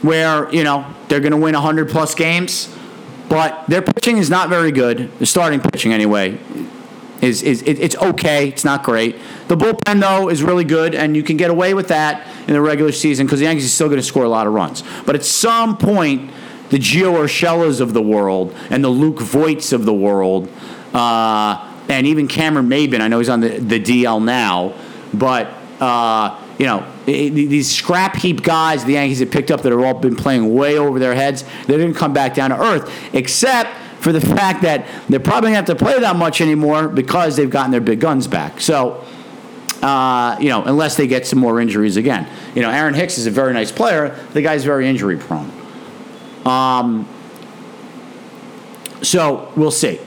where 0.02 0.52
you 0.52 0.64
know 0.64 0.86
they're 1.08 1.20
going 1.20 1.32
to 1.32 1.38
win 1.38 1.54
hundred 1.54 1.88
plus 1.88 2.14
games, 2.14 2.74
but 3.28 3.66
their 3.66 3.82
pitching 3.82 4.18
is 4.18 4.28
not 4.30 4.48
very 4.48 4.72
good. 4.72 5.10
The 5.18 5.26
starting 5.26 5.60
pitching, 5.60 5.92
anyway, 5.92 6.38
is 7.20 7.42
is 7.42 7.62
it, 7.62 7.78
it's 7.78 7.96
okay. 7.96 8.48
It's 8.48 8.64
not 8.64 8.82
great. 8.82 9.16
The 9.48 9.56
bullpen 9.56 10.00
though 10.00 10.28
is 10.28 10.42
really 10.42 10.64
good, 10.64 10.94
and 10.94 11.16
you 11.16 11.22
can 11.22 11.36
get 11.36 11.50
away 11.50 11.74
with 11.74 11.88
that 11.88 12.26
in 12.46 12.54
the 12.54 12.60
regular 12.60 12.92
season 12.92 13.26
because 13.26 13.40
the 13.40 13.46
Yankees 13.46 13.66
are 13.66 13.68
still 13.68 13.88
going 13.88 14.00
to 14.00 14.06
score 14.06 14.24
a 14.24 14.28
lot 14.28 14.46
of 14.46 14.52
runs. 14.52 14.82
But 15.06 15.14
at 15.14 15.24
some 15.24 15.76
point, 15.76 16.30
the 16.70 16.78
Gio 16.78 17.12
Urshelas 17.14 17.80
of 17.80 17.92
the 17.92 18.02
world 18.02 18.54
and 18.70 18.82
the 18.82 18.88
Luke 18.88 19.20
Voits 19.20 19.72
of 19.72 19.84
the 19.84 19.94
world, 19.94 20.48
uh, 20.94 21.74
and 21.88 22.06
even 22.06 22.28
Cameron 22.28 22.68
Maybin. 22.68 23.00
I 23.00 23.08
know 23.08 23.18
he's 23.18 23.28
on 23.28 23.40
the, 23.40 23.58
the 23.58 23.80
DL 23.80 24.22
now 24.22 24.74
but 25.12 25.48
uh, 25.80 26.38
you 26.58 26.66
know, 26.66 26.86
these 27.06 27.74
scrap 27.74 28.16
heap 28.16 28.42
guys 28.42 28.84
the 28.84 28.92
Yankees 28.92 29.20
have 29.20 29.30
picked 29.30 29.50
up 29.50 29.62
that 29.62 29.72
have 29.72 29.80
all 29.80 29.94
been 29.94 30.16
playing 30.16 30.54
way 30.54 30.78
over 30.78 30.98
their 30.98 31.14
heads, 31.14 31.44
they 31.66 31.76
didn't 31.76 31.94
come 31.94 32.12
back 32.12 32.34
down 32.34 32.50
to 32.50 32.60
earth, 32.60 32.92
except 33.14 33.70
for 34.00 34.12
the 34.12 34.20
fact 34.20 34.62
that 34.62 34.86
they're 35.08 35.20
probably 35.20 35.52
going 35.52 35.64
to 35.64 35.72
have 35.72 35.78
to 35.78 35.84
play 35.84 35.98
that 36.00 36.16
much 36.16 36.40
anymore 36.40 36.88
because 36.88 37.36
they've 37.36 37.50
gotten 37.50 37.70
their 37.70 37.80
big 37.80 38.00
guns 38.00 38.26
back. 38.26 38.60
So, 38.60 39.04
uh, 39.82 40.36
you 40.40 40.48
know, 40.48 40.64
unless 40.64 40.96
they 40.96 41.06
get 41.06 41.26
some 41.26 41.38
more 41.38 41.60
injuries 41.60 41.96
again. 41.96 42.26
You 42.54 42.62
know, 42.62 42.70
Aaron 42.70 42.94
Hicks 42.94 43.18
is 43.18 43.26
a 43.26 43.30
very 43.30 43.52
nice 43.52 43.70
player. 43.72 44.18
The 44.32 44.42
guy's 44.42 44.64
very 44.64 44.88
injury 44.88 45.16
prone. 45.16 45.50
Um, 46.44 47.06
So 49.02 49.50
we'll 49.56 49.70
see. 49.70 49.98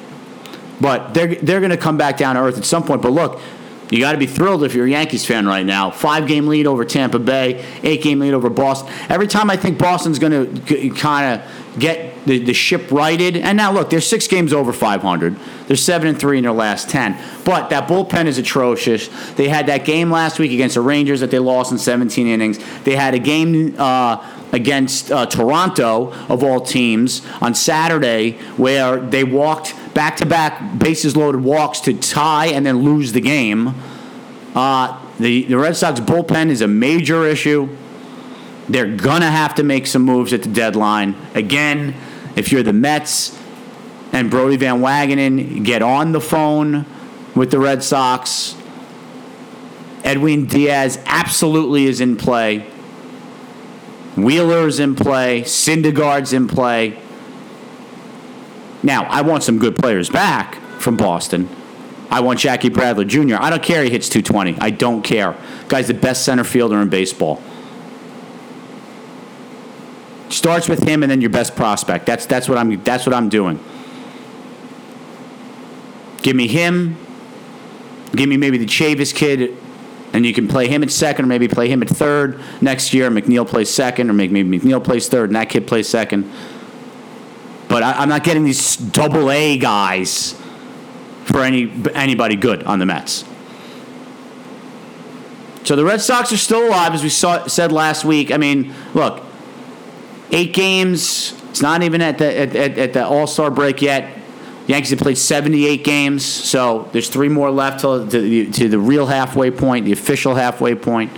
But 0.79 1.13
they're 1.13 1.35
they're 1.35 1.59
going 1.59 1.71
to 1.71 1.77
come 1.77 1.97
back 1.97 2.17
down 2.17 2.35
to 2.35 2.41
earth 2.41 2.57
at 2.57 2.65
some 2.65 2.83
point. 2.83 3.01
But 3.01 3.11
look, 3.11 3.41
you 3.89 3.99
got 3.99 4.11
to 4.11 4.17
be 4.17 4.27
thrilled 4.27 4.63
if 4.63 4.73
you're 4.73 4.85
a 4.85 4.89
Yankees 4.89 5.25
fan 5.25 5.45
right 5.47 5.65
now. 5.65 5.91
Five 5.91 6.27
game 6.27 6.47
lead 6.47 6.67
over 6.67 6.83
Tampa 6.85 7.19
Bay, 7.19 7.63
eight 7.83 8.01
game 8.01 8.19
lead 8.19 8.33
over 8.33 8.49
Boston. 8.49 8.93
Every 9.09 9.27
time 9.27 9.49
I 9.49 9.57
think 9.57 9.77
Boston's 9.77 10.19
going 10.19 10.65
to 10.65 10.89
kind 10.91 11.41
of 11.41 11.79
get 11.79 12.12
the, 12.25 12.39
the 12.39 12.53
ship 12.53 12.91
righted, 12.91 13.37
and 13.37 13.57
now 13.57 13.71
look, 13.71 13.89
they're 13.89 14.01
six 14.01 14.27
games 14.27 14.53
over 14.53 14.71
500. 14.71 15.35
They're 15.67 15.75
seven 15.75 16.07
and 16.07 16.19
three 16.19 16.37
in 16.37 16.43
their 16.43 16.53
last 16.53 16.89
ten. 16.89 17.17
But 17.43 17.69
that 17.69 17.87
bullpen 17.87 18.25
is 18.25 18.37
atrocious. 18.37 19.07
They 19.33 19.49
had 19.49 19.67
that 19.67 19.85
game 19.85 20.09
last 20.09 20.39
week 20.39 20.51
against 20.51 20.75
the 20.75 20.81
Rangers 20.81 21.19
that 21.19 21.31
they 21.31 21.39
lost 21.39 21.71
in 21.71 21.77
17 21.77 22.27
innings. 22.27 22.59
They 22.83 22.95
had 22.95 23.13
a 23.13 23.19
game. 23.19 23.75
Uh, 23.77 24.39
against 24.53 25.11
uh, 25.11 25.25
Toronto, 25.25 26.13
of 26.29 26.43
all 26.43 26.61
teams, 26.61 27.25
on 27.41 27.55
Saturday, 27.55 28.33
where 28.55 28.97
they 28.99 29.23
walked 29.23 29.73
back 29.95 30.15
to 30.17 30.25
back 30.25 30.77
bases 30.77 31.17
loaded 31.17 31.41
walks 31.41 31.81
to 31.81 31.93
tie 31.93 32.45
and 32.45 32.65
then 32.65 32.83
lose 32.83 33.11
the 33.11 33.19
game. 33.19 33.73
Uh, 34.55 34.99
the, 35.19 35.43
the 35.45 35.57
Red 35.57 35.75
Sox 35.75 35.99
bullpen 35.99 36.49
is 36.49 36.61
a 36.61 36.67
major 36.67 37.25
issue. 37.25 37.67
They're 38.69 38.95
going 38.95 39.21
to 39.21 39.31
have 39.31 39.55
to 39.55 39.63
make 39.63 39.87
some 39.87 40.03
moves 40.03 40.31
at 40.31 40.43
the 40.43 40.49
deadline. 40.49 41.15
Again, 41.33 41.95
if 42.35 42.51
you're 42.51 42.63
the 42.63 42.73
Mets 42.73 43.39
and 44.11 44.29
Brodie 44.29 44.57
Van 44.57 44.79
Wagenen, 44.79 45.63
get 45.63 45.81
on 45.81 46.11
the 46.11 46.21
phone 46.21 46.85
with 47.35 47.51
the 47.51 47.59
Red 47.59 47.83
Sox. 47.83 48.55
Edwin 50.03 50.45
Diaz 50.45 50.99
absolutely 51.05 51.85
is 51.85 52.01
in 52.01 52.17
play. 52.17 52.59
Wheeler's 54.15 54.79
in 54.79 54.95
play. 54.95 55.41
Syndergaard's 55.41 56.33
in 56.33 56.47
play. 56.47 56.99
Now, 58.83 59.05
I 59.05 59.21
want 59.21 59.43
some 59.43 59.59
good 59.59 59.75
players 59.75 60.09
back 60.09 60.55
from 60.79 60.97
Boston. 60.97 61.49
I 62.09 62.19
want 62.19 62.39
Jackie 62.39 62.69
Bradley 62.69 63.05
Jr. 63.05 63.37
I 63.39 63.49
don't 63.49 63.63
care 63.63 63.83
he 63.83 63.89
hits 63.89 64.09
220. 64.09 64.59
I 64.59 64.69
don't 64.69 65.01
care. 65.01 65.35
Guy's 65.67 65.87
the 65.87 65.93
best 65.93 66.25
center 66.25 66.43
fielder 66.43 66.79
in 66.79 66.89
baseball. 66.89 67.41
Starts 70.43 70.67
with 70.67 70.83
him 70.83 71.03
and 71.03 71.09
then 71.09 71.21
your 71.21 71.29
best 71.29 71.55
prospect. 71.55 72.05
That's 72.05 72.25
that's 72.25 72.49
what 72.49 72.57
I'm 72.57 72.83
that's 72.83 73.05
what 73.05 73.15
I'm 73.15 73.29
doing. 73.29 73.63
Give 76.21 76.35
me 76.35 76.47
him. 76.49 76.97
Give 78.13 78.27
me 78.27 78.35
maybe 78.35 78.57
the 78.57 78.65
Chavis 78.65 79.15
kid 79.15 79.55
and 80.11 80.25
you 80.25 80.33
can 80.33 80.49
play 80.49 80.67
him 80.67 80.83
at 80.83 80.91
second, 80.91 81.23
or 81.23 81.27
maybe 81.29 81.47
play 81.47 81.69
him 81.69 81.81
at 81.81 81.87
third 81.87 82.41
next 82.59 82.93
year. 82.93 83.09
McNeil 83.09 83.47
plays 83.47 83.69
second, 83.69 84.09
or 84.09 84.13
maybe 84.13 84.43
McNeil 84.43 84.83
plays 84.83 85.07
third, 85.07 85.29
and 85.29 85.37
that 85.37 85.47
kid 85.47 85.65
plays 85.65 85.87
second. 85.87 86.29
But 87.69 87.81
I, 87.81 88.03
am 88.03 88.09
not 88.09 88.25
getting 88.25 88.43
these 88.43 88.75
double 88.75 89.31
A 89.31 89.57
guys 89.57 90.33
for 91.23 91.39
any 91.39 91.71
anybody 91.93 92.35
good 92.35 92.63
on 92.63 92.79
the 92.79 92.85
Mets. 92.85 93.23
So 95.63 95.77
the 95.77 95.85
Red 95.85 96.01
Sox 96.01 96.33
are 96.33 96.37
still 96.37 96.67
alive, 96.67 96.93
as 96.93 97.01
we 97.01 97.07
saw, 97.07 97.47
said 97.47 97.71
last 97.71 98.03
week. 98.03 98.29
I 98.29 98.35
mean, 98.35 98.73
look, 98.93 99.23
eight 100.31 100.53
games. 100.53 101.33
It's 101.49 101.61
not 101.61 101.83
even 101.83 102.01
at 102.01 102.17
the 102.17 102.39
at, 102.39 102.55
at, 102.55 102.77
at 102.77 102.93
the 102.93 103.05
All 103.05 103.27
Star 103.27 103.51
break 103.51 103.81
yet. 103.81 104.19
The 104.65 104.73
Yankees 104.73 104.91
have 104.91 104.99
played 104.99 105.17
78 105.17 105.83
games, 105.83 106.25
so 106.25 106.89
there's 106.93 107.09
three 107.09 107.27
more 107.27 107.51
left 107.51 107.81
to, 107.81 108.07
to, 108.09 108.51
to 108.51 108.69
the 108.69 108.79
real 108.79 109.07
halfway 109.07 109.51
point, 109.51 109.85
the 109.85 109.91
official 109.91 110.35
halfway 110.35 110.73
point. 110.73 111.11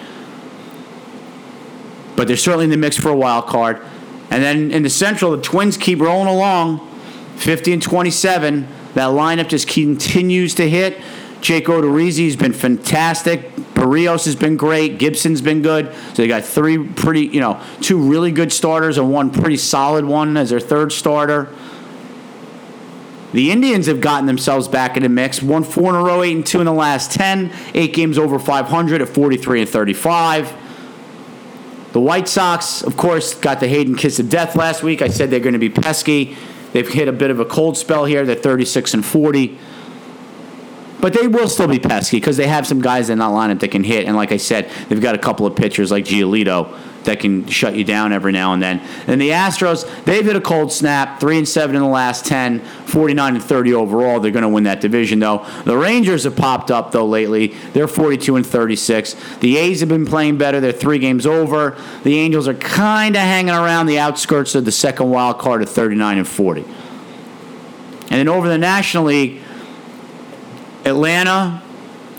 But 2.16 2.28
they're 2.28 2.38
certainly 2.38 2.66
in 2.66 2.72
the 2.72 2.78
mix 2.78 2.98
for 2.98 3.10
a 3.10 3.16
wild 3.16 3.46
card. 3.46 3.82
And 4.32 4.42
then 4.42 4.72
in 4.72 4.82
the 4.82 4.90
Central, 4.90 5.32
the 5.36 5.42
Twins 5.44 5.78
keep 5.78 6.00
rolling 6.00 6.28
along, 6.28 6.80
50 7.38 7.74
and 7.74 7.82
27. 7.82 8.68
That 8.96 9.10
lineup 9.10 9.48
just 9.48 9.68
continues 9.68 10.56
to 10.56 10.68
hit. 10.68 11.00
Jake 11.42 11.66
Odorizzi's 11.66 12.36
been 12.36 12.54
fantastic. 12.54 13.52
Berrios 13.76 14.26
has 14.26 14.36
been 14.36 14.58
great. 14.58 14.98
Gibson's 14.98 15.42
been 15.42 15.62
good. 15.62 15.94
So 15.94 16.14
they 16.24 16.28
got 16.28 16.44
three 16.44 16.88
pretty, 16.88 17.28
you 17.28 17.42
know, 17.42 17.62
two 17.82 18.10
really 18.10 18.32
good 18.32 18.52
starters 18.52 18.98
and 18.98 19.12
one 19.12 19.30
pretty 19.30 19.58
solid 19.58 20.06
one 20.06 20.38
as 20.38 20.50
their 20.50 20.60
third 20.62 20.92
starter. 20.92 21.54
The 23.34 23.52
Indians 23.52 23.88
have 23.88 24.00
gotten 24.00 24.28
themselves 24.28 24.70
back 24.70 24.96
in 24.96 25.04
the 25.04 25.10
mix. 25.10 25.44
Won 25.44 25.66
four 25.66 25.90
in 25.90 25.96
a 25.96 26.04
row, 26.04 26.24
eight 26.24 26.38
and 26.38 26.46
two 26.46 26.62
in 26.62 26.66
the 26.66 26.74
last 26.74 27.12
ten. 27.12 27.52
Eight 27.74 27.94
games 27.94 28.18
over 28.18 28.40
500 28.40 29.02
at 29.02 29.10
43 29.10 29.62
and 29.62 29.70
35. 29.70 30.54
The 31.92 32.00
White 32.00 32.30
Sox, 32.30 32.82
of 32.82 32.96
course, 32.96 33.34
got 33.36 33.60
the 33.60 33.68
Hayden 33.68 33.96
kiss 33.96 34.20
of 34.20 34.30
death 34.30 34.56
last 34.56 34.84
week. 34.84 35.02
I 35.02 35.10
said 35.10 35.32
they're 35.32 35.40
going 35.42 35.54
to 35.54 35.60
be 35.60 35.70
pesky. 35.70 36.38
They've 36.72 36.88
hit 36.88 37.10
a 37.10 37.14
bit 37.14 37.30
of 37.30 37.42
a 37.42 37.46
cold 37.46 37.78
spell 37.78 38.06
here. 38.06 38.26
They're 38.26 38.36
36 38.36 38.94
and 38.94 39.06
40. 39.06 39.58
But 41.02 41.14
they 41.14 41.28
will 41.28 41.48
still 41.48 41.68
be 41.68 41.80
pesky 41.80 42.18
because 42.18 42.38
they 42.38 42.48
have 42.48 42.66
some 42.66 42.82
guys 42.82 43.10
in 43.10 43.20
that 43.20 43.30
lineup 43.30 43.60
that 43.60 43.70
can 43.70 43.84
hit. 43.84 44.08
And 44.08 44.16
like 44.16 44.32
I 44.32 44.38
said, 44.38 44.72
they've 44.90 45.02
got 45.02 45.14
a 45.14 45.20
couple 45.20 45.46
of 45.46 45.56
pitchers 45.56 45.92
like 45.92 46.06
Giolito 46.06 46.76
that 47.04 47.20
can 47.20 47.46
shut 47.48 47.76
you 47.76 47.84
down 47.84 48.12
every 48.12 48.32
now 48.32 48.54
and 48.54 48.64
then. 48.64 48.80
And 49.06 49.22
the 49.22 49.30
Astros, 49.30 49.86
they've 50.06 50.26
hit 50.26 50.36
a 50.36 50.42
cold 50.42 50.72
snap, 50.72 51.20
3 51.20 51.38
and 51.38 51.48
7 51.48 51.76
in 51.76 51.82
the 51.84 51.88
last 51.88 52.26
10, 52.26 52.62
49 52.62 53.36
and 53.36 53.44
30 53.44 53.74
overall. 53.76 54.20
They're 54.20 54.32
going 54.32 54.42
to 54.42 54.50
win 54.50 54.64
that 54.64 54.82
division 54.82 55.20
though. 55.20 55.46
The 55.66 55.78
Rangers 55.78 56.24
have 56.24 56.36
popped 56.36 56.72
up 56.72 56.92
though 56.92 57.06
lately. 57.06 57.54
They're 57.74 57.88
42 57.88 58.38
and 58.38 58.46
36. 58.46 59.38
The 59.38 59.58
A's 59.58 59.82
have 59.82 59.90
been 59.90 60.08
playing 60.08 60.40
better. 60.40 60.60
They're 60.60 60.72
3 60.72 60.98
games 60.98 61.28
over. 61.28 61.78
The 62.04 62.18
Angels 62.18 62.48
are 62.48 62.56
kind 62.56 63.16
of 63.16 63.22
hanging 63.22 63.54
around 63.54 63.86
the 63.86 64.00
outskirts 64.00 64.56
of 64.56 64.66
the 64.66 64.72
second 64.72 65.12
wild 65.12 65.38
card 65.38 65.62
at 65.62 65.70
39 65.70 66.18
and 66.18 66.28
40. 66.28 66.62
And 68.10 68.20
then 68.20 68.28
over 68.28 68.48
the 68.48 68.58
National 68.58 69.04
League, 69.04 69.42
Atlanta 70.86 71.62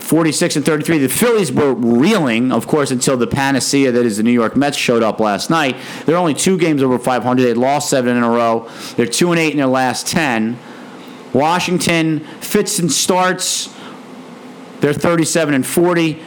46 0.07 0.55
and 0.55 0.65
33. 0.65 0.99
The 0.99 1.09
Phillies 1.09 1.51
were 1.51 1.73
reeling, 1.73 2.53
of 2.53 2.65
course, 2.65 2.91
until 2.91 3.17
the 3.17 3.27
panacea 3.27 3.91
that 3.91 4.05
is 4.05 4.15
the 4.17 4.23
New 4.23 4.31
York 4.31 4.55
Mets 4.55 4.77
showed 4.77 5.03
up 5.03 5.19
last 5.19 5.49
night. 5.49 5.75
They're 6.05 6.15
only 6.15 6.33
two 6.33 6.57
games 6.57 6.81
over 6.81 6.97
500. 6.97 7.41
They 7.43 7.53
lost 7.53 7.89
seven 7.89 8.15
in 8.15 8.23
a 8.23 8.29
row. 8.29 8.69
They're 8.95 9.05
two 9.05 9.31
and 9.31 9.39
eight 9.39 9.51
in 9.51 9.57
their 9.57 9.67
last 9.67 10.07
10. 10.07 10.57
Washington 11.33 12.21
fits 12.39 12.79
and 12.79 12.89
starts. 12.89 13.73
They're 14.79 14.93
37 14.93 15.53
and 15.53 15.65
40. 15.65 16.23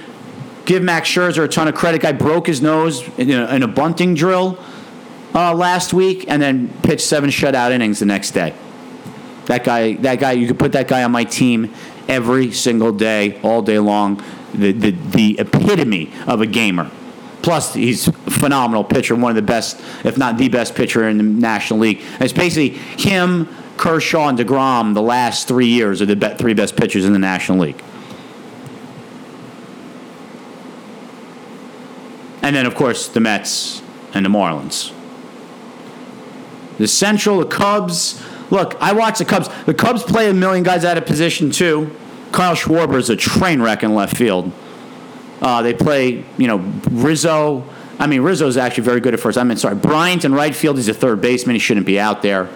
Give 0.66 0.82
Max 0.82 1.08
Scherzer 1.08 1.44
a 1.44 1.48
ton 1.48 1.66
of 1.66 1.74
credit. 1.74 2.02
Guy 2.02 2.12
broke 2.12 2.48
his 2.48 2.60
nose 2.60 3.02
in 3.16 3.30
a, 3.30 3.46
in 3.54 3.62
a 3.62 3.68
bunting 3.68 4.14
drill 4.14 4.58
uh, 5.34 5.54
last 5.54 5.94
week, 5.94 6.26
and 6.28 6.42
then 6.42 6.68
pitched 6.82 7.00
seven 7.00 7.30
shutout 7.30 7.70
innings 7.70 8.00
the 8.00 8.04
next 8.04 8.32
day. 8.32 8.54
That 9.46 9.64
guy, 9.64 9.94
that 9.94 10.20
guy, 10.20 10.32
you 10.32 10.46
could 10.46 10.58
put 10.58 10.72
that 10.72 10.86
guy 10.86 11.02
on 11.02 11.12
my 11.12 11.24
team 11.24 11.74
every 12.10 12.52
single 12.52 12.92
day, 12.92 13.40
all 13.42 13.62
day 13.62 13.78
long. 13.78 14.22
The, 14.52 14.72
the, 14.72 14.90
the 14.90 15.38
epitome 15.38 16.12
of 16.26 16.40
a 16.40 16.46
gamer. 16.46 16.90
Plus, 17.40 17.72
he's 17.72 18.08
a 18.08 18.12
phenomenal 18.12 18.82
pitcher, 18.82 19.14
one 19.14 19.30
of 19.30 19.36
the 19.36 19.42
best, 19.42 19.80
if 20.04 20.18
not 20.18 20.36
the 20.38 20.48
best 20.48 20.74
pitcher 20.74 21.08
in 21.08 21.16
the 21.18 21.22
National 21.22 21.78
League. 21.78 22.00
And 22.14 22.22
it's 22.22 22.32
basically 22.32 22.70
him, 22.70 23.48
Kershaw, 23.76 24.28
and 24.28 24.36
DeGrom 24.38 24.94
the 24.94 25.02
last 25.02 25.46
three 25.48 25.68
years 25.68 26.02
are 26.02 26.06
the 26.06 26.34
three 26.36 26.52
best 26.52 26.76
pitchers 26.76 27.04
in 27.04 27.12
the 27.12 27.18
National 27.18 27.58
League. 27.58 27.82
And 32.42 32.56
then, 32.56 32.66
of 32.66 32.74
course, 32.74 33.06
the 33.06 33.20
Mets 33.20 33.82
and 34.12 34.24
the 34.24 34.30
Marlins. 34.30 34.92
The 36.78 36.88
Central, 36.88 37.38
the 37.38 37.46
Cubs. 37.46 38.20
Look, 38.50 38.74
I 38.80 38.92
watch 38.92 39.18
the 39.18 39.24
Cubs. 39.24 39.48
The 39.66 39.74
Cubs 39.74 40.02
play 40.02 40.28
a 40.28 40.34
million 40.34 40.64
guys 40.64 40.84
out 40.84 40.98
of 40.98 41.06
position, 41.06 41.50
too. 41.50 41.94
Kyle 42.32 42.54
Schwarber 42.54 42.98
is 42.98 43.10
a 43.10 43.16
train 43.16 43.60
wreck 43.60 43.82
in 43.82 43.94
left 43.94 44.16
field. 44.16 44.52
Uh, 45.40 45.62
they 45.62 45.74
play, 45.74 46.24
you 46.36 46.46
know, 46.46 46.58
Rizzo. 46.90 47.64
I 47.98 48.06
mean, 48.06 48.22
Rizzo 48.22 48.46
is 48.46 48.56
actually 48.56 48.84
very 48.84 49.00
good 49.00 49.14
at 49.14 49.20
first. 49.20 49.38
I 49.38 49.44
mean, 49.44 49.56
sorry, 49.56 49.74
Bryant 49.74 50.24
in 50.24 50.34
right 50.34 50.54
field. 50.54 50.76
He's 50.76 50.88
a 50.88 50.94
third 50.94 51.20
baseman. 51.20 51.54
He 51.54 51.60
shouldn't 51.60 51.86
be 51.86 51.98
out 51.98 52.22
there. 52.22 52.48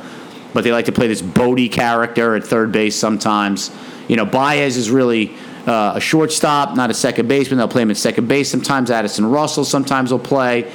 But 0.53 0.65
they 0.65 0.73
like 0.73 0.85
to 0.85 0.93
play 0.93 1.09
this 1.09 1.21
Bote 1.21 1.71
character 1.73 2.37
at 2.37 2.45
third 2.45 2.73
base 2.73 2.95
sometimes. 2.95 3.75
You 4.07 4.17
know, 4.17 4.25
Baez 4.25 4.77
is 4.77 4.91
really 4.91 5.35
uh, 5.67 5.95
a 5.97 6.01
shortstop, 6.01 6.77
not 6.77 6.91
a 6.91 6.95
second 6.95 7.27
baseman. 7.27 7.59
They'll 7.59 7.69
play 7.69 7.83
him 7.83 7.91
at 7.91 7.97
second 7.97 8.29
base. 8.29 8.51
Sometimes 8.51 8.91
Addison 8.91 9.27
Russell 9.27 9.65
sometimes 9.65 10.13
will 10.13 10.19
play. 10.19 10.71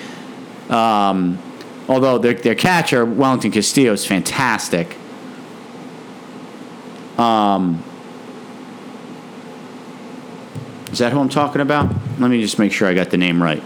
Um, 0.69 1.39
although 1.87 2.17
their, 2.17 2.33
their 2.33 2.55
catcher, 2.55 3.05
Wellington 3.05 3.51
Castillo, 3.51 3.93
is 3.93 4.05
fantastic. 4.05 4.97
Um, 7.17 7.83
is 10.91 10.99
that 10.99 11.11
who 11.11 11.19
I'm 11.19 11.29
talking 11.29 11.61
about? 11.61 11.93
Let 12.19 12.31
me 12.31 12.41
just 12.41 12.59
make 12.59 12.71
sure 12.71 12.87
I 12.87 12.93
got 12.93 13.09
the 13.09 13.17
name 13.17 13.41
right. 13.41 13.61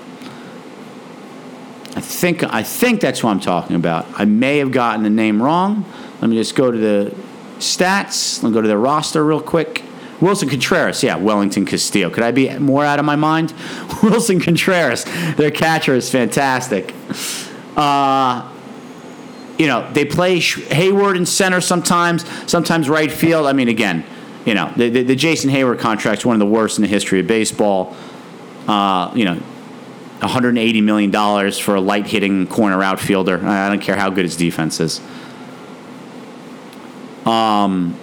I 1.95 2.01
think 2.01 2.43
I 2.43 2.63
think 2.63 3.01
that's 3.01 3.19
who 3.19 3.27
I'm 3.27 3.39
talking 3.39 3.75
about. 3.75 4.05
I 4.19 4.25
may 4.25 4.57
have 4.57 4.71
gotten 4.71 5.03
the 5.03 5.09
name 5.09 5.41
wrong. 5.41 5.85
Let 6.21 6.29
me 6.29 6.37
just 6.37 6.55
go 6.55 6.71
to 6.71 6.77
the 6.77 7.15
stats. 7.59 8.41
Let 8.41 8.49
me 8.49 8.53
go 8.53 8.61
to 8.61 8.67
the 8.67 8.77
roster 8.77 9.23
real 9.23 9.41
quick. 9.41 9.83
Willson 10.19 10.49
Contreras, 10.49 11.03
yeah, 11.03 11.17
Wellington 11.17 11.65
Castillo. 11.65 12.09
Could 12.09 12.23
I 12.23 12.31
be 12.31 12.57
more 12.57 12.85
out 12.85 12.97
of 12.97 13.05
my 13.05 13.17
mind? 13.17 13.49
Willson 14.01 14.41
Contreras, 14.41 15.03
their 15.35 15.51
catcher 15.51 15.95
is 15.95 16.09
fantastic. 16.09 16.93
Uh, 17.75 18.49
you 19.57 19.67
know, 19.67 19.91
they 19.91 20.05
play 20.05 20.39
Heyward 20.39 21.17
in 21.17 21.25
center 21.25 21.61
sometimes, 21.61 22.25
sometimes 22.49 22.87
right 22.87 23.11
field. 23.11 23.47
I 23.47 23.53
mean, 23.53 23.67
again, 23.67 24.05
you 24.45 24.53
know, 24.53 24.71
the, 24.75 24.89
the, 24.89 25.03
the 25.03 25.15
Jason 25.15 25.49
Heyward 25.49 25.79
contract 25.79 26.21
is 26.21 26.25
one 26.25 26.35
of 26.35 26.39
the 26.39 26.45
worst 26.45 26.77
in 26.77 26.81
the 26.81 26.87
history 26.87 27.19
of 27.19 27.27
baseball. 27.27 27.95
Uh, 28.67 29.11
you 29.15 29.25
know, 29.25 29.35
180 30.19 30.81
million 30.81 31.11
dollars 31.11 31.59
for 31.59 31.75
a 31.75 31.81
light 31.81 32.07
hitting 32.07 32.47
corner 32.47 32.81
outfielder. 32.81 33.45
I 33.45 33.69
don't 33.69 33.81
care 33.81 33.95
how 33.95 34.09
good 34.09 34.25
his 34.25 34.35
defense 34.35 34.79
is. 34.79 35.01
Um. 37.25 37.97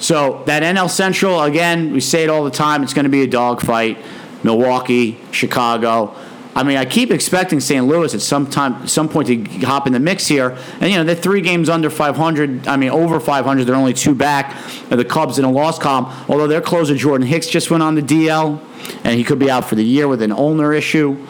So 0.00 0.44
that 0.46 0.62
NL 0.62 0.88
Central 0.88 1.42
again, 1.42 1.92
we 1.92 2.00
say 2.00 2.22
it 2.22 2.30
all 2.30 2.44
the 2.44 2.52
time. 2.52 2.82
It's 2.82 2.94
going 2.94 3.04
to 3.04 3.10
be 3.10 3.22
a 3.22 3.26
dogfight. 3.26 3.98
Milwaukee, 4.44 5.18
Chicago. 5.32 6.14
I 6.58 6.64
mean, 6.64 6.76
I 6.76 6.86
keep 6.86 7.12
expecting 7.12 7.60
St. 7.60 7.86
Louis 7.86 8.12
at 8.14 8.20
some 8.20 8.44
time, 8.44 8.88
some 8.88 9.08
point 9.08 9.28
to 9.28 9.44
hop 9.64 9.86
in 9.86 9.92
the 9.92 10.00
mix 10.00 10.26
here. 10.26 10.58
And 10.80 10.90
you 10.90 10.96
know, 10.96 11.04
they're 11.04 11.14
three 11.14 11.40
games 11.40 11.68
under 11.68 11.88
500. 11.88 12.66
I 12.66 12.76
mean, 12.76 12.90
over 12.90 13.20
500. 13.20 13.64
They're 13.64 13.76
only 13.76 13.92
two 13.94 14.12
back 14.12 14.56
of 14.90 14.98
the 14.98 15.04
Cubs 15.04 15.38
in 15.38 15.44
a 15.44 15.50
loss 15.52 15.78
column. 15.78 16.12
Although 16.28 16.48
their 16.48 16.60
closer 16.60 16.96
Jordan 16.96 17.28
Hicks 17.28 17.46
just 17.46 17.70
went 17.70 17.84
on 17.84 17.94
the 17.94 18.02
DL, 18.02 18.60
and 19.04 19.14
he 19.14 19.22
could 19.22 19.38
be 19.38 19.48
out 19.48 19.66
for 19.66 19.76
the 19.76 19.84
year 19.84 20.08
with 20.08 20.20
an 20.20 20.32
ulnar 20.32 20.74
issue. 20.74 21.24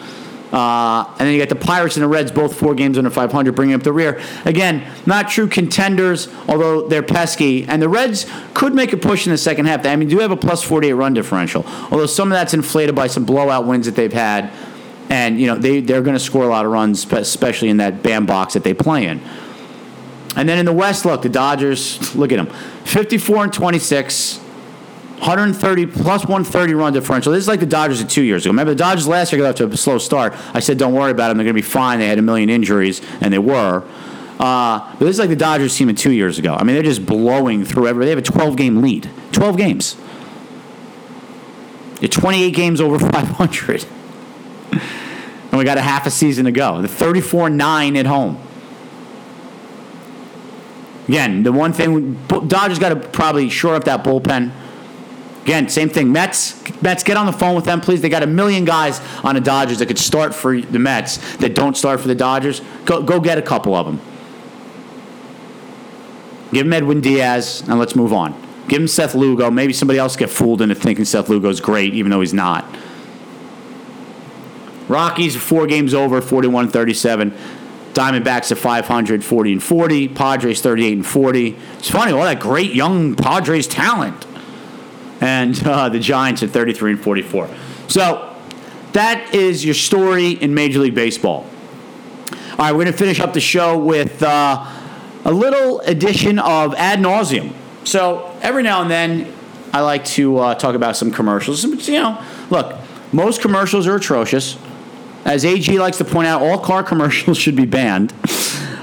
Uh, 0.51 1.05
and 1.19 1.27
then 1.27 1.33
you 1.33 1.37
got 1.37 1.49
the 1.49 1.55
Pirates 1.55 1.95
and 1.95 2.03
the 2.03 2.07
Reds, 2.07 2.31
both 2.31 2.57
four 2.57 2.73
games 2.73 2.97
under 2.97 3.11
500, 3.11 3.53
bringing 3.53 3.75
up 3.75 3.83
the 3.83 3.93
rear. 3.93 4.19
Again, 4.45 4.83
not 5.05 5.29
true 5.29 5.47
contenders, 5.47 6.27
although 6.47 6.87
they're 6.87 7.03
pesky. 7.03 7.65
And 7.65 7.79
the 7.79 7.89
Reds 7.89 8.25
could 8.55 8.73
make 8.73 8.93
a 8.93 8.97
push 8.97 9.27
in 9.27 9.31
the 9.31 9.37
second 9.37 9.67
half. 9.67 9.85
I 9.85 9.95
mean, 9.95 10.09
do 10.09 10.17
have 10.17 10.31
a 10.31 10.37
plus 10.37 10.63
48 10.63 10.93
run 10.93 11.13
differential, 11.13 11.67
although 11.91 12.07
some 12.07 12.31
of 12.31 12.35
that's 12.35 12.55
inflated 12.55 12.95
by 12.95 13.05
some 13.05 13.25
blowout 13.25 13.67
wins 13.67 13.85
that 13.85 13.93
they've 13.93 14.11
had. 14.11 14.51
And, 15.09 15.39
you 15.39 15.47
know, 15.47 15.55
they, 15.55 15.81
they're 15.81 16.03
going 16.03 16.15
to 16.15 16.23
score 16.23 16.43
a 16.43 16.47
lot 16.47 16.65
of 16.65 16.71
runs, 16.71 17.11
especially 17.11 17.69
in 17.69 17.77
that 17.77 18.03
bandbox 18.03 18.53
that 18.53 18.63
they 18.63 18.75
play 18.75 19.07
in. 19.07 19.21
And 20.35 20.47
then 20.47 20.59
in 20.59 20.65
the 20.65 20.73
West, 20.73 21.03
look, 21.03 21.23
the 21.23 21.29
Dodgers, 21.29 22.15
look 22.15 22.31
at 22.31 22.37
them 22.37 22.47
54 22.85 23.45
and 23.45 23.53
26, 23.53 24.37
130 24.37 25.85
plus 25.87 26.21
130 26.21 26.73
run 26.75 26.93
differential. 26.93 27.33
This 27.33 27.41
is 27.41 27.47
like 27.47 27.59
the 27.59 27.65
Dodgers 27.65 28.01
of 28.01 28.07
two 28.07 28.21
years 28.21 28.45
ago. 28.45 28.51
Remember, 28.51 28.71
the 28.71 28.77
Dodgers 28.77 29.07
last 29.07 29.31
year 29.31 29.41
got 29.41 29.49
off 29.49 29.55
to 29.55 29.65
a 29.65 29.77
slow 29.77 29.97
start. 29.97 30.33
I 30.53 30.59
said, 30.59 30.77
don't 30.77 30.93
worry 30.93 31.11
about 31.11 31.29
them. 31.29 31.37
They're 31.37 31.45
going 31.45 31.55
to 31.55 31.61
be 31.61 31.67
fine. 31.67 31.99
They 31.99 32.07
had 32.07 32.19
a 32.19 32.21
million 32.21 32.49
injuries, 32.49 33.01
and 33.19 33.33
they 33.33 33.39
were. 33.39 33.83
Uh, 34.39 34.79
but 34.93 34.99
this 34.99 35.09
is 35.09 35.19
like 35.19 35.29
the 35.29 35.35
Dodgers 35.35 35.75
team 35.75 35.89
of 35.89 35.97
two 35.97 36.11
years 36.11 36.39
ago. 36.39 36.53
I 36.53 36.63
mean, 36.63 36.75
they're 36.75 36.83
just 36.83 37.05
blowing 37.05 37.65
through 37.65 37.87
every. 37.87 38.05
They 38.05 38.11
have 38.11 38.19
a 38.19 38.21
12 38.21 38.55
game 38.55 38.81
lead. 38.81 39.09
12 39.33 39.57
games. 39.57 39.97
They're 41.99 42.07
28 42.07 42.51
games 42.51 42.79
over 42.79 42.97
500 42.97 43.85
and 45.51 45.57
we 45.57 45.63
got 45.63 45.77
a 45.77 45.81
half 45.81 46.05
a 46.05 46.11
season 46.11 46.45
to 46.45 46.51
go. 46.51 46.81
The 46.81 46.87
34 46.87 47.49
9 47.49 47.95
at 47.97 48.05
home. 48.05 48.41
Again, 51.07 51.41
the 51.41 51.51
one 51.51 51.73
thing 51.73 52.13
Dodgers 52.27 52.77
got 52.77 52.89
to 52.89 52.95
probably 52.95 53.49
shore 53.49 53.73
up 53.73 53.85
that 53.85 54.03
bullpen. 54.03 54.51
Again, 55.41 55.67
same 55.67 55.89
thing. 55.89 56.11
Mets, 56.11 56.61
Mets, 56.83 57.01
get 57.01 57.17
on 57.17 57.25
the 57.25 57.31
phone 57.31 57.55
with 57.55 57.65
them, 57.65 57.81
please. 57.81 58.01
They 58.01 58.09
got 58.09 58.21
a 58.21 58.27
million 58.27 58.65
guys 58.65 59.01
on 59.23 59.33
the 59.33 59.41
Dodgers 59.41 59.79
that 59.79 59.87
could 59.87 59.97
start 59.97 60.35
for 60.35 60.61
the 60.61 60.77
Mets 60.77 61.37
that 61.37 61.55
don't 61.55 61.75
start 61.75 61.99
for 61.99 62.07
the 62.07 62.13
Dodgers. 62.13 62.61
Go, 62.85 63.01
go 63.01 63.19
get 63.19 63.39
a 63.39 63.41
couple 63.41 63.73
of 63.73 63.87
them. 63.87 63.99
Give 66.51 66.67
him 66.67 66.73
Edwin 66.73 67.01
Diaz, 67.01 67.63
and 67.67 67.79
let's 67.79 67.95
move 67.95 68.13
on. 68.13 68.39
Give 68.67 68.79
him 68.79 68.87
Seth 68.87 69.15
Lugo. 69.15 69.49
Maybe 69.49 69.73
somebody 69.73 69.97
else 69.97 70.15
get 70.15 70.29
fooled 70.29 70.61
into 70.61 70.75
thinking 70.75 71.05
Seth 71.05 71.29
Lugo's 71.29 71.59
great, 71.59 71.95
even 71.95 72.11
though 72.11 72.21
he's 72.21 72.35
not. 72.35 72.65
Rockies 74.89 75.35
four 75.35 75.67
games 75.67 75.93
over, 75.93 76.19
41 76.21 76.69
37. 76.69 77.33
Diamondbacks 77.93 78.51
at 78.51 78.57
500, 78.57 79.23
40 79.23 79.53
and 79.53 79.63
40. 79.63 80.07
Padres 80.09 80.61
38 80.61 80.93
and 80.93 81.05
40. 81.05 81.57
It's 81.77 81.89
funny, 81.89 82.11
all 82.11 82.23
that 82.23 82.39
great 82.39 82.73
young 82.73 83.15
Padres 83.15 83.67
talent. 83.67 84.25
And 85.21 85.61
uh, 85.65 85.89
the 85.89 85.99
Giants 85.99 86.43
at 86.43 86.49
33 86.49 86.93
and 86.93 87.01
44. 87.01 87.49
So 87.87 88.35
that 88.93 89.33
is 89.33 89.63
your 89.63 89.73
story 89.73 90.31
in 90.31 90.53
Major 90.53 90.79
League 90.79 90.95
Baseball. 90.95 91.45
All 92.51 92.57
right, 92.57 92.71
we're 92.71 92.83
going 92.83 92.91
to 92.91 92.97
finish 92.97 93.19
up 93.19 93.33
the 93.33 93.39
show 93.39 93.77
with 93.77 94.21
uh, 94.21 94.65
a 95.23 95.31
little 95.31 95.79
edition 95.81 96.39
of 96.39 96.73
Ad 96.75 96.99
Nauseum. 96.99 97.53
So 97.83 98.35
every 98.41 98.63
now 98.63 98.81
and 98.81 98.91
then, 98.91 99.33
I 99.71 99.81
like 99.81 100.03
to 100.05 100.37
uh, 100.37 100.55
talk 100.55 100.75
about 100.75 100.97
some 100.97 101.11
commercials. 101.11 101.63
You 101.87 101.93
know, 101.93 102.23
look, 102.49 102.79
most 103.13 103.41
commercials 103.41 103.87
are 103.87 103.95
atrocious. 103.95 104.57
As 105.29 105.45
AG 105.45 105.77
likes 105.77 105.99
to 105.99 106.05
point 106.05 106.25
out, 106.25 106.41
all 106.41 106.57
car 106.57 106.81
commercials 106.91 107.37
should 107.37 107.55
be 107.55 107.67
banned. 107.67 108.13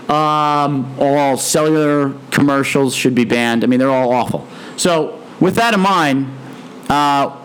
Um, 0.08 0.94
all 1.00 1.36
cellular 1.36 2.14
commercials 2.30 2.94
should 2.94 3.16
be 3.16 3.24
banned. 3.24 3.64
I 3.64 3.66
mean, 3.66 3.80
they're 3.80 3.90
all 3.90 4.12
awful. 4.12 4.46
So, 4.76 5.20
with 5.40 5.56
that 5.56 5.74
in 5.74 5.80
mind, 5.80 6.32
uh, 6.88 7.36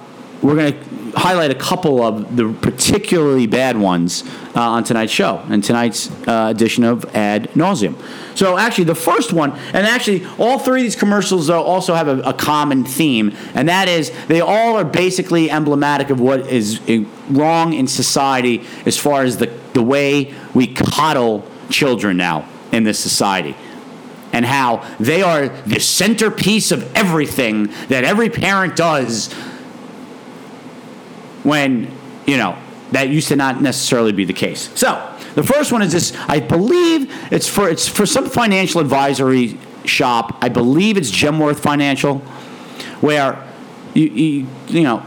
we're 0.43 0.55
going 0.55 0.73
to 0.73 1.00
highlight 1.13 1.51
a 1.51 1.55
couple 1.55 2.01
of 2.01 2.35
the 2.35 2.53
particularly 2.61 3.47
bad 3.47 3.77
ones 3.77 4.23
uh, 4.55 4.61
on 4.61 4.83
tonight's 4.83 5.11
show 5.11 5.43
and 5.49 5.63
tonight's 5.63 6.09
uh, 6.27 6.47
edition 6.49 6.83
of 6.83 7.03
Ad 7.15 7.49
Nauseum. 7.51 7.95
So, 8.35 8.57
actually, 8.57 8.85
the 8.85 8.95
first 8.95 9.33
one, 9.33 9.51
and 9.73 9.85
actually, 9.85 10.25
all 10.39 10.57
three 10.57 10.81
of 10.81 10.85
these 10.85 10.95
commercials 10.95 11.49
uh, 11.49 11.61
also 11.61 11.93
have 11.93 12.07
a, 12.07 12.19
a, 12.21 12.33
common 12.33 12.85
theme, 12.85 13.35
and 13.53 13.67
that 13.69 13.87
is 13.87 14.11
they 14.27 14.41
all 14.41 14.77
are 14.77 14.85
basically 14.85 15.51
emblematic 15.51 16.09
of 16.09 16.19
what 16.19 16.47
is 16.47 16.79
uh, 16.89 17.03
wrong 17.29 17.73
in 17.73 17.87
society 17.87 18.65
as 18.85 18.97
far 18.97 19.23
as 19.23 19.37
the, 19.37 19.47
the 19.73 19.83
way 19.83 20.33
we 20.53 20.67
coddle 20.67 21.45
children 21.69 22.17
now 22.17 22.47
in 22.71 22.83
this 22.83 22.99
society 22.99 23.55
and 24.33 24.45
how 24.45 24.77
they 24.99 25.21
are 25.21 25.49
the 25.49 25.79
centerpiece 25.79 26.71
of 26.71 26.95
everything 26.95 27.67
that 27.89 28.03
every 28.03 28.29
parent 28.29 28.75
does 28.75 29.33
when, 31.43 31.91
you 32.25 32.37
know, 32.37 32.57
that 32.91 33.09
used 33.09 33.29
to 33.29 33.35
not 33.35 33.61
necessarily 33.61 34.11
be 34.11 34.25
the 34.25 34.33
case. 34.33 34.69
So, 34.75 35.07
the 35.35 35.43
first 35.43 35.71
one 35.71 35.81
is 35.81 35.93
this 35.93 36.13
I 36.27 36.39
believe 36.39 37.09
it's 37.31 37.47
for 37.47 37.69
it's 37.69 37.87
for 37.87 38.05
some 38.05 38.29
financial 38.29 38.81
advisory 38.81 39.57
shop. 39.85 40.37
I 40.41 40.49
believe 40.49 40.97
it's 40.97 41.09
Genworth 41.09 41.59
Financial 41.59 42.19
where 42.99 43.47
you 43.93 44.05
you, 44.05 44.47
you 44.67 44.83
know 44.83 45.05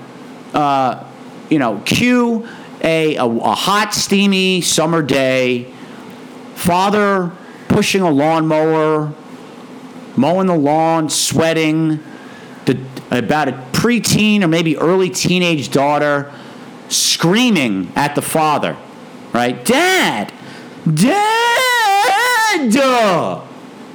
uh, 0.54 1.04
you 1.50 1.58
know 1.58 1.82
cue 1.84 2.46
a, 2.82 3.16
a, 3.16 3.24
a 3.24 3.54
hot 3.54 3.94
steamy 3.94 4.60
summer 4.60 5.02
day 5.02 5.72
father 6.54 7.32
pushing 7.68 8.02
a 8.02 8.10
lawnmower 8.10 9.12
mowing 10.16 10.46
the 10.46 10.56
lawn 10.56 11.08
sweating 11.10 12.02
the, 12.66 12.80
about 13.10 13.48
a 13.48 13.52
preteen 13.84 14.42
or 14.42 14.48
maybe 14.48 14.78
early 14.78 15.10
teenage 15.10 15.70
daughter 15.70 16.32
screaming 16.88 17.92
at 17.94 18.14
the 18.14 18.22
father, 18.22 18.78
right? 19.34 19.62
Dad! 19.62 20.32
Dad! 20.94 22.72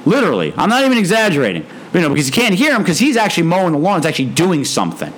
Literally. 0.06 0.54
I'm 0.56 0.68
not 0.68 0.84
even 0.84 0.96
exaggerating. 0.96 1.66
You 1.92 2.02
know, 2.02 2.08
because 2.08 2.28
you 2.28 2.32
can't 2.32 2.54
hear 2.54 2.72
him 2.72 2.82
because 2.82 3.00
he's 3.00 3.16
actually 3.16 3.48
mowing 3.48 3.72
the 3.72 3.78
lawn, 3.78 3.98
he's 3.98 4.06
actually 4.06 4.26
doing 4.26 4.64
something. 4.64 5.12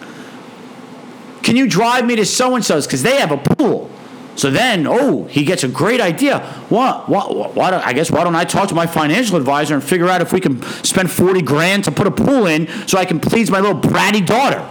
Can 1.42 1.56
you 1.56 1.68
drive 1.68 2.06
me 2.06 2.16
to 2.16 2.24
so 2.24 2.54
and 2.54 2.64
so's? 2.64 2.86
Because 2.86 3.02
they 3.02 3.18
have 3.18 3.30
a 3.30 3.36
pool. 3.36 3.90
So 4.34 4.50
then, 4.50 4.86
oh, 4.86 5.24
he 5.24 5.44
gets 5.44 5.62
a 5.62 5.68
great 5.68 6.00
idea. 6.00 6.40
What? 6.68 7.08
What? 7.08 7.54
Why? 7.54 7.70
I 7.84 7.92
guess 7.92 8.10
why 8.10 8.24
don't 8.24 8.34
I 8.34 8.44
talk 8.44 8.68
to 8.70 8.74
my 8.74 8.86
financial 8.86 9.36
advisor 9.36 9.74
and 9.74 9.84
figure 9.84 10.08
out 10.08 10.22
if 10.22 10.32
we 10.32 10.40
can 10.40 10.62
spend 10.82 11.10
forty 11.10 11.42
grand 11.42 11.84
to 11.84 11.92
put 11.92 12.06
a 12.06 12.10
pool 12.10 12.46
in 12.46 12.66
so 12.88 12.98
I 12.98 13.04
can 13.04 13.20
please 13.20 13.50
my 13.50 13.60
little 13.60 13.80
bratty 13.80 14.24
daughter. 14.24 14.66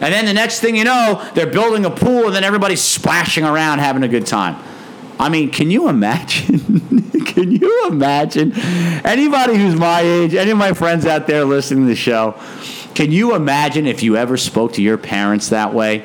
And 0.00 0.12
then 0.12 0.26
the 0.26 0.34
next 0.34 0.60
thing 0.60 0.76
you 0.76 0.84
know, 0.84 1.26
they're 1.34 1.46
building 1.46 1.84
a 1.86 1.90
pool 1.90 2.26
and 2.26 2.34
then 2.34 2.44
everybody's 2.44 2.82
splashing 2.82 3.44
around 3.44 3.78
having 3.78 4.02
a 4.02 4.08
good 4.08 4.26
time. 4.26 4.62
I 5.18 5.30
mean, 5.30 5.50
can 5.50 5.70
you 5.70 5.88
imagine? 5.88 6.58
can 7.26 7.50
you 7.50 7.86
imagine? 7.88 8.52
Anybody 8.54 9.56
who's 9.56 9.74
my 9.74 10.00
age, 10.00 10.34
any 10.34 10.50
of 10.50 10.58
my 10.58 10.74
friends 10.74 11.06
out 11.06 11.26
there 11.26 11.44
listening 11.44 11.84
to 11.84 11.88
the 11.88 11.96
show, 11.96 12.34
can 12.94 13.10
you 13.10 13.34
imagine 13.34 13.86
if 13.86 14.02
you 14.02 14.16
ever 14.16 14.36
spoke 14.36 14.74
to 14.74 14.82
your 14.82 14.98
parents 14.98 15.48
that 15.48 15.72
way? 15.72 16.04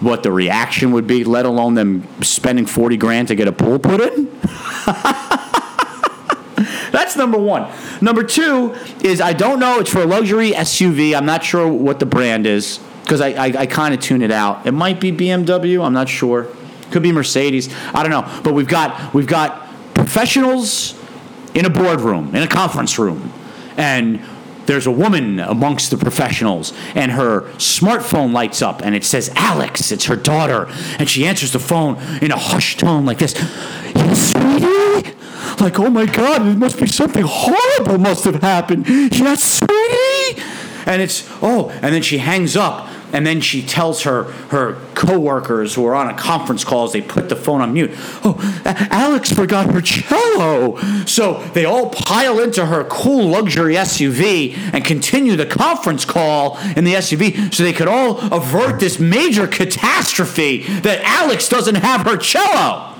What 0.00 0.22
the 0.22 0.30
reaction 0.30 0.92
would 0.92 1.06
be, 1.06 1.24
let 1.24 1.46
alone 1.46 1.74
them 1.74 2.06
spending 2.22 2.66
40 2.66 2.96
grand 2.96 3.28
to 3.28 3.34
get 3.34 3.48
a 3.48 3.52
pool 3.52 3.78
put 3.78 4.00
in? 4.00 4.30
That's 6.90 7.16
number 7.16 7.38
one. 7.38 7.70
Number 8.00 8.22
two 8.22 8.74
is 9.02 9.20
I 9.20 9.32
don't 9.32 9.60
know. 9.60 9.80
It's 9.80 9.90
for 9.90 10.00
a 10.02 10.06
luxury 10.06 10.52
SUV. 10.52 11.16
I'm 11.16 11.26
not 11.26 11.44
sure 11.44 11.68
what 11.68 12.00
the 12.00 12.06
brand 12.06 12.46
is 12.46 12.80
because 13.02 13.20
I, 13.20 13.28
I, 13.28 13.44
I 13.44 13.66
kind 13.66 13.94
of 13.94 14.00
tune 14.00 14.22
it 14.22 14.30
out. 14.30 14.66
It 14.66 14.72
might 14.72 15.00
be 15.00 15.12
BMW. 15.12 15.84
I'm 15.84 15.92
not 15.92 16.08
sure. 16.08 16.48
Could 16.90 17.02
be 17.02 17.12
Mercedes. 17.12 17.72
I 17.94 18.02
don't 18.02 18.10
know. 18.10 18.40
But 18.42 18.54
we've 18.54 18.68
got 18.68 19.12
we've 19.12 19.26
got 19.26 19.68
professionals 19.94 21.00
in 21.54 21.64
a 21.64 21.70
boardroom, 21.70 22.34
in 22.34 22.42
a 22.42 22.48
conference 22.48 22.98
room, 22.98 23.32
and 23.76 24.20
there's 24.66 24.86
a 24.86 24.90
woman 24.90 25.40
amongst 25.40 25.90
the 25.90 25.96
professionals, 25.96 26.72
and 26.94 27.12
her 27.12 27.42
smartphone 27.58 28.32
lights 28.32 28.62
up, 28.62 28.82
and 28.82 28.94
it 28.94 29.04
says 29.04 29.30
Alex. 29.34 29.92
It's 29.92 30.06
her 30.06 30.16
daughter, 30.16 30.68
and 30.98 31.08
she 31.08 31.26
answers 31.26 31.52
the 31.52 31.58
phone 31.58 31.96
in 32.22 32.30
a 32.30 32.38
hushed 32.38 32.80
tone 32.80 33.04
like 33.04 33.18
this: 33.18 33.34
"Yes, 33.94 34.32
sweetie, 34.32 35.14
like, 35.60 35.78
oh 35.78 35.90
my 35.90 36.06
God, 36.06 36.46
it 36.46 36.56
must 36.56 36.78
be 36.78 36.86
something 36.86 37.24
horrible 37.26 37.98
must 37.98 38.24
have 38.24 38.42
happened. 38.42 38.86
Yes, 38.88 39.58
sweetie. 39.58 40.42
And 40.86 41.02
it's, 41.02 41.28
oh, 41.42 41.70
and 41.82 41.94
then 41.94 42.02
she 42.02 42.18
hangs 42.18 42.56
up 42.56 42.88
and 43.12 43.26
then 43.26 43.40
she 43.40 43.62
tells 43.62 44.02
her 44.02 44.24
her 44.50 44.78
coworkers 44.96 45.74
who 45.74 45.86
are 45.86 45.94
on 45.94 46.08
a 46.08 46.14
conference 46.18 46.64
call 46.64 46.84
as 46.84 46.92
they 46.92 47.02
put 47.02 47.28
the 47.28 47.36
phone 47.36 47.60
on 47.60 47.72
mute. 47.72 47.92
Oh, 48.24 48.36
Alex 48.90 49.30
forgot 49.30 49.72
her 49.72 49.80
cello. 49.80 50.78
So 51.04 51.42
they 51.54 51.64
all 51.64 51.90
pile 51.90 52.40
into 52.40 52.66
her 52.66 52.82
cool 52.84 53.28
luxury 53.28 53.74
SUV 53.74 54.56
and 54.72 54.84
continue 54.84 55.36
the 55.36 55.46
conference 55.46 56.04
call 56.04 56.58
in 56.76 56.84
the 56.84 56.94
SUV 56.94 57.54
so 57.54 57.62
they 57.62 57.72
could 57.72 57.86
all 57.86 58.18
avert 58.32 58.80
this 58.80 58.98
major 58.98 59.46
catastrophe 59.46 60.62
that 60.80 61.00
Alex 61.04 61.48
doesn't 61.48 61.76
have 61.76 62.00
her 62.02 62.16
cello. 62.16 62.94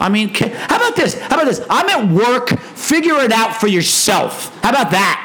I 0.00 0.08
mean, 0.10 0.28
how 0.32 0.76
about 0.76 0.94
this? 0.94 1.18
How 1.18 1.34
about 1.34 1.46
this? 1.46 1.64
I'm 1.68 1.88
at 1.88 2.12
work. 2.12 2.50
Figure 2.60 3.16
it 3.20 3.32
out 3.32 3.56
for 3.56 3.66
yourself. 3.66 4.54
How 4.62 4.70
about 4.70 4.92
that? 4.92 5.24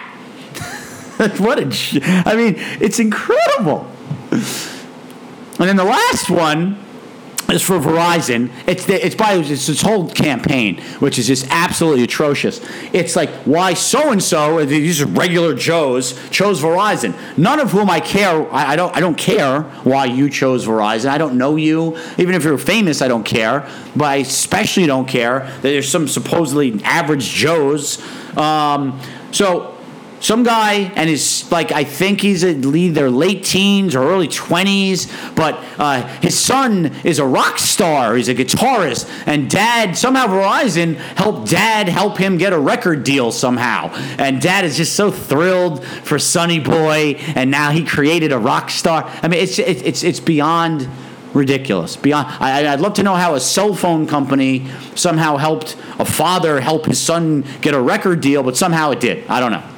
what 1.38 1.60
a, 1.60 2.24
I 2.26 2.36
mean, 2.36 2.56
it's 2.82 2.98
incredible. 2.98 3.88
And 5.64 5.70
then 5.70 5.78
the 5.78 5.86
last 5.86 6.30
one 6.30 6.78
is 7.50 7.62
for 7.62 7.80
Verizon. 7.80 8.52
It's 8.68 8.86
the, 8.86 9.06
it's 9.06 9.16
by 9.16 9.36
it's 9.36 9.66
this 9.68 9.82
whole 9.82 10.10
campaign, 10.10 10.82
which 11.00 11.18
is 11.18 11.28
just 11.28 11.48
absolutely 11.50 12.04
atrocious. 12.04 12.60
It's 12.92 13.16
like 13.16 13.30
why 13.46 13.74
so 13.74 14.12
and 14.12 14.22
so 14.22 14.66
these 14.66 15.02
are 15.02 15.06
regular 15.06 15.56
Joes 15.56 16.20
chose 16.32 16.62
Verizon. 16.62 17.16
None 17.38 17.62
of 17.62 17.72
whom 17.72 17.90
I 17.90 18.02
care. 18.02 18.52
I, 18.52 18.74
I, 18.74 18.76
don't 18.76 18.94
I 18.94 19.00
don't 19.00 19.18
care 19.18 19.62
why 19.86 20.04
you 20.04 20.30
chose 20.30 20.68
Verizon. 20.68 21.06
I 21.06 21.18
don't 21.18 21.38
know 21.38 21.56
you. 21.56 21.98
Even 22.18 22.36
if 22.36 22.44
you're 22.44 22.58
famous, 22.58 23.02
I 23.02 23.08
don't 23.08 23.24
care. 23.24 23.66
But 23.96 24.06
I 24.06 24.16
especially 24.18 24.86
don't 24.86 25.08
care 25.08 25.40
that 25.40 25.62
there's 25.62 25.88
some 25.88 26.10
supposedly 26.10 26.84
average 26.84 27.30
Joes. 27.30 28.04
Um, 28.36 29.00
so 29.32 29.73
some 30.24 30.44
guy 30.44 30.90
and 30.96 31.10
his 31.10 31.52
like 31.52 31.74
I 31.74 31.84
think 31.84 32.22
he's 32.22 32.44
in 32.44 32.64
either 32.74 33.10
late 33.10 33.44
teens 33.44 33.94
or 33.94 34.04
early 34.04 34.30
twenties, 34.30 35.12
but 35.36 35.62
uh, 35.78 36.08
his 36.20 36.40
son 36.40 36.94
is 37.04 37.20
a 37.20 37.26
rock 37.26 37.60
star. 37.60 38.16
He's 38.16 38.30
a 38.30 38.34
guitarist, 38.34 39.12
and 39.28 39.50
dad 39.50 39.98
somehow 39.98 40.28
Verizon 40.28 40.96
helped 40.96 41.52
dad 41.52 41.90
help 41.90 42.18
him 42.18 42.38
get 42.38 42.54
a 42.54 42.58
record 42.60 43.04
deal 43.04 43.34
somehow, 43.34 43.90
and 44.18 44.42
dad 44.42 44.64
is 44.64 44.78
just 44.78 44.96
so 44.96 45.12
thrilled 45.12 45.84
for 45.84 46.18
Sonny 46.18 46.60
Boy, 46.60 47.16
and 47.36 47.52
now 47.52 47.72
he 47.72 47.84
created 47.84 48.32
a 48.32 48.40
rock 48.40 48.70
star. 48.70 49.04
I 49.22 49.28
mean, 49.28 49.42
it's 49.42 49.60
it's 49.60 50.04
it's 50.04 50.22
beyond 50.22 50.88
ridiculous. 51.34 51.98
Beyond, 51.98 52.28
I, 52.40 52.72
would 52.72 52.80
love 52.80 52.94
to 52.94 53.04
know 53.04 53.16
how 53.16 53.36
a 53.36 53.42
cell 53.42 53.74
phone 53.74 54.08
company 54.08 54.70
somehow 54.96 55.36
helped 55.36 55.76
a 56.00 56.06
father 56.06 56.62
help 56.62 56.86
his 56.86 57.02
son 57.02 57.44
get 57.60 57.74
a 57.74 57.82
record 57.82 58.22
deal, 58.22 58.42
but 58.42 58.56
somehow 58.56 58.92
it 58.92 59.02
did. 59.02 59.28
I 59.28 59.42
don't 59.42 59.52
know. 59.52 59.73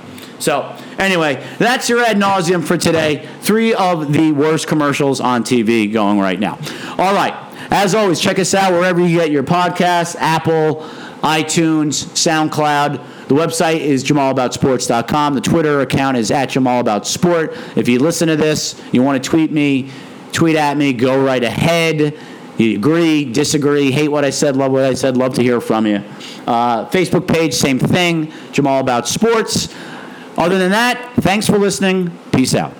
So, 0.45 0.77
anyway, 0.99 1.43
that's 1.57 1.89
your 1.89 2.01
ad 2.01 2.17
nauseum 2.17 2.63
for 2.63 2.77
today. 2.77 3.27
Three 3.41 3.73
of 3.73 4.13
the 4.13 4.31
worst 4.31 4.67
commercials 4.67 5.19
on 5.19 5.43
TV 5.43 5.91
going 5.91 6.19
right 6.19 6.39
now. 6.39 6.59
All 6.99 7.15
right. 7.15 7.33
As 7.71 7.95
always, 7.95 8.19
check 8.19 8.37
us 8.37 8.53
out 8.53 8.71
wherever 8.71 9.01
you 9.01 9.17
get 9.17 9.31
your 9.31 9.41
podcasts 9.41 10.15
Apple, 10.19 10.87
iTunes, 11.23 12.05
SoundCloud. 12.13 13.27
The 13.27 13.33
website 13.33 13.79
is 13.79 14.03
jamalaboutsports.com. 14.03 15.33
The 15.33 15.41
Twitter 15.41 15.81
account 15.81 16.17
is 16.17 16.29
at 16.29 16.49
jamalaboutsport. 16.49 17.75
If 17.75 17.89
you 17.89 17.97
listen 17.97 18.27
to 18.27 18.35
this, 18.35 18.79
you 18.91 19.01
want 19.01 19.23
to 19.23 19.27
tweet 19.27 19.51
me, 19.51 19.89
tweet 20.31 20.57
at 20.57 20.77
me, 20.77 20.93
go 20.93 21.25
right 21.25 21.43
ahead. 21.43 22.15
You 22.57 22.75
agree, 22.75 23.25
disagree, 23.25 23.89
hate 23.89 24.09
what 24.09 24.23
I 24.23 24.29
said, 24.29 24.55
love 24.55 24.71
what 24.71 24.83
I 24.83 24.93
said, 24.93 25.17
love 25.17 25.33
to 25.33 25.41
hear 25.41 25.59
from 25.59 25.87
you. 25.87 26.03
Uh, 26.45 26.87
Facebook 26.89 27.27
page, 27.27 27.55
same 27.55 27.79
thing, 27.79 28.31
Jamal 28.51 28.79
About 28.79 29.07
Sports. 29.07 29.73
Other 30.37 30.57
than 30.57 30.71
that, 30.71 31.13
thanks 31.17 31.47
for 31.47 31.57
listening. 31.57 32.11
Peace 32.31 32.55
out. 32.55 32.73